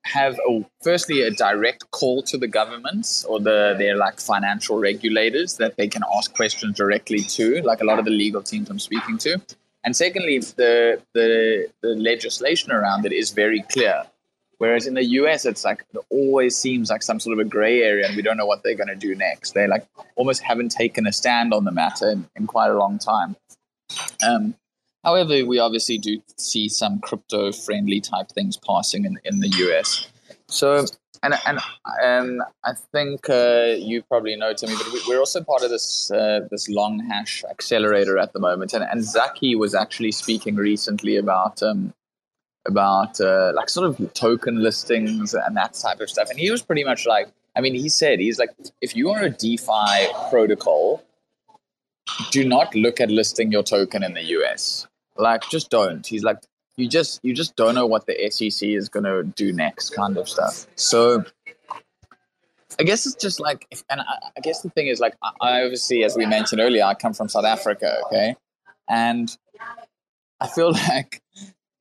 have 0.03 0.37
a, 0.47 0.65
firstly 0.81 1.21
a 1.21 1.31
direct 1.31 1.89
call 1.91 2.21
to 2.23 2.37
the 2.37 2.47
governments 2.47 3.23
or 3.25 3.39
the 3.39 3.75
their 3.77 3.95
like 3.95 4.19
financial 4.19 4.77
regulators 4.77 5.57
that 5.57 5.77
they 5.77 5.87
can 5.87 6.03
ask 6.15 6.33
questions 6.35 6.77
directly 6.77 7.19
to, 7.19 7.61
like 7.61 7.81
a 7.81 7.85
lot 7.85 7.99
of 7.99 8.05
the 8.05 8.11
legal 8.11 8.41
teams 8.41 8.69
I'm 8.69 8.79
speaking 8.79 9.17
to. 9.19 9.41
And 9.83 9.95
secondly, 9.95 10.39
the 10.39 11.01
the, 11.13 11.69
the 11.81 11.89
legislation 11.89 12.71
around 12.71 13.05
it 13.05 13.13
is 13.13 13.31
very 13.31 13.61
clear. 13.63 14.03
Whereas 14.57 14.87
in 14.87 14.93
the 14.93 15.03
US, 15.03 15.45
it's 15.45 15.65
like 15.65 15.83
it 15.93 15.99
always 16.09 16.55
seems 16.55 16.89
like 16.89 17.03
some 17.03 17.19
sort 17.19 17.37
of 17.37 17.45
a 17.45 17.49
gray 17.49 17.81
area, 17.81 18.07
and 18.07 18.15
we 18.15 18.21
don't 18.21 18.37
know 18.37 18.45
what 18.45 18.63
they're 18.63 18.75
going 18.75 18.87
to 18.87 18.95
do 18.95 19.15
next. 19.15 19.53
They 19.53 19.67
like 19.67 19.85
almost 20.15 20.41
haven't 20.41 20.69
taken 20.69 21.07
a 21.07 21.11
stand 21.11 21.53
on 21.53 21.65
the 21.65 21.71
matter 21.71 22.09
in, 22.09 22.27
in 22.35 22.47
quite 22.47 22.69
a 22.69 22.77
long 22.77 22.97
time. 22.97 23.35
Um, 24.27 24.55
however, 25.03 25.45
we 25.45 25.59
obviously 25.59 25.97
do 25.97 26.21
see 26.37 26.69
some 26.69 26.99
crypto-friendly 26.99 28.01
type 28.01 28.29
things 28.29 28.57
passing 28.57 29.05
in, 29.05 29.19
in 29.25 29.39
the 29.39 29.49
US. 29.49 30.07
So, 30.47 30.85
and 31.23 31.35
and 31.45 31.59
and 32.01 32.41
I 32.65 32.73
think 32.91 33.29
uh, 33.29 33.75
you 33.77 34.03
probably 34.03 34.35
know, 34.35 34.53
Timmy, 34.53 34.75
but 34.75 34.87
we, 35.07 35.15
are 35.15 35.19
also 35.19 35.41
part 35.41 35.63
of 35.63 35.69
this 35.69 36.11
uh, 36.11 36.41
this 36.51 36.69
LongHash 36.69 37.43
accelerator 37.49 38.17
at 38.17 38.33
the 38.33 38.39
moment. 38.39 38.73
And 38.73 38.83
and 38.83 39.03
Zaki 39.03 39.55
was 39.55 39.73
actually 39.73 40.11
speaking 40.11 40.55
recently 40.55 41.15
about 41.17 41.63
um, 41.63 41.93
about 42.65 43.19
uh, 43.19 43.51
like 43.55 43.69
sort 43.69 43.87
of 43.87 44.13
token 44.13 44.61
listings 44.61 45.33
and 45.33 45.55
that 45.57 45.73
type 45.73 45.99
of 45.99 46.09
stuff. 46.09 46.29
And 46.29 46.39
he 46.39 46.49
was 46.51 46.61
pretty 46.61 46.83
much 46.83 47.05
like, 47.05 47.29
I 47.55 47.61
mean, 47.61 47.73
he 47.73 47.89
said, 47.89 48.19
he's 48.19 48.39
like, 48.39 48.51
if 48.81 48.95
you 48.95 49.09
are 49.09 49.23
a 49.23 49.29
DeFi 49.29 50.07
protocol, 50.29 51.03
do 52.31 52.47
not 52.47 52.73
look 52.75 53.01
at 53.01 53.09
listing 53.09 53.51
your 53.51 53.63
token 53.63 54.03
in 54.03 54.13
the 54.13 54.23
US. 54.23 54.87
Like, 55.17 55.43
just 55.49 55.69
don't. 55.69 56.05
He's 56.05 56.23
like, 56.23 56.39
you 56.75 56.87
just 56.87 57.19
you 57.23 57.33
just 57.33 57.55
don't 57.55 57.75
know 57.75 57.85
what 57.85 58.07
the 58.07 58.29
SEC 58.31 58.67
is 58.67 58.89
going 58.89 59.03
to 59.03 59.23
do 59.23 59.53
next, 59.53 59.91
kind 59.91 60.17
of 60.17 60.27
stuff. 60.27 60.65
So. 60.75 61.23
I 62.79 62.83
guess 62.83 63.05
it's 63.05 63.15
just 63.15 63.39
like, 63.39 63.67
and 63.87 64.01
I, 64.01 64.15
I 64.35 64.39
guess 64.41 64.61
the 64.61 64.69
thing 64.71 64.87
is, 64.87 64.99
like, 64.99 65.13
I 65.21 65.61
obviously, 65.61 66.03
as 66.03 66.17
we 66.17 66.25
mentioned 66.25 66.59
earlier, 66.59 66.83
I 66.83 66.95
come 66.95 67.13
from 67.13 67.29
South 67.29 67.45
Africa, 67.45 67.99
okay, 68.07 68.35
and 68.89 69.29
I 70.41 70.47
feel 70.47 70.71
like 70.89 71.21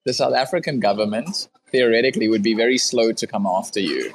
the 0.04 0.12
South 0.12 0.34
African 0.34 0.80
government 0.80 1.48
theoretically 1.70 2.28
would 2.28 2.42
be 2.42 2.54
very 2.54 2.78
slow 2.78 3.12
to 3.12 3.26
come 3.26 3.46
after 3.46 3.80
you. 3.80 4.14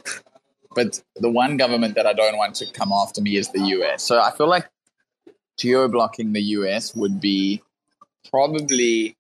But 0.76 1.02
the 1.16 1.30
one 1.30 1.58
government 1.58 1.96
that 1.96 2.06
I 2.06 2.14
don't 2.14 2.38
want 2.38 2.56
to 2.56 2.72
come 2.72 2.92
after 2.92 3.22
me 3.22 3.38
is 3.38 3.50
the 3.50 3.62
US. 3.62 4.04
So 4.04 4.22
I 4.22 4.32
feel 4.32 4.48
like 4.48 4.70
geo 5.58 5.88
blocking 5.88 6.34
the 6.34 6.42
US 6.42 6.96
would 6.96 7.20
be 7.20 7.64
probably 8.30 9.16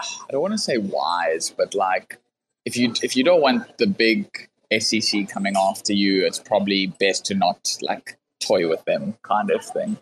I 0.00 0.30
don't 0.30 0.42
want 0.42 0.52
to 0.52 0.58
say 0.58 0.78
wise, 0.78 1.54
but 1.56 1.74
like 1.74 2.18
if 2.64 2.76
you 2.76 2.92
if 3.02 3.16
you 3.16 3.24
don't 3.24 3.40
want 3.40 3.78
the 3.78 3.86
big 3.86 4.26
SEC 4.78 5.28
coming 5.28 5.54
after 5.56 5.92
you, 5.92 6.24
it's 6.24 6.38
probably 6.38 6.86
best 6.86 7.24
to 7.26 7.34
not 7.34 7.76
like 7.82 8.18
toy 8.40 8.68
with 8.68 8.84
them, 8.84 9.14
kind 9.22 9.50
of 9.50 9.64
thing. 9.64 9.98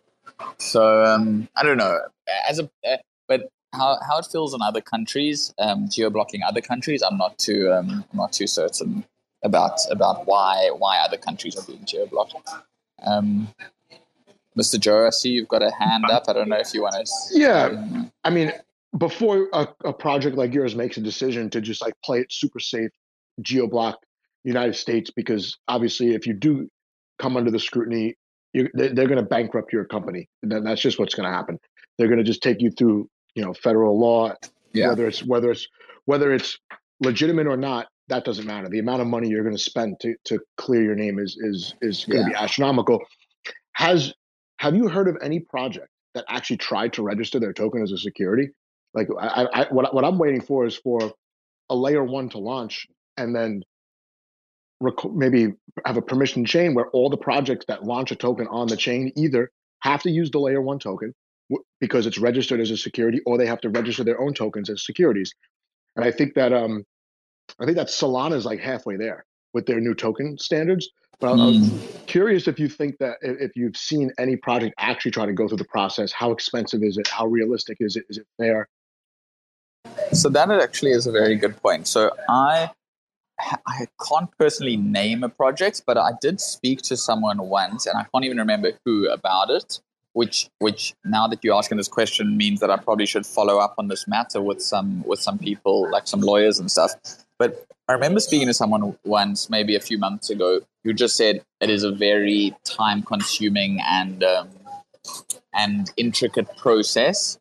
So 0.58 1.04
um, 1.04 1.48
I 1.56 1.62
don't 1.62 1.76
know. 1.76 2.00
As 2.48 2.58
a 2.58 2.70
uh, 2.88 2.96
but 3.28 3.48
how, 3.72 3.98
how 4.06 4.18
it 4.18 4.26
feels 4.30 4.54
in 4.54 4.62
other 4.62 4.80
countries, 4.80 5.54
um, 5.58 5.88
geo 5.88 6.10
blocking 6.10 6.42
other 6.42 6.60
countries, 6.60 7.02
I'm 7.02 7.16
not 7.16 7.38
too 7.38 7.72
um, 7.72 8.04
I'm 8.10 8.16
not 8.16 8.32
too 8.32 8.46
certain 8.46 9.04
about 9.42 9.78
about 9.90 10.26
why 10.26 10.70
why 10.76 10.98
other 10.98 11.16
countries 11.16 11.56
are 11.56 11.66
being 11.66 11.84
geo 11.84 12.06
blocked. 12.06 12.34
Um, 13.02 13.48
Mr. 14.60 14.78
Joe, 14.78 15.06
I 15.06 15.10
see 15.10 15.30
you've 15.30 15.48
got 15.48 15.62
a 15.62 15.70
hand 15.70 16.04
up. 16.10 16.24
I 16.28 16.32
don't 16.32 16.48
know 16.48 16.58
if 16.58 16.74
you 16.74 16.82
want 16.82 16.94
to. 16.94 17.38
Yeah, 17.38 18.04
I 18.24 18.30
mean, 18.30 18.52
before 18.98 19.48
a, 19.52 19.68
a 19.84 19.92
project 19.92 20.36
like 20.36 20.52
yours 20.52 20.74
makes 20.74 20.96
a 20.96 21.00
decision 21.00 21.50
to 21.50 21.60
just 21.60 21.80
like 21.82 21.94
play 22.04 22.20
it 22.20 22.32
super 22.32 22.60
safe, 22.60 22.90
geo 23.40 23.66
block 23.66 23.98
United 24.44 24.74
States, 24.74 25.10
because 25.10 25.58
obviously, 25.68 26.14
if 26.14 26.26
you 26.26 26.34
do 26.34 26.68
come 27.18 27.36
under 27.36 27.50
the 27.50 27.60
scrutiny 27.60 28.16
you, 28.52 28.68
they're, 28.74 28.94
they're 28.94 29.06
going 29.06 29.22
to 29.22 29.26
bankrupt 29.26 29.72
your 29.72 29.84
company. 29.84 30.28
That's 30.42 30.80
just 30.80 30.98
what's 30.98 31.14
going 31.14 31.28
to 31.28 31.34
happen. 31.34 31.58
They're 31.98 32.08
going 32.08 32.18
to 32.18 32.24
just 32.24 32.42
take 32.42 32.60
you 32.60 32.70
through, 32.70 33.08
you 33.34 33.44
know, 33.44 33.52
federal 33.54 33.98
law, 33.98 34.34
yeah. 34.72 34.88
whether 34.88 35.06
it's 35.06 35.22
whether 35.24 35.50
it's 35.50 35.68
whether 36.06 36.32
it's 36.32 36.58
legitimate 37.00 37.46
or 37.46 37.56
not. 37.56 37.88
That 38.08 38.24
doesn't 38.24 38.46
matter. 38.46 38.68
The 38.68 38.80
amount 38.80 39.02
of 39.02 39.06
money 39.06 39.28
you're 39.28 39.44
going 39.44 39.56
to 39.56 39.62
spend 39.62 40.00
to 40.00 40.14
to 40.24 40.40
clear 40.56 40.82
your 40.82 40.96
name 40.96 41.18
is 41.18 41.36
is 41.40 41.74
is 41.80 42.04
going 42.04 42.24
to 42.24 42.30
yeah. 42.30 42.38
be 42.38 42.44
astronomical. 42.44 43.00
Has 43.72 44.12
have 44.60 44.76
you 44.76 44.88
heard 44.88 45.08
of 45.08 45.16
any 45.22 45.40
project 45.40 45.88
that 46.14 46.26
actually 46.28 46.58
tried 46.58 46.92
to 46.94 47.02
register 47.02 47.40
their 47.40 47.54
token 47.54 47.82
as 47.82 47.92
a 47.92 47.98
security? 47.98 48.50
Like, 48.94 49.08
I, 49.18 49.48
I 49.54 49.66
what 49.70 49.94
what 49.94 50.04
I'm 50.04 50.18
waiting 50.18 50.42
for 50.42 50.66
is 50.66 50.76
for 50.76 51.14
a 51.70 51.74
layer 51.74 52.04
one 52.04 52.28
to 52.30 52.38
launch 52.38 52.86
and 53.16 53.34
then 53.34 53.62
rec- 54.80 55.12
maybe 55.14 55.54
have 55.86 55.96
a 55.96 56.02
permission 56.02 56.44
chain 56.44 56.74
where 56.74 56.88
all 56.90 57.08
the 57.08 57.16
projects 57.16 57.64
that 57.68 57.84
launch 57.84 58.12
a 58.12 58.16
token 58.16 58.48
on 58.48 58.68
the 58.68 58.76
chain 58.76 59.12
either 59.16 59.50
have 59.80 60.02
to 60.02 60.10
use 60.10 60.30
the 60.30 60.40
layer 60.40 60.60
one 60.60 60.78
token 60.78 61.14
w- 61.50 61.64
because 61.80 62.06
it's 62.06 62.18
registered 62.18 62.60
as 62.60 62.70
a 62.70 62.76
security 62.76 63.20
or 63.26 63.38
they 63.38 63.46
have 63.46 63.62
to 63.62 63.70
register 63.70 64.04
their 64.04 64.20
own 64.20 64.34
tokens 64.34 64.68
as 64.68 64.84
securities. 64.84 65.32
And 65.96 66.04
I 66.04 66.10
think 66.10 66.34
that 66.34 66.52
um 66.52 66.84
I 67.60 67.64
think 67.64 67.78
that 67.78 67.88
Solana 67.88 68.34
is 68.34 68.44
like 68.44 68.60
halfway 68.60 68.98
there 68.98 69.24
with 69.54 69.66
their 69.66 69.80
new 69.80 69.94
token 69.94 70.38
standards. 70.38 70.90
But 71.20 71.34
mm. 71.34 71.40
I 71.40 71.46
was 71.46 71.68
hmm. 71.68 72.04
curious 72.06 72.48
if 72.48 72.58
you 72.58 72.68
think 72.68 72.98
that 72.98 73.18
if 73.20 73.52
you've 73.54 73.76
seen 73.76 74.10
any 74.18 74.36
project 74.36 74.74
actually 74.78 75.10
try 75.10 75.26
to 75.26 75.32
go 75.32 75.46
through 75.46 75.58
the 75.58 75.64
process, 75.64 76.12
how 76.12 76.32
expensive 76.32 76.82
is 76.82 76.96
it? 76.96 77.06
How 77.08 77.26
realistic 77.26 77.76
is 77.80 77.96
it? 77.96 78.04
Is 78.08 78.18
it 78.18 78.26
fair? 78.38 78.68
So 80.12 80.28
that 80.30 80.50
actually 80.50 80.92
is 80.92 81.06
a 81.06 81.12
very 81.12 81.36
good 81.36 81.60
point. 81.62 81.86
So 81.86 82.10
I 82.28 82.70
I 83.66 83.86
can't 84.06 84.30
personally 84.38 84.76
name 84.76 85.22
a 85.22 85.28
project, 85.28 85.82
but 85.86 85.96
I 85.96 86.10
did 86.20 86.40
speak 86.40 86.82
to 86.82 86.96
someone 86.96 87.38
once, 87.38 87.86
and 87.86 87.96
I 87.96 88.04
can't 88.12 88.24
even 88.24 88.38
remember 88.38 88.72
who 88.84 89.08
about 89.10 89.50
it. 89.50 89.80
Which, 90.12 90.50
which 90.58 90.94
now 91.04 91.28
that 91.28 91.38
you're 91.44 91.56
asking 91.56 91.76
this 91.76 91.88
question 91.88 92.36
means 92.36 92.58
that 92.60 92.70
I 92.70 92.76
probably 92.76 93.06
should 93.06 93.24
follow 93.24 93.58
up 93.58 93.74
on 93.78 93.88
this 93.88 94.08
matter 94.08 94.42
with 94.42 94.60
some 94.60 95.04
with 95.04 95.20
some 95.20 95.38
people, 95.38 95.88
like 95.90 96.08
some 96.08 96.20
lawyers 96.20 96.58
and 96.58 96.68
stuff. 96.68 96.92
But 97.38 97.64
I 97.88 97.92
remember 97.92 98.20
speaking 98.20 98.48
to 98.48 98.54
someone 98.54 98.96
once, 99.04 99.48
maybe 99.48 99.76
a 99.76 99.80
few 99.80 99.98
months 99.98 100.28
ago, 100.28 100.60
who 100.82 100.92
just 100.92 101.16
said 101.16 101.44
it 101.60 101.70
is 101.70 101.84
a 101.84 101.92
very 101.92 102.56
time 102.64 103.02
consuming 103.02 103.80
and 103.84 104.24
um, 104.24 104.48
and 105.54 105.92
intricate 105.96 106.56
process, 106.56 107.38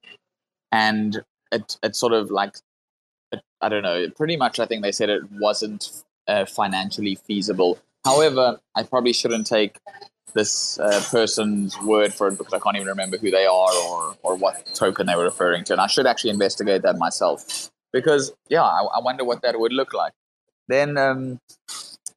and 0.72 1.24
it 1.52 1.78
it 1.82 1.96
sort 1.96 2.14
of 2.14 2.32
like 2.32 2.58
I 3.62 3.70
don't 3.70 3.84
know. 3.84 4.10
Pretty 4.10 4.38
much, 4.38 4.60
I 4.60 4.66
think 4.66 4.84
they 4.84 4.92
said 4.92 5.10
it 5.10 5.24
wasn't 5.32 6.04
uh, 6.28 6.46
financially 6.46 7.16
feasible. 7.16 7.78
However, 8.06 8.60
I 8.76 8.84
probably 8.84 9.14
shouldn't 9.14 9.48
take 9.48 9.80
this 10.34 10.80
uh, 10.80 11.02
person's 11.10 11.80
word 11.82 12.14
for 12.14 12.28
it 12.28 12.38
because 12.38 12.54
I 12.54 12.60
can't 12.60 12.76
even 12.76 12.88
remember 12.88 13.18
who 13.18 13.32
they 13.32 13.46
are 13.46 13.74
or 13.74 14.16
or 14.24 14.36
what 14.36 14.74
token 14.74 15.08
they 15.08 15.16
were 15.16 15.24
referring 15.24 15.64
to, 15.66 15.74
and 15.74 15.82
I 15.82 15.88
should 15.88 16.08
actually 16.08 16.32
investigate 16.32 16.82
that 16.84 16.98
myself 16.98 17.70
because 17.92 18.32
yeah, 18.50 18.64
I, 18.64 18.84
I 18.96 19.00
wonder 19.00 19.24
what 19.24 19.42
that 19.42 19.60
would 19.60 19.74
look 19.74 19.94
like. 19.94 20.14
Then 20.68 20.98
um, 20.98 21.40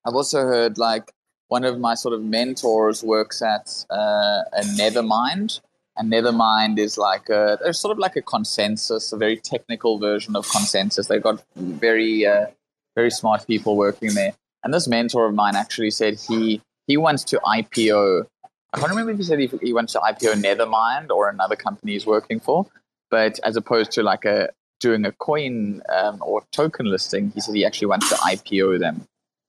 I've 0.07 0.15
also 0.15 0.41
heard 0.41 0.79
like 0.79 1.11
one 1.49 1.65
of 1.65 1.79
my 1.79 1.95
sort 1.95 2.15
of 2.15 2.23
mentors 2.23 3.03
works 3.03 3.43
at 3.43 3.85
uh, 3.91 4.43
a 4.53 4.63
Nethermind, 4.79 5.61
and 5.97 6.13
Nethermind 6.13 6.79
is 6.79 6.97
like 6.97 7.29
a, 7.29 7.59
they're 7.63 7.73
sort 7.73 7.93
of 7.93 7.99
like 7.99 8.17
a 8.17 8.23
consensus, 8.23 9.13
a 9.13 9.17
very 9.17 9.37
technical 9.37 9.99
version 9.99 10.35
of 10.35 10.49
consensus. 10.51 11.09
They've 11.09 11.23
got 11.23 11.43
very 11.57 12.27
uh, 12.27 12.47
very 12.95 13.11
smart 13.11 13.47
people 13.47 13.77
working 13.77 14.15
there. 14.15 14.33
And 14.65 14.73
this 14.73 14.87
mentor 14.87 15.27
of 15.27 15.35
mine 15.35 15.57
actually 15.57 15.91
said 15.91 16.19
he 16.29 16.61
he 16.87 16.97
wants 16.97 17.25
to 17.25 17.39
IPO. 17.39 18.27
I 18.73 18.79
can't 18.79 18.91
remember 18.91 19.13
if 19.13 19.19
he 19.19 19.25
said 19.25 19.39
he, 19.39 19.51
he 19.63 19.73
wants 19.73 19.93
to 19.93 20.01
IPO 20.01 20.43
Nethermind 20.43 21.11
or 21.11 21.29
another 21.29 21.57
company 21.57 21.93
he's 21.93 22.07
working 22.07 22.41
for, 22.41 22.67
but 23.11 23.39
as 23.45 23.57
opposed 23.57 23.93
to 23.93 24.03
like 24.03 24.25
a 24.25 24.51
doing 24.81 25.05
a 25.05 25.13
coin 25.13 25.83
um, 25.95 26.19
or 26.21 26.43
token 26.53 26.87
listing, 26.87 27.31
he 27.35 27.41
said 27.41 27.55
he 27.55 27.65
actually 27.65 27.87
wants 27.87 28.09
to 28.09 28.17
IPO 28.17 28.81
them, 28.81 29.07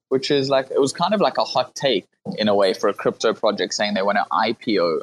which 0.09 0.29
is 0.29 0.49
like 0.49 0.69
it 0.69 0.79
was 0.79 0.93
kind 0.93 1.13
of 1.13 1.21
like 1.21 1.37
a 1.37 1.43
hot 1.43 1.73
take 1.75 2.05
in 2.37 2.47
a 2.47 2.55
way 2.55 2.73
for 2.73 2.87
a 2.87 2.93
crypto 2.93 3.33
project 3.33 3.73
saying 3.73 3.93
they 3.93 4.01
want 4.01 4.17
to 4.17 4.25
IPO. 4.31 5.01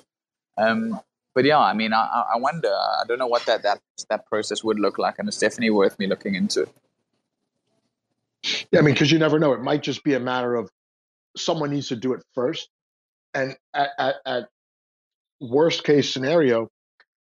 Um, 0.57 1.01
but 1.35 1.45
yeah, 1.45 1.59
I 1.59 1.74
mean, 1.74 1.93
I, 1.93 2.24
I 2.35 2.39
wonder. 2.39 2.68
I 2.68 3.05
don't 3.07 3.18
know 3.18 3.26
what 3.26 3.47
that, 3.47 3.62
that 3.62 3.81
that 4.09 4.26
process 4.26 4.64
would 4.64 4.81
look 4.81 4.99
like, 4.99 5.18
and 5.18 5.28
it's 5.28 5.39
definitely 5.39 5.70
worth 5.70 5.99
me 5.99 6.07
looking 6.07 6.35
into. 6.35 6.68
Yeah, 8.70 8.81
I 8.81 8.83
mean, 8.83 8.95
because 8.95 9.12
you 9.12 9.18
never 9.18 9.39
know. 9.39 9.53
It 9.53 9.62
might 9.62 9.83
just 9.83 10.03
be 10.03 10.14
a 10.14 10.20
matter 10.20 10.55
of 10.55 10.70
someone 11.45 11.70
needs 11.70 11.88
to 11.88 11.97
do 11.97 12.12
it 12.12 12.22
first, 12.34 12.68
and 13.34 13.57
at, 13.74 13.91
at, 13.99 14.14
at 14.26 14.49
worst 15.41 15.84
case 15.84 16.12
scenario, 16.12 16.68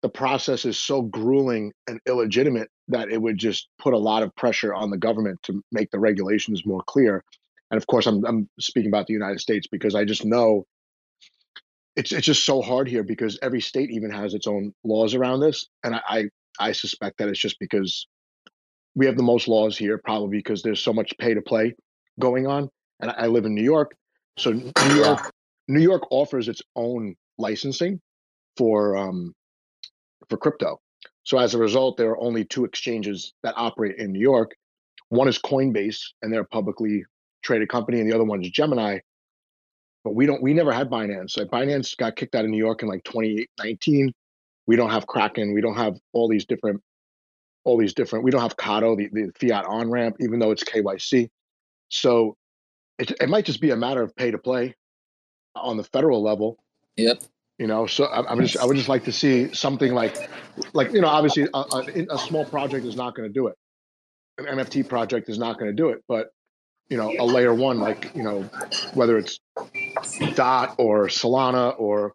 the 0.02 0.10
process 0.10 0.66
is 0.66 0.78
so 0.78 1.02
grueling 1.02 1.74
and 1.88 2.00
illegitimate 2.08 2.70
that 2.88 3.10
it 3.10 3.22
would 3.22 3.38
just 3.38 3.68
put 3.80 3.94
a 3.94 3.98
lot 3.98 4.24
of 4.24 4.36
pressure 4.36 4.74
on 4.74 4.90
the 4.90 4.98
government 4.98 5.40
to 5.44 5.62
make 5.72 5.92
the 5.92 6.00
regulations 6.00 6.66
more 6.66 6.82
clear. 6.88 7.24
And 7.72 7.78
of 7.78 7.86
course, 7.88 8.08
I'm 8.08 8.26
I'm 8.26 8.50
speaking 8.60 8.90
about 8.90 9.08
the 9.08 9.14
United 9.14 9.40
States 9.40 9.68
because 9.68 9.96
I 9.96 10.06
just 10.06 10.26
know 10.26 10.66
it's 11.96 12.12
it's 12.12 12.26
just 12.26 12.46
so 12.46 12.62
hard 12.62 12.88
here 12.88 13.04
because 13.04 13.38
every 13.42 13.62
state 13.62 13.92
even 13.92 14.10
has 14.10 14.34
its 14.34 14.48
own 14.48 14.74
laws 14.84 15.14
around 15.14 15.42
this, 15.42 15.68
and 15.84 15.96
I 15.96 16.02
I, 16.08 16.30
I 16.60 16.72
suspect 16.72 17.18
that 17.18 17.28
it's 17.28 17.40
just 17.40 17.60
because 17.60 18.08
we 18.96 19.06
have 19.06 19.18
the 19.18 19.24
most 19.24 19.48
laws 19.48 19.78
here, 19.78 19.98
probably 19.98 20.38
because 20.38 20.64
there's 20.64 20.82
so 20.82 20.94
much 20.94 21.14
pay 21.20 21.34
to 21.34 21.42
play 21.42 21.76
going 22.20 22.48
on, 22.48 22.70
and 23.00 23.12
I, 23.12 23.28
live 23.28 23.46
in 23.46 23.56
New 23.56 23.64
York, 23.64 23.96
so 24.38 24.52
New 24.52 24.72
York 24.96 25.32
New 25.68 25.82
York 25.82 26.04
offers 26.12 26.48
its 26.48 26.62
own 26.76 27.16
licensing 27.38 28.02
for 28.58 28.98
um 28.98 29.34
for 30.30 30.38
crypto. 30.38 30.80
So 31.24 31.38
as 31.38 31.54
a 31.54 31.58
result, 31.58 31.98
there 31.98 32.10
are 32.12 32.20
only 32.20 32.46
two 32.46 32.66
exchanges 32.66 33.34
that 33.44 33.54
operate 33.56 33.98
in 33.98 34.12
New 34.12 34.20
York. 34.20 34.56
One 35.10 35.28
is 35.28 35.38
Coinbase, 35.40 36.02
and 36.22 36.34
they're 36.34 36.42
a 36.42 36.46
publicly 36.46 37.06
traded 37.44 37.70
company, 37.70 38.00
and 38.00 38.10
the 38.10 38.16
other 38.16 38.24
one 38.24 38.44
is 38.44 38.50
Gemini, 38.50 39.00
but 40.04 40.16
we 40.16 40.26
don't 40.26 40.42
we 40.42 40.54
never 40.54 40.72
had 40.72 40.90
binance. 40.90 41.38
Like 41.38 41.48
binance 41.48 41.96
got 41.96 42.16
kicked 42.16 42.36
out 42.36 42.46
of 42.46 42.52
new 42.52 42.58
york 42.58 42.82
in 42.82 42.90
like 42.90 43.04
2019 43.04 44.14
we 44.70 44.76
don't 44.76 44.92
have 44.92 45.08
kraken. 45.08 45.52
We 45.52 45.62
don't 45.62 45.78
have 45.78 45.98
all 46.14 46.30
these 46.30 46.46
different 46.46 46.80
all 47.64 47.76
these 47.76 47.96
different 47.96 48.24
we 48.24 48.30
don't 48.30 48.42
have 48.42 48.56
Kado, 48.56 48.96
the, 48.96 49.10
the 49.12 49.32
fiat 49.40 49.66
on 49.66 49.90
ramp 49.90 50.18
even 50.20 50.38
though 50.40 50.52
it's 50.52 50.64
kyc 50.64 51.30
so 51.90 52.36
it, 53.00 53.12
it 53.22 53.30
might 53.30 53.46
just 53.46 53.62
be 53.62 53.72
a 53.72 53.76
matter 53.76 54.02
of 54.02 54.16
pay 54.16 54.32
to 54.32 54.38
play 54.38 54.76
on 55.56 55.78
the 55.78 55.84
federal 55.84 56.22
level. 56.22 56.60
Yep. 56.98 57.24
You 57.58 57.68
know 57.68 57.88
so 57.88 58.06
I, 58.06 58.32
am 58.32 58.40
just 58.40 58.58
i 58.58 58.66
would 58.66 58.78
just 58.78 58.88
like 58.88 59.04
to 59.04 59.12
see 59.12 59.54
something 59.54 59.94
like 59.94 60.30
like 60.72 60.94
you 60.94 61.02
know 61.02 61.10
obviously 61.10 61.46
uh, 61.54 61.60
uh, 61.60 61.84
a, 61.94 62.00
a, 62.00 62.16
a 62.16 62.18
small 62.18 62.46
project 62.46 62.86
is 62.86 62.96
not 62.96 63.16
going 63.16 63.28
to 63.28 63.34
do 63.34 63.48
it. 63.48 63.56
An 64.38 64.46
nft 64.46 64.88
project 64.88 65.28
is 65.28 65.38
not 65.38 65.60
going 65.60 65.70
to 65.70 65.76
do 65.76 65.90
it 65.90 66.02
but 66.08 66.30
you 66.88 66.96
know 66.96 67.14
a 67.20 67.26
layer 67.26 67.54
one 67.54 67.80
like 67.80 68.16
you 68.16 68.24
know 68.24 68.44
whether 68.94 69.18
it's 69.18 69.40
dot 70.36 70.76
or 70.78 71.08
solana 71.08 71.78
or 71.78 72.14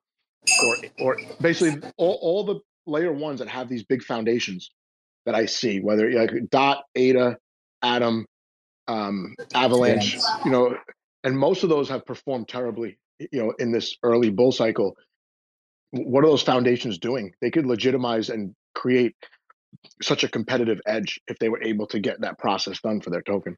or 0.65 0.77
or 0.99 1.21
basically 1.43 1.91
all, 1.99 2.19
all 2.23 2.45
the 2.45 2.61
layer 2.87 3.13
ones 3.13 3.39
that 3.39 3.49
have 3.49 3.69
these 3.69 3.83
big 3.85 4.03
foundations 4.03 4.71
that 5.27 5.35
i 5.35 5.45
see 5.45 5.81
whether 5.81 6.11
like 6.11 6.31
dot 6.49 6.85
ada 6.95 7.37
atom 7.83 8.25
um, 8.89 9.35
avalanche 9.55 10.19
you 10.45 10.51
know 10.51 10.77
and 11.25 11.39
most 11.39 11.63
of 11.63 11.71
those 11.71 11.89
have 11.89 12.05
performed 12.05 12.49
terribly 12.49 12.99
you 13.19 13.43
know 13.43 13.53
in 13.59 13.73
this 13.73 13.97
early 14.03 14.31
bull 14.31 14.53
cycle. 14.53 14.97
What 15.91 16.25
are 16.25 16.29
those 16.29 16.43
foundations 16.43 16.99
doing? 16.99 17.33
They 17.41 17.51
could 17.51 17.67
legitimize 17.67 18.29
and 18.29 18.55
create 18.75 19.15
such 20.03 20.25
a 20.25 20.29
competitive 20.29 20.81
edge 20.87 21.21
if 21.29 21.39
they 21.39 21.49
were 21.49 21.63
able 21.63 21.87
to 21.89 22.01
get 22.01 22.21
that 22.21 22.39
process 22.39 22.81
done 22.81 23.01
for 23.01 23.11
their 23.11 23.23
token. 23.23 23.57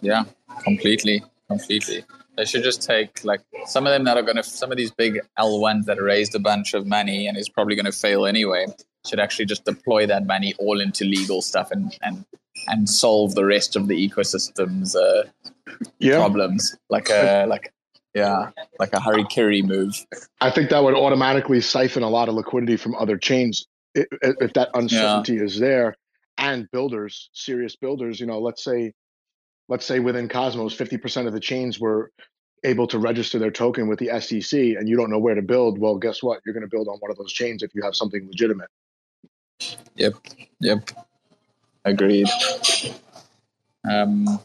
Yeah, 0.00 0.24
completely, 0.64 1.22
completely. 1.48 2.04
They 2.36 2.44
should 2.44 2.64
just 2.64 2.82
take 2.82 3.24
like 3.24 3.42
some 3.66 3.86
of 3.86 3.92
them 3.92 4.04
that 4.04 4.16
are 4.16 4.22
going 4.22 4.36
to, 4.36 4.42
some 4.42 4.70
of 4.70 4.76
these 4.76 4.90
big 4.90 5.20
L1s 5.38 5.84
that 5.84 6.02
raised 6.02 6.34
a 6.34 6.38
bunch 6.38 6.74
of 6.74 6.86
money 6.86 7.28
and 7.28 7.38
is 7.38 7.48
probably 7.48 7.76
going 7.76 7.86
to 7.86 7.92
fail 7.92 8.26
anyway, 8.26 8.66
should 9.06 9.20
actually 9.20 9.46
just 9.46 9.64
deploy 9.64 10.06
that 10.06 10.26
money 10.26 10.54
all 10.58 10.80
into 10.80 11.04
legal 11.04 11.42
stuff 11.42 11.70
and, 11.70 11.96
and, 12.02 12.24
and 12.68 12.88
solve 12.88 13.34
the 13.34 13.44
rest 13.44 13.76
of 13.76 13.88
the 13.88 14.08
ecosystem's 14.08 14.96
uh, 14.96 15.24
yeah. 15.98 16.16
problems. 16.16 16.76
Like 16.88 17.08
a, 17.10 17.46
like, 17.48 17.72
yeah, 18.14 18.50
like 18.78 18.92
a 18.92 18.98
Harikiri 18.98 19.64
move. 19.64 19.94
I 20.40 20.50
think 20.50 20.70
that 20.70 20.82
would 20.82 20.94
automatically 20.94 21.60
siphon 21.60 22.02
a 22.02 22.08
lot 22.08 22.28
of 22.28 22.34
liquidity 22.34 22.76
from 22.76 22.94
other 22.94 23.18
chains 23.18 23.66
if, 23.94 24.06
if 24.22 24.52
that 24.54 24.70
uncertainty 24.74 25.34
yeah. 25.34 25.42
is 25.42 25.58
there. 25.58 25.96
And 26.38 26.70
builders, 26.70 27.30
serious 27.32 27.76
builders, 27.76 28.20
you 28.20 28.26
know, 28.26 28.40
let's 28.40 28.62
say 28.62 28.92
let's 29.68 29.84
say 29.84 30.00
within 30.00 30.28
Cosmos, 30.28 30.76
50% 30.76 31.26
of 31.26 31.32
the 31.32 31.40
chains 31.40 31.80
were 31.80 32.12
able 32.64 32.86
to 32.88 32.98
register 32.98 33.38
their 33.38 33.50
token 33.50 33.88
with 33.88 33.98
the 33.98 34.20
SEC 34.20 34.58
and 34.58 34.88
you 34.88 34.96
don't 34.96 35.10
know 35.10 35.18
where 35.18 35.34
to 35.34 35.42
build, 35.42 35.78
well, 35.78 35.96
guess 35.96 36.22
what? 36.22 36.40
You're 36.44 36.54
going 36.54 36.62
to 36.62 36.68
build 36.68 36.88
on 36.88 36.98
one 36.98 37.10
of 37.10 37.16
those 37.16 37.32
chains 37.32 37.62
if 37.62 37.74
you 37.74 37.82
have 37.82 37.94
something 37.94 38.26
legitimate. 38.26 38.68
Yep. 39.96 40.14
Yep. 40.60 40.90
Agreed. 41.84 42.28
Um, 43.88 44.40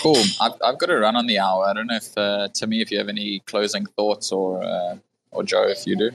Cool. 0.00 0.16
I've, 0.40 0.52
I've 0.64 0.78
got 0.78 0.86
to 0.86 0.98
run 0.98 1.16
on 1.16 1.26
the 1.26 1.38
hour. 1.38 1.64
I 1.66 1.72
don't 1.72 1.86
know 1.86 1.96
if 1.96 2.16
uh, 2.16 2.48
Timmy, 2.54 2.80
if 2.80 2.90
you 2.90 2.98
have 2.98 3.08
any 3.08 3.40
closing 3.40 3.86
thoughts, 3.86 4.32
or 4.32 4.62
uh, 4.62 4.96
or 5.30 5.42
Joe, 5.42 5.64
if 5.64 5.86
you 5.86 5.96
do. 5.96 6.10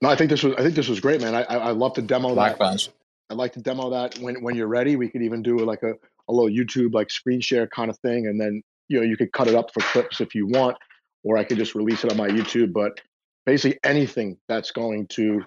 No, 0.00 0.08
I 0.08 0.16
think 0.16 0.30
this 0.30 0.42
was 0.42 0.54
I 0.54 0.62
think 0.62 0.74
this 0.74 0.88
was 0.88 1.00
great, 1.00 1.20
man. 1.20 1.34
I 1.34 1.42
I, 1.42 1.56
I 1.56 1.70
love 1.70 1.94
to 1.94 2.02
demo 2.02 2.30
that. 2.30 2.36
Likewise. 2.36 2.88
I'd 3.30 3.36
like 3.36 3.52
to 3.54 3.60
demo 3.60 3.90
that 3.90 4.18
when 4.18 4.42
when 4.42 4.54
you're 4.54 4.68
ready. 4.68 4.96
We 4.96 5.08
could 5.08 5.22
even 5.22 5.42
do 5.42 5.58
like 5.58 5.82
a, 5.82 5.92
a 6.28 6.32
little 6.32 6.48
YouTube 6.50 6.94
like 6.94 7.10
screen 7.10 7.40
share 7.40 7.66
kind 7.66 7.90
of 7.90 7.98
thing, 7.98 8.26
and 8.26 8.40
then 8.40 8.62
you 8.88 8.98
know 8.98 9.04
you 9.04 9.16
could 9.16 9.32
cut 9.32 9.48
it 9.48 9.54
up 9.54 9.72
for 9.74 9.80
clips 9.80 10.20
if 10.20 10.34
you 10.34 10.46
want, 10.46 10.76
or 11.24 11.36
I 11.36 11.44
could 11.44 11.58
just 11.58 11.74
release 11.74 12.04
it 12.04 12.10
on 12.10 12.16
my 12.16 12.28
YouTube. 12.28 12.72
But 12.72 13.00
basically 13.44 13.78
anything 13.84 14.38
that's 14.48 14.70
going 14.70 15.06
to 15.08 15.44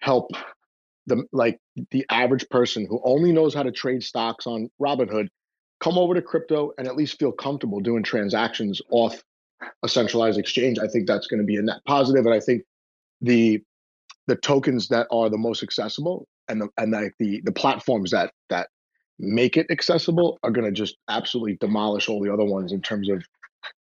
help 0.00 0.30
the 1.06 1.24
like 1.32 1.58
the 1.90 2.04
average 2.10 2.48
person 2.48 2.86
who 2.88 3.00
only 3.04 3.32
knows 3.32 3.54
how 3.54 3.62
to 3.62 3.72
trade 3.72 4.02
stocks 4.02 4.46
on 4.46 4.70
Robinhood 4.80 5.28
come 5.80 5.98
over 5.98 6.14
to 6.14 6.22
crypto 6.22 6.72
and 6.78 6.86
at 6.86 6.96
least 6.96 7.18
feel 7.18 7.32
comfortable 7.32 7.80
doing 7.80 8.02
transactions 8.02 8.80
off 8.90 9.22
a 9.82 9.88
centralized 9.88 10.38
exchange. 10.38 10.78
I 10.78 10.86
think 10.86 11.06
that's 11.06 11.26
going 11.26 11.40
to 11.40 11.46
be 11.46 11.56
a 11.56 11.62
net 11.62 11.80
positive, 11.86 12.24
and 12.24 12.34
I 12.34 12.40
think 12.40 12.62
the 13.20 13.62
the 14.26 14.36
tokens 14.36 14.88
that 14.88 15.06
are 15.10 15.28
the 15.28 15.38
most 15.38 15.62
accessible 15.62 16.26
and 16.48 16.60
the 16.60 16.68
and 16.78 16.92
like 16.92 17.14
the 17.18 17.40
the 17.44 17.52
platforms 17.52 18.10
that 18.12 18.32
that 18.48 18.68
make 19.18 19.56
it 19.56 19.66
accessible 19.70 20.38
are 20.42 20.50
going 20.50 20.64
to 20.64 20.72
just 20.72 20.96
absolutely 21.08 21.56
demolish 21.60 22.08
all 22.08 22.22
the 22.22 22.32
other 22.32 22.44
ones 22.44 22.72
in 22.72 22.80
terms 22.80 23.08
of 23.08 23.24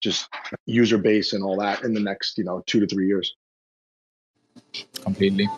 just 0.02 0.28
user 0.66 0.98
base 0.98 1.32
and 1.32 1.44
all 1.44 1.56
that 1.56 1.82
in 1.84 1.94
the 1.94 2.00
next 2.00 2.36
you 2.38 2.44
know 2.44 2.62
two 2.66 2.80
to 2.80 2.86
three 2.86 3.06
years 3.06 3.36
completely 5.02 5.48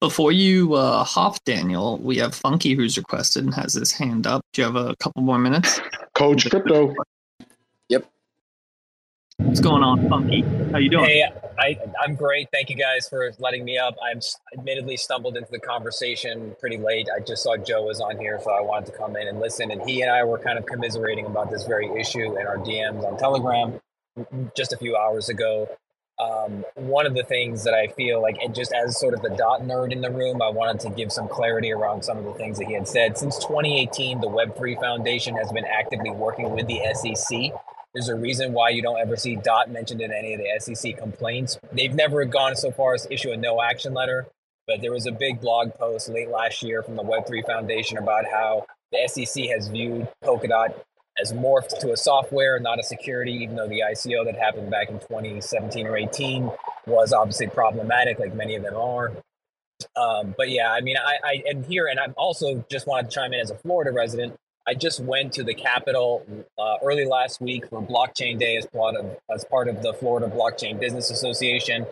before 0.00 0.32
you 0.32 0.74
uh, 0.74 1.04
hop 1.04 1.42
daniel 1.44 1.98
we 1.98 2.16
have 2.16 2.32
Phunky 2.32 2.76
who's 2.76 2.96
requested 2.96 3.44
and 3.44 3.54
has 3.54 3.74
his 3.74 3.92
hand 3.92 4.26
up 4.26 4.42
do 4.52 4.62
you 4.62 4.66
have 4.66 4.76
a 4.76 4.94
couple 4.96 5.22
more 5.22 5.38
minutes 5.38 5.80
coach 6.14 6.48
crypto 6.50 6.94
Yep. 7.88 8.10
What's 9.38 9.60
going 9.60 9.82
on, 9.82 10.00
Phunky? 10.08 10.72
How 10.72 10.78
you 10.78 10.88
doing? 10.88 11.04
Hey, 11.04 11.24
I, 11.58 11.78
I'm 12.02 12.14
great. 12.14 12.48
Thank 12.52 12.70
you 12.70 12.76
guys 12.76 13.08
for 13.08 13.32
letting 13.38 13.64
me 13.64 13.76
up. 13.78 13.94
I'm 14.02 14.20
admittedly 14.56 14.96
stumbled 14.96 15.36
into 15.36 15.50
the 15.50 15.60
conversation 15.60 16.56
pretty 16.58 16.78
late. 16.78 17.08
I 17.14 17.20
just 17.20 17.42
saw 17.42 17.56
Joe 17.56 17.84
was 17.84 18.00
on 18.00 18.18
here, 18.18 18.40
so 18.42 18.50
I 18.50 18.62
wanted 18.62 18.86
to 18.86 18.98
come 18.98 19.14
in 19.16 19.28
and 19.28 19.38
listen. 19.38 19.70
And 19.70 19.88
he 19.88 20.00
and 20.02 20.10
I 20.10 20.24
were 20.24 20.38
kind 20.38 20.58
of 20.58 20.66
commiserating 20.66 21.26
about 21.26 21.50
this 21.50 21.64
very 21.64 21.88
issue 22.00 22.38
in 22.38 22.46
our 22.46 22.56
DMs 22.56 23.04
on 23.04 23.18
Telegram 23.18 23.78
just 24.56 24.72
a 24.72 24.76
few 24.78 24.96
hours 24.96 25.28
ago. 25.28 25.68
Um, 26.18 26.64
one 26.74 27.06
of 27.06 27.14
the 27.14 27.24
things 27.24 27.64
that 27.64 27.74
I 27.74 27.88
feel 27.88 28.22
like, 28.22 28.36
and 28.42 28.54
just 28.54 28.72
as 28.72 28.98
sort 28.98 29.14
of 29.14 29.22
the 29.22 29.30
dot 29.30 29.62
nerd 29.62 29.92
in 29.92 30.00
the 30.00 30.10
room, 30.10 30.40
I 30.40 30.48
wanted 30.48 30.80
to 30.80 30.90
give 30.90 31.12
some 31.12 31.28
clarity 31.28 31.72
around 31.72 32.04
some 32.04 32.16
of 32.16 32.24
the 32.24 32.32
things 32.34 32.58
that 32.58 32.66
he 32.66 32.74
had 32.74 32.88
said. 32.88 33.18
Since 33.18 33.36
2018, 33.38 34.20
the 34.20 34.28
Web3 34.28 34.80
Foundation 34.80 35.36
has 35.36 35.52
been 35.52 35.66
actively 35.66 36.10
working 36.10 36.50
with 36.52 36.66
the 36.66 36.80
SEC 36.94 37.52
there's 37.96 38.10
a 38.10 38.14
reason 38.14 38.52
why 38.52 38.68
you 38.68 38.82
don't 38.82 39.00
ever 39.00 39.16
see 39.16 39.36
DOT 39.36 39.70
mentioned 39.70 40.02
in 40.02 40.12
any 40.12 40.34
of 40.34 40.40
the 40.40 40.74
SEC 40.74 40.98
complaints. 40.98 41.58
They've 41.72 41.94
never 41.94 42.26
gone 42.26 42.54
so 42.54 42.70
far 42.70 42.92
as 42.92 43.06
to 43.06 43.14
issue 43.14 43.32
a 43.32 43.38
no 43.38 43.62
action 43.62 43.94
letter, 43.94 44.26
but 44.66 44.82
there 44.82 44.92
was 44.92 45.06
a 45.06 45.12
big 45.12 45.40
blog 45.40 45.72
post 45.72 46.10
late 46.10 46.28
last 46.28 46.62
year 46.62 46.82
from 46.82 46.96
the 46.96 47.02
Web3 47.02 47.46
Foundation 47.46 47.96
about 47.96 48.26
how 48.26 48.66
the 48.92 49.08
SEC 49.08 49.46
has 49.46 49.68
viewed 49.68 50.06
Polkadot 50.22 50.74
as 51.20 51.32
morphed 51.32 51.78
to 51.80 51.92
a 51.92 51.96
software, 51.96 52.58
not 52.58 52.78
a 52.78 52.82
security, 52.82 53.32
even 53.32 53.56
though 53.56 53.68
the 53.68 53.80
ICO 53.80 54.24
that 54.24 54.36
happened 54.36 54.70
back 54.70 54.88
in 54.88 54.98
2017 54.98 55.86
or 55.86 55.96
18 55.96 56.50
was 56.86 57.12
obviously 57.12 57.46
problematic, 57.46 58.18
like 58.18 58.34
many 58.34 58.54
of 58.54 58.62
them 58.62 58.76
are. 58.76 59.12
Um, 59.96 60.34
but 60.36 60.50
yeah, 60.50 60.72
I 60.72 60.80
mean, 60.80 60.96
I, 60.96 61.16
I 61.24 61.42
am 61.50 61.64
here, 61.64 61.86
and 61.86 61.98
I'm 61.98 62.14
also 62.16 62.64
just 62.70 62.86
wanted 62.86 63.10
to 63.10 63.14
chime 63.14 63.32
in 63.32 63.40
as 63.40 63.50
a 63.50 63.56
Florida 63.56 63.92
resident. 63.92 64.34
I 64.68 64.74
just 64.74 65.00
went 65.00 65.32
to 65.34 65.44
the 65.44 65.54
Capitol 65.54 66.26
uh, 66.58 66.76
early 66.82 67.04
last 67.04 67.40
week 67.40 67.68
for 67.68 67.80
Blockchain 67.80 68.38
Day 68.38 68.56
as 68.56 68.66
part 68.66 68.96
of 68.96 69.16
as 69.32 69.44
part 69.44 69.68
of 69.68 69.82
the 69.82 69.92
Florida 69.94 70.28
Blockchain 70.28 70.80
Business 70.80 71.10
Association, 71.10 71.86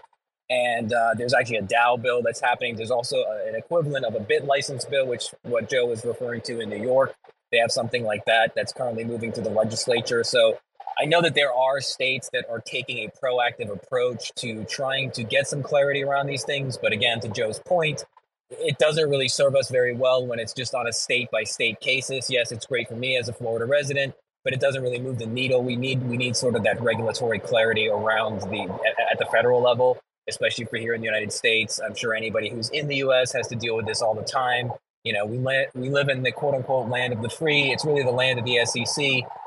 and 0.51 0.93
uh, 0.93 1.14
there's 1.16 1.35
actually 1.35 1.59
a 1.59 1.62
DAO 1.62 2.01
bill 2.01 2.22
that's 2.22 2.41
happening. 2.41 2.75
There's 2.75 2.91
also 2.91 3.16
a, 3.18 3.49
an 3.49 3.55
equivalent 3.55 4.05
of 4.05 4.14
a 4.14 4.20
BitLicense 4.20 4.89
bill, 4.91 5.07
which 5.07 5.27
what 5.43 5.70
Joe 5.70 5.87
was 5.87 6.05
referring 6.05 6.41
to 6.43 6.61
in 6.61 6.70
New 6.70 6.83
York. 6.83 7.14
They 7.55 7.61
have 7.61 7.70
something 7.70 8.02
like 8.02 8.24
that 8.24 8.52
that's 8.57 8.72
currently 8.72 9.05
moving 9.05 9.30
to 9.30 9.40
the 9.40 9.48
legislature. 9.48 10.24
So 10.24 10.59
I 10.98 11.05
know 11.05 11.22
that 11.22 11.36
there 11.36 11.52
are 11.52 11.80
states 11.80 12.28
that 12.32 12.46
are 12.50 12.59
taking 12.59 12.98
a 12.98 13.11
proactive 13.24 13.70
approach 13.70 14.32
to 14.38 14.64
trying 14.64 15.12
to 15.12 15.22
get 15.22 15.46
some 15.46 15.62
clarity 15.62 16.02
around 16.02 16.26
these 16.26 16.42
things. 16.42 16.76
But 16.76 16.92
again, 16.92 17.20
to 17.20 17.28
Joe's 17.28 17.61
point, 17.61 18.05
it 18.50 18.76
doesn't 18.78 19.09
really 19.09 19.28
serve 19.28 19.55
us 19.55 19.70
very 19.70 19.94
well 19.94 20.26
when 20.26 20.40
it's 20.40 20.52
just 20.52 20.74
on 20.74 20.88
a 20.88 20.92
state 20.92 21.30
by 21.30 21.44
state 21.44 21.78
cases. 21.78 22.28
Yes, 22.28 22.50
it's 22.50 22.66
great 22.66 22.88
for 22.88 22.96
me 22.96 23.16
as 23.16 23.28
a 23.28 23.32
Florida 23.32 23.66
resident, 23.66 24.14
but 24.42 24.52
it 24.52 24.59
doesn't 24.59 24.82
really 24.82 24.98
move 24.98 25.20
the 25.20 25.26
needle. 25.26 25.62
We 25.62 25.76
need 25.76 26.02
we 26.02 26.16
need 26.16 26.34
sort 26.34 26.57
of 26.57 26.64
that 26.64 26.82
regulatory 26.82 27.38
clarity 27.38 27.88
around 27.88 28.40
the 28.40 28.62
at, 28.84 29.12
at 29.12 29.18
the 29.20 29.26
federal 29.26 29.62
level, 29.62 30.00
especially 30.28 30.64
for 30.64 30.76
here 30.76 30.94
in 30.94 31.00
the 31.00 31.07
United 31.07 31.32
States. 31.32 31.78
I'm 31.78 31.94
sure 31.94 32.14
anybody 32.14 32.48
who's 32.48 32.68
in 32.70 32.88
the 32.88 32.96
U.S. 32.96 33.32
has 33.32 33.46
to 33.46 33.55
deal 33.55 33.76
with 33.76 33.86
this 33.86 34.02
all 34.02 34.16
the 34.16 34.24
time. 34.24 34.72
You 35.05 35.12
know, 35.12 35.26
we 35.26 35.38
we 35.74 35.90
live 35.90 36.09
in 36.09 36.22
the 36.22 36.32
quote 36.32 36.55
unquote 36.55 36.88
land 36.88 37.12
of 37.12 37.22
the 37.22 37.28
free. 37.28 37.72
It's 37.72 37.84
really 37.84 38.02
the 38.02 38.11
land 38.11 38.38
of 38.38 38.44
the 38.44 38.64
SEC, 38.64 39.05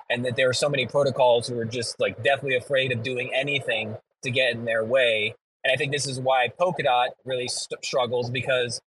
and 0.10 0.24
that 0.24 0.36
there 0.36 0.49
are 0.49 0.53
so 0.53 0.70
many 0.70 0.86
protocols 0.86 1.47
who 1.47 1.58
are 1.60 1.66
just 1.66 1.99
like 1.99 2.24
deathly 2.24 2.55
afraid 2.55 2.91
of 2.91 3.03
doing 3.03 3.32
anything 3.34 3.97
to 4.24 4.32
get 4.32 4.53
in 4.53 4.66
their 4.66 4.86
way. 4.86 5.36
And 5.64 5.74
I 5.74 5.76
think 5.76 5.91
this 5.91 6.08
is 6.08 6.20
why 6.20 6.49
Polkadot 6.60 7.10
really 7.26 7.47
st- 7.47 7.84
struggles 7.84 8.30
because 8.30 8.80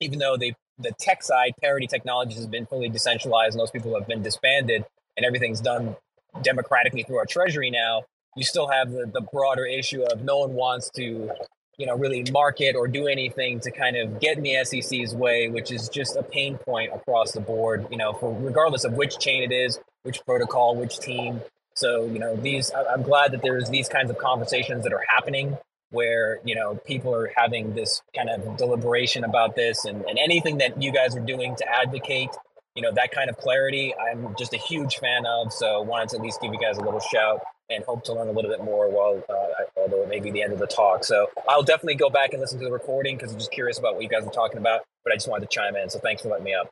even 0.00 0.18
though 0.18 0.36
they 0.36 0.54
the 0.78 0.92
tech 0.98 1.22
side, 1.22 1.52
Parity 1.60 1.86
Technologies, 1.86 2.36
has 2.36 2.46
been 2.46 2.66
fully 2.66 2.88
decentralized 2.88 3.58
and 3.58 3.72
people 3.72 3.94
have 3.98 4.08
been 4.08 4.22
disbanded 4.22 4.84
and 5.16 5.26
everything's 5.26 5.60
done 5.60 5.96
democratically 6.42 7.02
through 7.02 7.18
our 7.18 7.26
treasury 7.26 7.70
now, 7.70 8.02
you 8.36 8.44
still 8.44 8.68
have 8.68 8.90
the, 8.90 9.10
the 9.12 9.20
broader 9.20 9.66
issue 9.66 10.02
of 10.02 10.22
no 10.22 10.38
one 10.38 10.54
wants 10.54 10.90
to, 10.90 11.30
you 11.78 11.86
know, 11.86 11.96
really 11.96 12.24
market 12.30 12.76
or 12.76 12.86
do 12.86 13.06
anything 13.06 13.60
to 13.60 13.70
kind 13.70 13.96
of 13.96 14.20
get 14.20 14.36
in 14.36 14.42
the 14.42 14.64
SEC's 14.64 15.14
way, 15.14 15.48
which 15.48 15.70
is 15.70 15.88
just 15.88 16.16
a 16.16 16.22
pain 16.22 16.58
point 16.58 16.92
across 16.94 17.32
the 17.32 17.40
board, 17.40 17.86
you 17.90 17.96
know, 17.96 18.12
for 18.12 18.36
regardless 18.40 18.84
of 18.84 18.94
which 18.94 19.18
chain 19.18 19.42
it 19.42 19.52
is, 19.52 19.80
which 20.02 20.24
protocol, 20.24 20.76
which 20.76 20.98
team. 20.98 21.40
So, 21.74 22.04
you 22.06 22.18
know, 22.18 22.36
these 22.36 22.70
I'm 22.72 23.02
glad 23.02 23.32
that 23.32 23.42
there's 23.42 23.70
these 23.70 23.88
kinds 23.88 24.10
of 24.10 24.18
conversations 24.18 24.84
that 24.84 24.92
are 24.92 25.04
happening 25.08 25.56
where 25.92 26.40
you 26.44 26.54
know 26.54 26.74
people 26.86 27.14
are 27.14 27.30
having 27.36 27.74
this 27.74 28.02
kind 28.16 28.28
of 28.28 28.56
deliberation 28.56 29.24
about 29.24 29.54
this 29.54 29.84
and, 29.84 30.04
and 30.06 30.18
anything 30.18 30.58
that 30.58 30.82
you 30.82 30.90
guys 30.90 31.14
are 31.14 31.20
doing 31.20 31.54
to 31.54 31.64
advocate 31.68 32.30
you 32.74 32.82
know 32.82 32.90
that 32.92 33.12
kind 33.12 33.30
of 33.30 33.36
clarity 33.36 33.94
i'm 34.10 34.34
just 34.38 34.54
a 34.54 34.56
huge 34.56 34.96
fan 34.96 35.24
of 35.26 35.52
so 35.52 35.82
wanted 35.82 36.08
to 36.08 36.16
at 36.16 36.22
least 36.22 36.40
give 36.40 36.52
you 36.52 36.58
guys 36.58 36.78
a 36.78 36.80
little 36.80 37.00
shout 37.00 37.40
and 37.74 37.84
hope 37.84 38.04
to 38.04 38.12
learn 38.12 38.28
a 38.28 38.32
little 38.32 38.50
bit 38.50 38.62
more 38.62 38.90
while 38.90 39.22
uh, 39.28 39.80
although 39.80 40.02
it 40.02 40.08
may 40.08 40.20
be 40.20 40.30
the 40.30 40.42
end 40.42 40.52
of 40.52 40.58
the 40.58 40.66
talk. 40.66 41.04
So 41.04 41.28
i'll 41.48 41.62
definitely 41.62 41.94
go 41.94 42.10
back 42.10 42.32
and 42.32 42.40
listen 42.40 42.58
to 42.58 42.64
the 42.64 42.72
recording 42.72 43.16
because 43.16 43.32
i'm 43.32 43.38
just 43.38 43.52
curious 43.52 43.78
about 43.78 43.94
what 43.94 44.02
you 44.02 44.08
guys 44.08 44.26
are 44.26 44.30
talking 44.30 44.58
about 44.58 44.82
but 45.04 45.12
i 45.12 45.16
just 45.16 45.28
wanted 45.28 45.50
to 45.50 45.54
chime 45.54 45.76
in. 45.76 45.90
So 45.90 45.98
thanks 45.98 46.22
for 46.22 46.28
letting 46.28 46.44
me 46.44 46.54
up. 46.54 46.70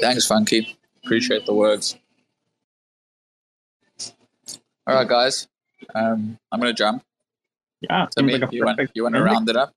Thanks 0.00 0.28
Phunky. 0.28 0.76
Appreciate 1.04 1.46
the 1.46 1.54
words. 1.54 1.96
All 4.86 4.94
right 4.94 5.08
guys. 5.08 5.48
Um, 5.94 6.38
i'm 6.52 6.60
gonna 6.60 6.72
jump. 6.72 7.02
Yeah, 7.82 8.06
so 8.16 8.24
me, 8.24 8.38
like 8.38 8.52
you, 8.52 8.64
want, 8.64 8.80
you 8.94 9.02
want 9.02 9.14
to 9.14 9.22
round 9.22 9.48
it 9.48 9.56
up? 9.56 9.72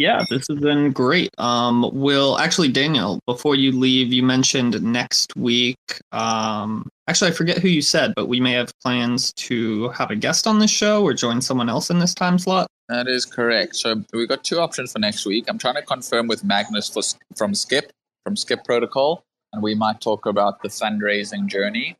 Yeah, 0.00 0.24
this 0.30 0.46
has 0.48 0.58
been 0.58 0.92
great. 0.92 1.30
Um, 1.36 1.90
will 1.92 2.38
actually, 2.38 2.68
Daniel, 2.68 3.20
before 3.26 3.54
you 3.54 3.70
leave, 3.70 4.14
you 4.14 4.22
mentioned 4.22 4.82
next 4.82 5.36
week. 5.36 5.76
Um, 6.10 6.88
actually, 7.10 7.32
I 7.32 7.34
forget 7.34 7.58
who 7.58 7.68
you 7.68 7.82
said, 7.82 8.14
but 8.14 8.26
we 8.26 8.38
may 8.38 8.52
have 8.52 8.70
plans 8.78 9.32
to 9.32 9.88
have 9.88 10.12
a 10.12 10.16
guest 10.16 10.46
on 10.46 10.60
this 10.60 10.70
show 10.70 11.02
or 11.02 11.12
join 11.12 11.40
someone 11.42 11.68
else 11.68 11.90
in 11.90 11.98
this 11.98 12.14
time 12.14 12.38
slot. 12.38 12.68
That 12.88 13.08
is 13.08 13.26
correct. 13.26 13.74
So 13.74 14.04
we've 14.12 14.28
got 14.28 14.44
two 14.44 14.60
options 14.60 14.92
for 14.92 15.00
next 15.00 15.26
week. 15.26 15.46
I'm 15.48 15.58
trying 15.58 15.74
to 15.74 15.82
confirm 15.82 16.28
with 16.28 16.44
Magnus 16.44 16.88
for, 16.88 17.02
from 17.36 17.52
Skip 17.54 17.92
from 18.22 18.36
Skip 18.36 18.62
Protocol, 18.64 19.24
and 19.52 19.60
we 19.60 19.74
might 19.74 20.00
talk 20.00 20.24
about 20.26 20.62
the 20.62 20.68
fundraising 20.68 21.46
journey. 21.46 21.96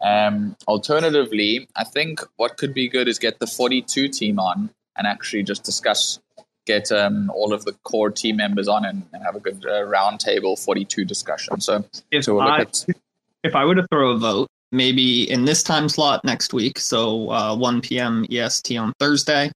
Um, 0.00 0.56
alternatively, 0.68 1.66
I 1.74 1.82
think 1.82 2.20
what 2.36 2.56
could 2.56 2.72
be 2.72 2.88
good 2.88 3.08
is 3.08 3.18
get 3.18 3.40
the 3.40 3.48
42 3.48 4.08
team 4.08 4.38
on 4.38 4.70
and 4.96 5.06
actually 5.08 5.42
just 5.42 5.64
discuss, 5.64 6.20
get 6.66 6.92
um, 6.92 7.32
all 7.34 7.52
of 7.52 7.64
the 7.64 7.72
core 7.82 8.10
team 8.10 8.36
members 8.36 8.68
on 8.68 8.84
and, 8.84 9.02
and 9.12 9.24
have 9.24 9.34
a 9.34 9.40
good 9.40 9.64
uh, 9.66 9.82
roundtable 9.86 10.56
42 10.56 11.04
discussion. 11.04 11.60
So, 11.60 11.84
if, 12.12 12.24
so 12.24 12.34
we'll 12.34 12.42
I, 12.42 12.60
at... 12.60 12.84
if 13.44 13.54
I 13.54 13.64
were 13.64 13.74
to 13.74 13.86
throw 13.88 14.10
a 14.10 14.18
vote, 14.18 14.48
maybe 14.70 15.30
in 15.30 15.44
this 15.44 15.62
time 15.62 15.88
slot 15.88 16.24
next 16.24 16.52
week, 16.52 16.78
so 16.78 17.30
uh, 17.30 17.54
1 17.54 17.80
p.m. 17.82 18.24
EST 18.30 18.76
on 18.76 18.92
Thursday, 18.98 19.50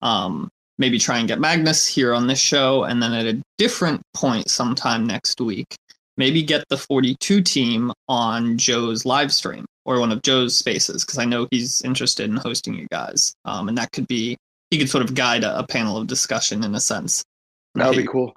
um, 0.00 0.48
maybe 0.78 0.98
try 0.98 1.18
and 1.18 1.28
get 1.28 1.40
Magnus 1.40 1.86
here 1.86 2.14
on 2.14 2.26
this 2.26 2.40
show, 2.40 2.84
and 2.84 3.02
then 3.02 3.12
at 3.12 3.26
a 3.26 3.40
different 3.58 4.02
point 4.14 4.48
sometime 4.48 5.06
next 5.06 5.40
week, 5.40 5.74
maybe 6.16 6.42
get 6.42 6.64
the 6.68 6.76
42 6.76 7.42
team 7.42 7.92
on 8.08 8.56
Joe's 8.58 9.04
live 9.04 9.32
stream 9.32 9.64
or 9.84 10.00
one 10.00 10.12
of 10.12 10.22
Joe's 10.22 10.56
spaces 10.56 11.04
because 11.04 11.18
I 11.18 11.24
know 11.24 11.48
he's 11.50 11.82
interested 11.82 12.30
in 12.30 12.36
hosting 12.36 12.74
you 12.74 12.86
guys. 12.90 13.34
Um, 13.44 13.68
and 13.68 13.76
that 13.78 13.92
could 13.92 14.06
be 14.06 14.36
he 14.70 14.78
could 14.78 14.88
sort 14.88 15.04
of 15.04 15.14
guide 15.14 15.44
a, 15.44 15.58
a 15.58 15.66
panel 15.66 15.96
of 15.96 16.06
discussion 16.06 16.64
in 16.64 16.74
a 16.74 16.80
sense. 16.80 17.22
That 17.74 17.88
would 17.88 17.96
be 17.96 18.06
cool. 18.06 18.32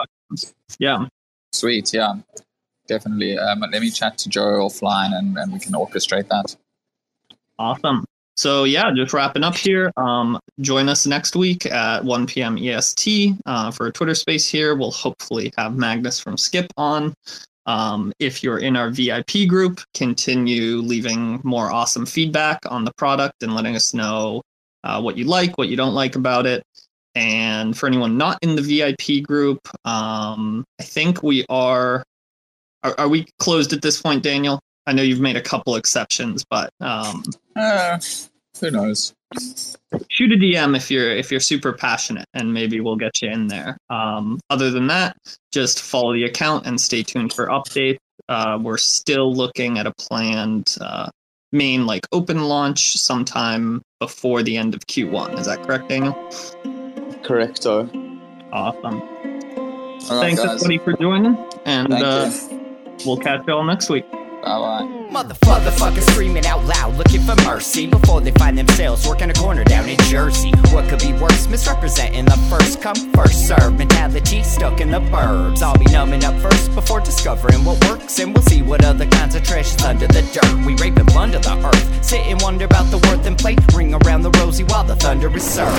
Yeah. 0.79 1.05
Sweet. 1.53 1.93
Yeah. 1.93 2.15
Definitely. 2.87 3.37
Um, 3.37 3.59
let 3.59 3.81
me 3.81 3.89
chat 3.89 4.17
to 4.19 4.29
Joe 4.29 4.67
offline 4.67 5.17
and, 5.17 5.37
and 5.37 5.51
we 5.51 5.59
can 5.59 5.73
orchestrate 5.73 6.27
that. 6.29 6.55
Awesome. 7.57 8.05
So 8.37 8.65
yeah, 8.65 8.91
just 8.93 9.13
wrapping 9.13 9.43
up 9.43 9.55
here. 9.55 9.91
Um, 9.95 10.39
join 10.59 10.89
us 10.89 11.05
next 11.07 11.35
week 11.35 11.65
at 11.65 12.03
1 12.03 12.27
p.m. 12.27 12.57
EST 12.57 13.33
uh, 13.45 13.71
for 13.71 13.87
a 13.87 13.91
Twitter 13.91 14.15
space 14.15 14.49
here. 14.49 14.75
We'll 14.75 14.91
hopefully 14.91 15.53
have 15.57 15.77
Magnus 15.77 16.19
from 16.19 16.37
Skip 16.37 16.71
on. 16.75 17.13
Um, 17.65 18.13
if 18.19 18.43
you're 18.43 18.59
in 18.59 18.75
our 18.75 18.89
VIP 18.89 19.47
group, 19.47 19.79
continue 19.93 20.77
leaving 20.77 21.39
more 21.43 21.71
awesome 21.71 22.05
feedback 22.05 22.59
on 22.69 22.83
the 22.83 22.93
product 22.93 23.41
and 23.41 23.55
letting 23.55 23.75
us 23.75 23.93
know 23.93 24.41
uh, 24.83 25.01
what 25.01 25.17
you 25.17 25.25
like, 25.25 25.57
what 25.57 25.69
you 25.69 25.77
don't 25.77 25.95
like 25.95 26.15
about 26.15 26.45
it. 26.45 26.63
And 27.15 27.75
for 27.75 27.87
anyone 27.87 28.17
not 28.17 28.37
in 28.41 28.55
the 28.55 28.61
VIP 28.61 29.25
group, 29.25 29.59
um, 29.85 30.65
I 30.79 30.83
think 30.83 31.23
we 31.23 31.45
are, 31.49 32.03
are. 32.85 32.99
Are 32.99 33.07
we 33.07 33.27
closed 33.39 33.73
at 33.73 33.81
this 33.81 34.01
point, 34.01 34.23
Daniel? 34.23 34.59
I 34.87 34.93
know 34.93 35.01
you've 35.01 35.19
made 35.19 35.35
a 35.35 35.41
couple 35.41 35.75
exceptions, 35.75 36.45
but 36.49 36.69
um, 36.79 37.23
uh, 37.55 37.99
who 38.59 38.71
knows? 38.71 39.13
Shoot 40.09 40.31
a 40.31 40.35
DM 40.35 40.77
if 40.77 40.91
you're 40.91 41.09
if 41.09 41.31
you're 41.31 41.39
super 41.39 41.73
passionate, 41.73 42.25
and 42.33 42.53
maybe 42.53 42.79
we'll 42.79 42.95
get 42.95 43.21
you 43.21 43.29
in 43.29 43.47
there. 43.47 43.77
Um, 43.89 44.39
other 44.49 44.71
than 44.71 44.87
that, 44.87 45.17
just 45.51 45.81
follow 45.81 46.13
the 46.13 46.23
account 46.23 46.65
and 46.65 46.79
stay 46.79 47.03
tuned 47.03 47.33
for 47.33 47.47
updates. 47.47 47.97
Uh, 48.29 48.57
we're 48.61 48.77
still 48.77 49.33
looking 49.33 49.77
at 49.77 49.87
a 49.87 49.93
planned 49.93 50.77
uh, 50.81 51.09
main 51.51 51.85
like 51.85 52.07
open 52.11 52.45
launch 52.45 52.93
sometime 52.97 53.81
before 53.99 54.43
the 54.43 54.57
end 54.57 54.73
of 54.73 54.81
Q1. 54.81 55.39
Is 55.39 55.47
that 55.47 55.63
correct, 55.63 55.89
Daniel? 55.89 56.13
Correcto. 57.23 57.89
Awesome. 58.51 59.01
Thanks 60.01 60.41
guys. 60.41 60.63
everybody 60.63 60.77
for 60.77 60.93
joining, 60.93 61.35
and 61.65 61.91
uh, 61.91 62.29
we'll 63.05 63.17
catch 63.17 63.45
you 63.47 63.53
all 63.53 63.63
next 63.63 63.89
week. 63.89 64.05
Motherfuckers 64.45 66.03
screaming 66.11 66.45
out 66.45 66.63
loud, 66.65 66.95
looking 66.97 67.21
for 67.21 67.35
mercy 67.43 67.87
before 67.87 68.21
they 68.21 68.31
find 68.31 68.57
themselves 68.57 69.07
working 69.07 69.29
a 69.29 69.33
corner 69.33 69.63
down 69.63 69.89
in 69.89 69.97
Jersey. 70.01 70.51
What 70.71 70.87
could 70.87 70.99
be 70.99 71.13
worse? 71.13 71.47
Misrepresenting 71.47 72.25
the 72.25 72.37
first 72.49 72.81
come, 72.81 72.95
first 73.13 73.47
serve 73.47 73.77
mentality 73.77 74.43
stuck 74.43 74.81
in 74.81 74.91
the 74.91 74.99
burbs. 74.99 75.61
I'll 75.61 75.77
be 75.77 75.85
numbing 75.85 76.23
up 76.23 76.39
first 76.41 76.75
before 76.75 77.01
discovering 77.01 77.63
what 77.65 77.83
works, 77.87 78.19
and 78.19 78.33
we'll 78.33 78.43
see 78.43 78.61
what 78.61 78.85
other 78.85 79.07
kinds 79.07 79.35
of 79.35 79.43
trash 79.43 79.73
is 79.73 79.81
under 79.83 80.07
the 80.07 80.21
dirt. 80.33 80.65
We 80.65 80.75
rape 80.75 80.97
and 80.97 81.07
plunder 81.07 81.39
the 81.39 81.55
earth, 81.65 82.05
sit 82.05 82.21
and 82.27 82.39
wonder 82.41 82.65
about 82.65 82.91
the 82.91 82.97
worth 82.97 83.25
and 83.25 83.37
play, 83.37 83.55
ring 83.73 83.95
around 83.95 84.21
the 84.21 84.31
rosy 84.31 84.63
while 84.65 84.83
the 84.83 84.95
thunder 84.95 85.35
is 85.35 85.43
served. 85.43 85.75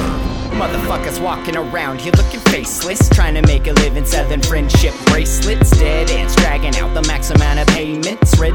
Motherfuckers 0.56 1.22
walking 1.22 1.56
around 1.56 2.00
here 2.00 2.12
looking 2.16 2.40
faceless, 2.40 3.08
trying 3.10 3.34
to 3.34 3.42
make 3.42 3.66
a 3.66 3.72
living 3.74 4.06
selling 4.06 4.40
friendship 4.40 4.94
bracelets. 5.06 5.70
Dead 5.70 6.10
ends 6.10 6.34
dragging 6.36 6.74
out 6.76 6.94
the 6.94 7.02
max 7.02 7.30
amount 7.30 7.60
of 7.60 7.66
payments. 7.68 8.38
Red 8.38 8.54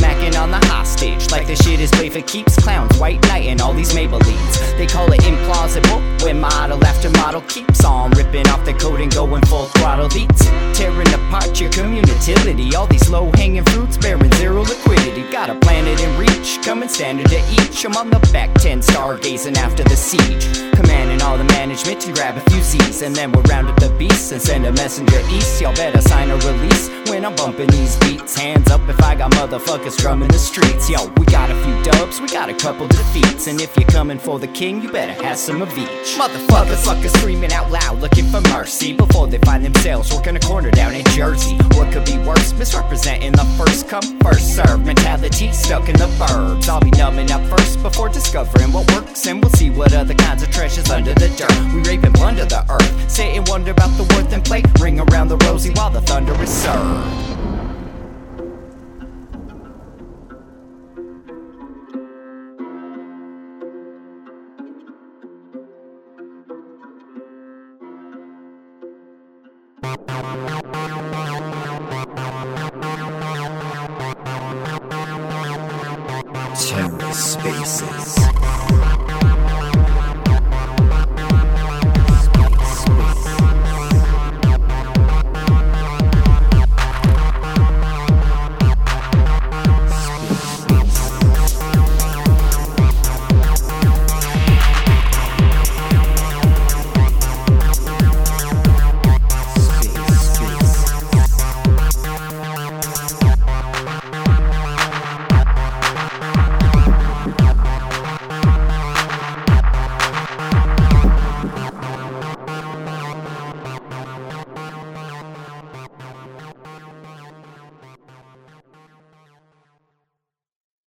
Smacking 0.00 0.34
on 0.36 0.50
the 0.50 0.56
hostage 0.68 1.30
like 1.30 1.46
the 1.46 1.54
shit 1.54 1.78
is 1.78 1.90
play 1.90 2.08
for 2.08 2.22
keeps. 2.22 2.56
Clowns, 2.56 2.98
white 2.98 3.20
knight, 3.28 3.44
and 3.48 3.60
all 3.60 3.74
these 3.74 3.92
Maybellines. 3.92 4.78
They 4.78 4.86
call 4.86 5.12
it 5.12 5.20
implausible 5.20 6.00
when 6.24 6.40
model 6.40 6.82
after 6.86 7.10
model 7.10 7.42
keeps 7.42 7.84
on 7.84 8.10
ripping 8.12 8.48
off 8.48 8.64
the 8.64 8.72
coat 8.72 9.02
and 9.02 9.12
going 9.12 9.42
full 9.42 9.66
throttle 9.66 10.08
beats. 10.08 10.46
Tearing 10.80 11.12
apart 11.12 11.60
your 11.60 11.70
community. 11.72 12.74
All 12.74 12.86
these 12.86 13.10
low 13.10 13.30
hanging 13.34 13.64
fruits 13.64 13.98
bearing 13.98 14.32
zero 14.36 14.62
liquidity. 14.62 15.30
Got 15.30 15.50
a 15.50 15.54
planet 15.56 16.00
in 16.00 16.18
reach, 16.18 16.58
coming 16.64 16.88
standard 16.88 17.28
to 17.28 17.38
each. 17.52 17.84
I'm 17.84 17.94
on 17.98 18.08
the 18.08 18.18
back 18.32 18.54
10 18.54 18.80
stargazing 18.80 19.58
after 19.58 19.84
the 19.84 19.94
siege. 19.94 20.72
Commanding 20.72 21.20
all 21.20 21.36
the 21.36 21.44
management 21.44 22.00
to 22.00 22.12
grab 22.14 22.38
a 22.38 22.50
few 22.50 22.62
Z's. 22.62 23.02
And 23.02 23.14
then 23.14 23.30
we'll 23.30 23.42
round 23.42 23.68
up 23.68 23.78
the 23.78 23.90
beasts 23.98 24.32
and 24.32 24.40
send 24.40 24.64
a 24.64 24.72
messenger 24.72 25.20
east. 25.28 25.60
Y'all 25.60 25.74
better 25.74 26.00
sign 26.00 26.30
a 26.30 26.36
release 26.36 26.88
when 27.10 27.26
I'm 27.26 27.36
bumping 27.36 27.68
these 27.68 27.96
beats. 27.98 28.38
Hands 28.38 28.66
up 28.70 28.80
if 28.88 29.02
I 29.02 29.14
got 29.14 29.32
motherfuckers 29.32 29.98
drumming 29.98 30.28
the 30.28 30.38
streets. 30.38 30.88
Yo, 30.88 31.08
we 31.18 31.26
got 31.26 31.50
a 31.50 31.54
few 31.62 31.92
dubs, 31.92 32.22
we 32.22 32.28
got 32.28 32.48
a 32.48 32.54
couple 32.54 32.88
defeats. 32.88 33.48
And 33.48 33.60
if 33.60 33.76
you're 33.76 33.88
coming 33.88 34.18
for 34.18 34.38
the 34.38 34.48
king, 34.48 34.80
you 34.80 34.90
better 34.90 35.12
have 35.24 35.36
some 35.36 35.60
of 35.60 35.76
each. 35.76 36.16
Motherfuckers, 36.16 36.82
fuckers 36.86 37.14
screaming 37.18 37.52
out 37.52 37.70
loud, 37.70 38.00
looking 38.00 38.24
for 38.26 38.40
mercy 38.52 38.94
before 38.94 39.26
they 39.26 39.38
find 39.38 39.62
themselves 39.62 40.10
working 40.14 40.36
a 40.36 40.40
corner 40.40 40.69
down 40.70 40.94
in 40.94 41.04
Jersey. 41.06 41.56
What 41.74 41.92
could 41.92 42.04
be 42.04 42.18
worse? 42.18 42.52
Misrepresenting 42.52 43.32
the 43.32 43.44
first 43.56 43.88
come, 43.88 44.18
first 44.20 44.54
serve 44.54 44.84
mentality 44.84 45.52
stuck 45.52 45.88
in 45.88 45.96
the 45.96 46.06
burbs. 46.18 46.68
I'll 46.68 46.80
be 46.80 46.90
numbing 46.90 47.30
up 47.30 47.44
first 47.46 47.82
before 47.82 48.08
discovering 48.08 48.72
what 48.72 48.90
works, 48.92 49.26
and 49.26 49.42
we'll 49.42 49.52
see 49.52 49.70
what 49.70 49.92
other 49.94 50.14
kinds 50.14 50.42
of 50.42 50.50
treasures 50.50 50.90
under 50.90 51.14
the 51.14 51.28
dirt. 51.30 51.74
We 51.74 51.82
rape 51.88 52.04
and 52.04 52.14
plunder 52.14 52.44
the 52.44 52.64
earth, 52.70 53.10
sit 53.10 53.36
and 53.36 53.48
wonder 53.48 53.72
about 53.72 53.96
the 53.96 54.04
worth 54.14 54.32
and 54.32 54.44
play. 54.44 54.62
Ring 54.80 55.00
around 55.00 55.28
the 55.28 55.36
rosy 55.48 55.70
while 55.70 55.90
the 55.90 56.00
thunder 56.02 56.34
is 56.42 56.50
served. 56.50 57.39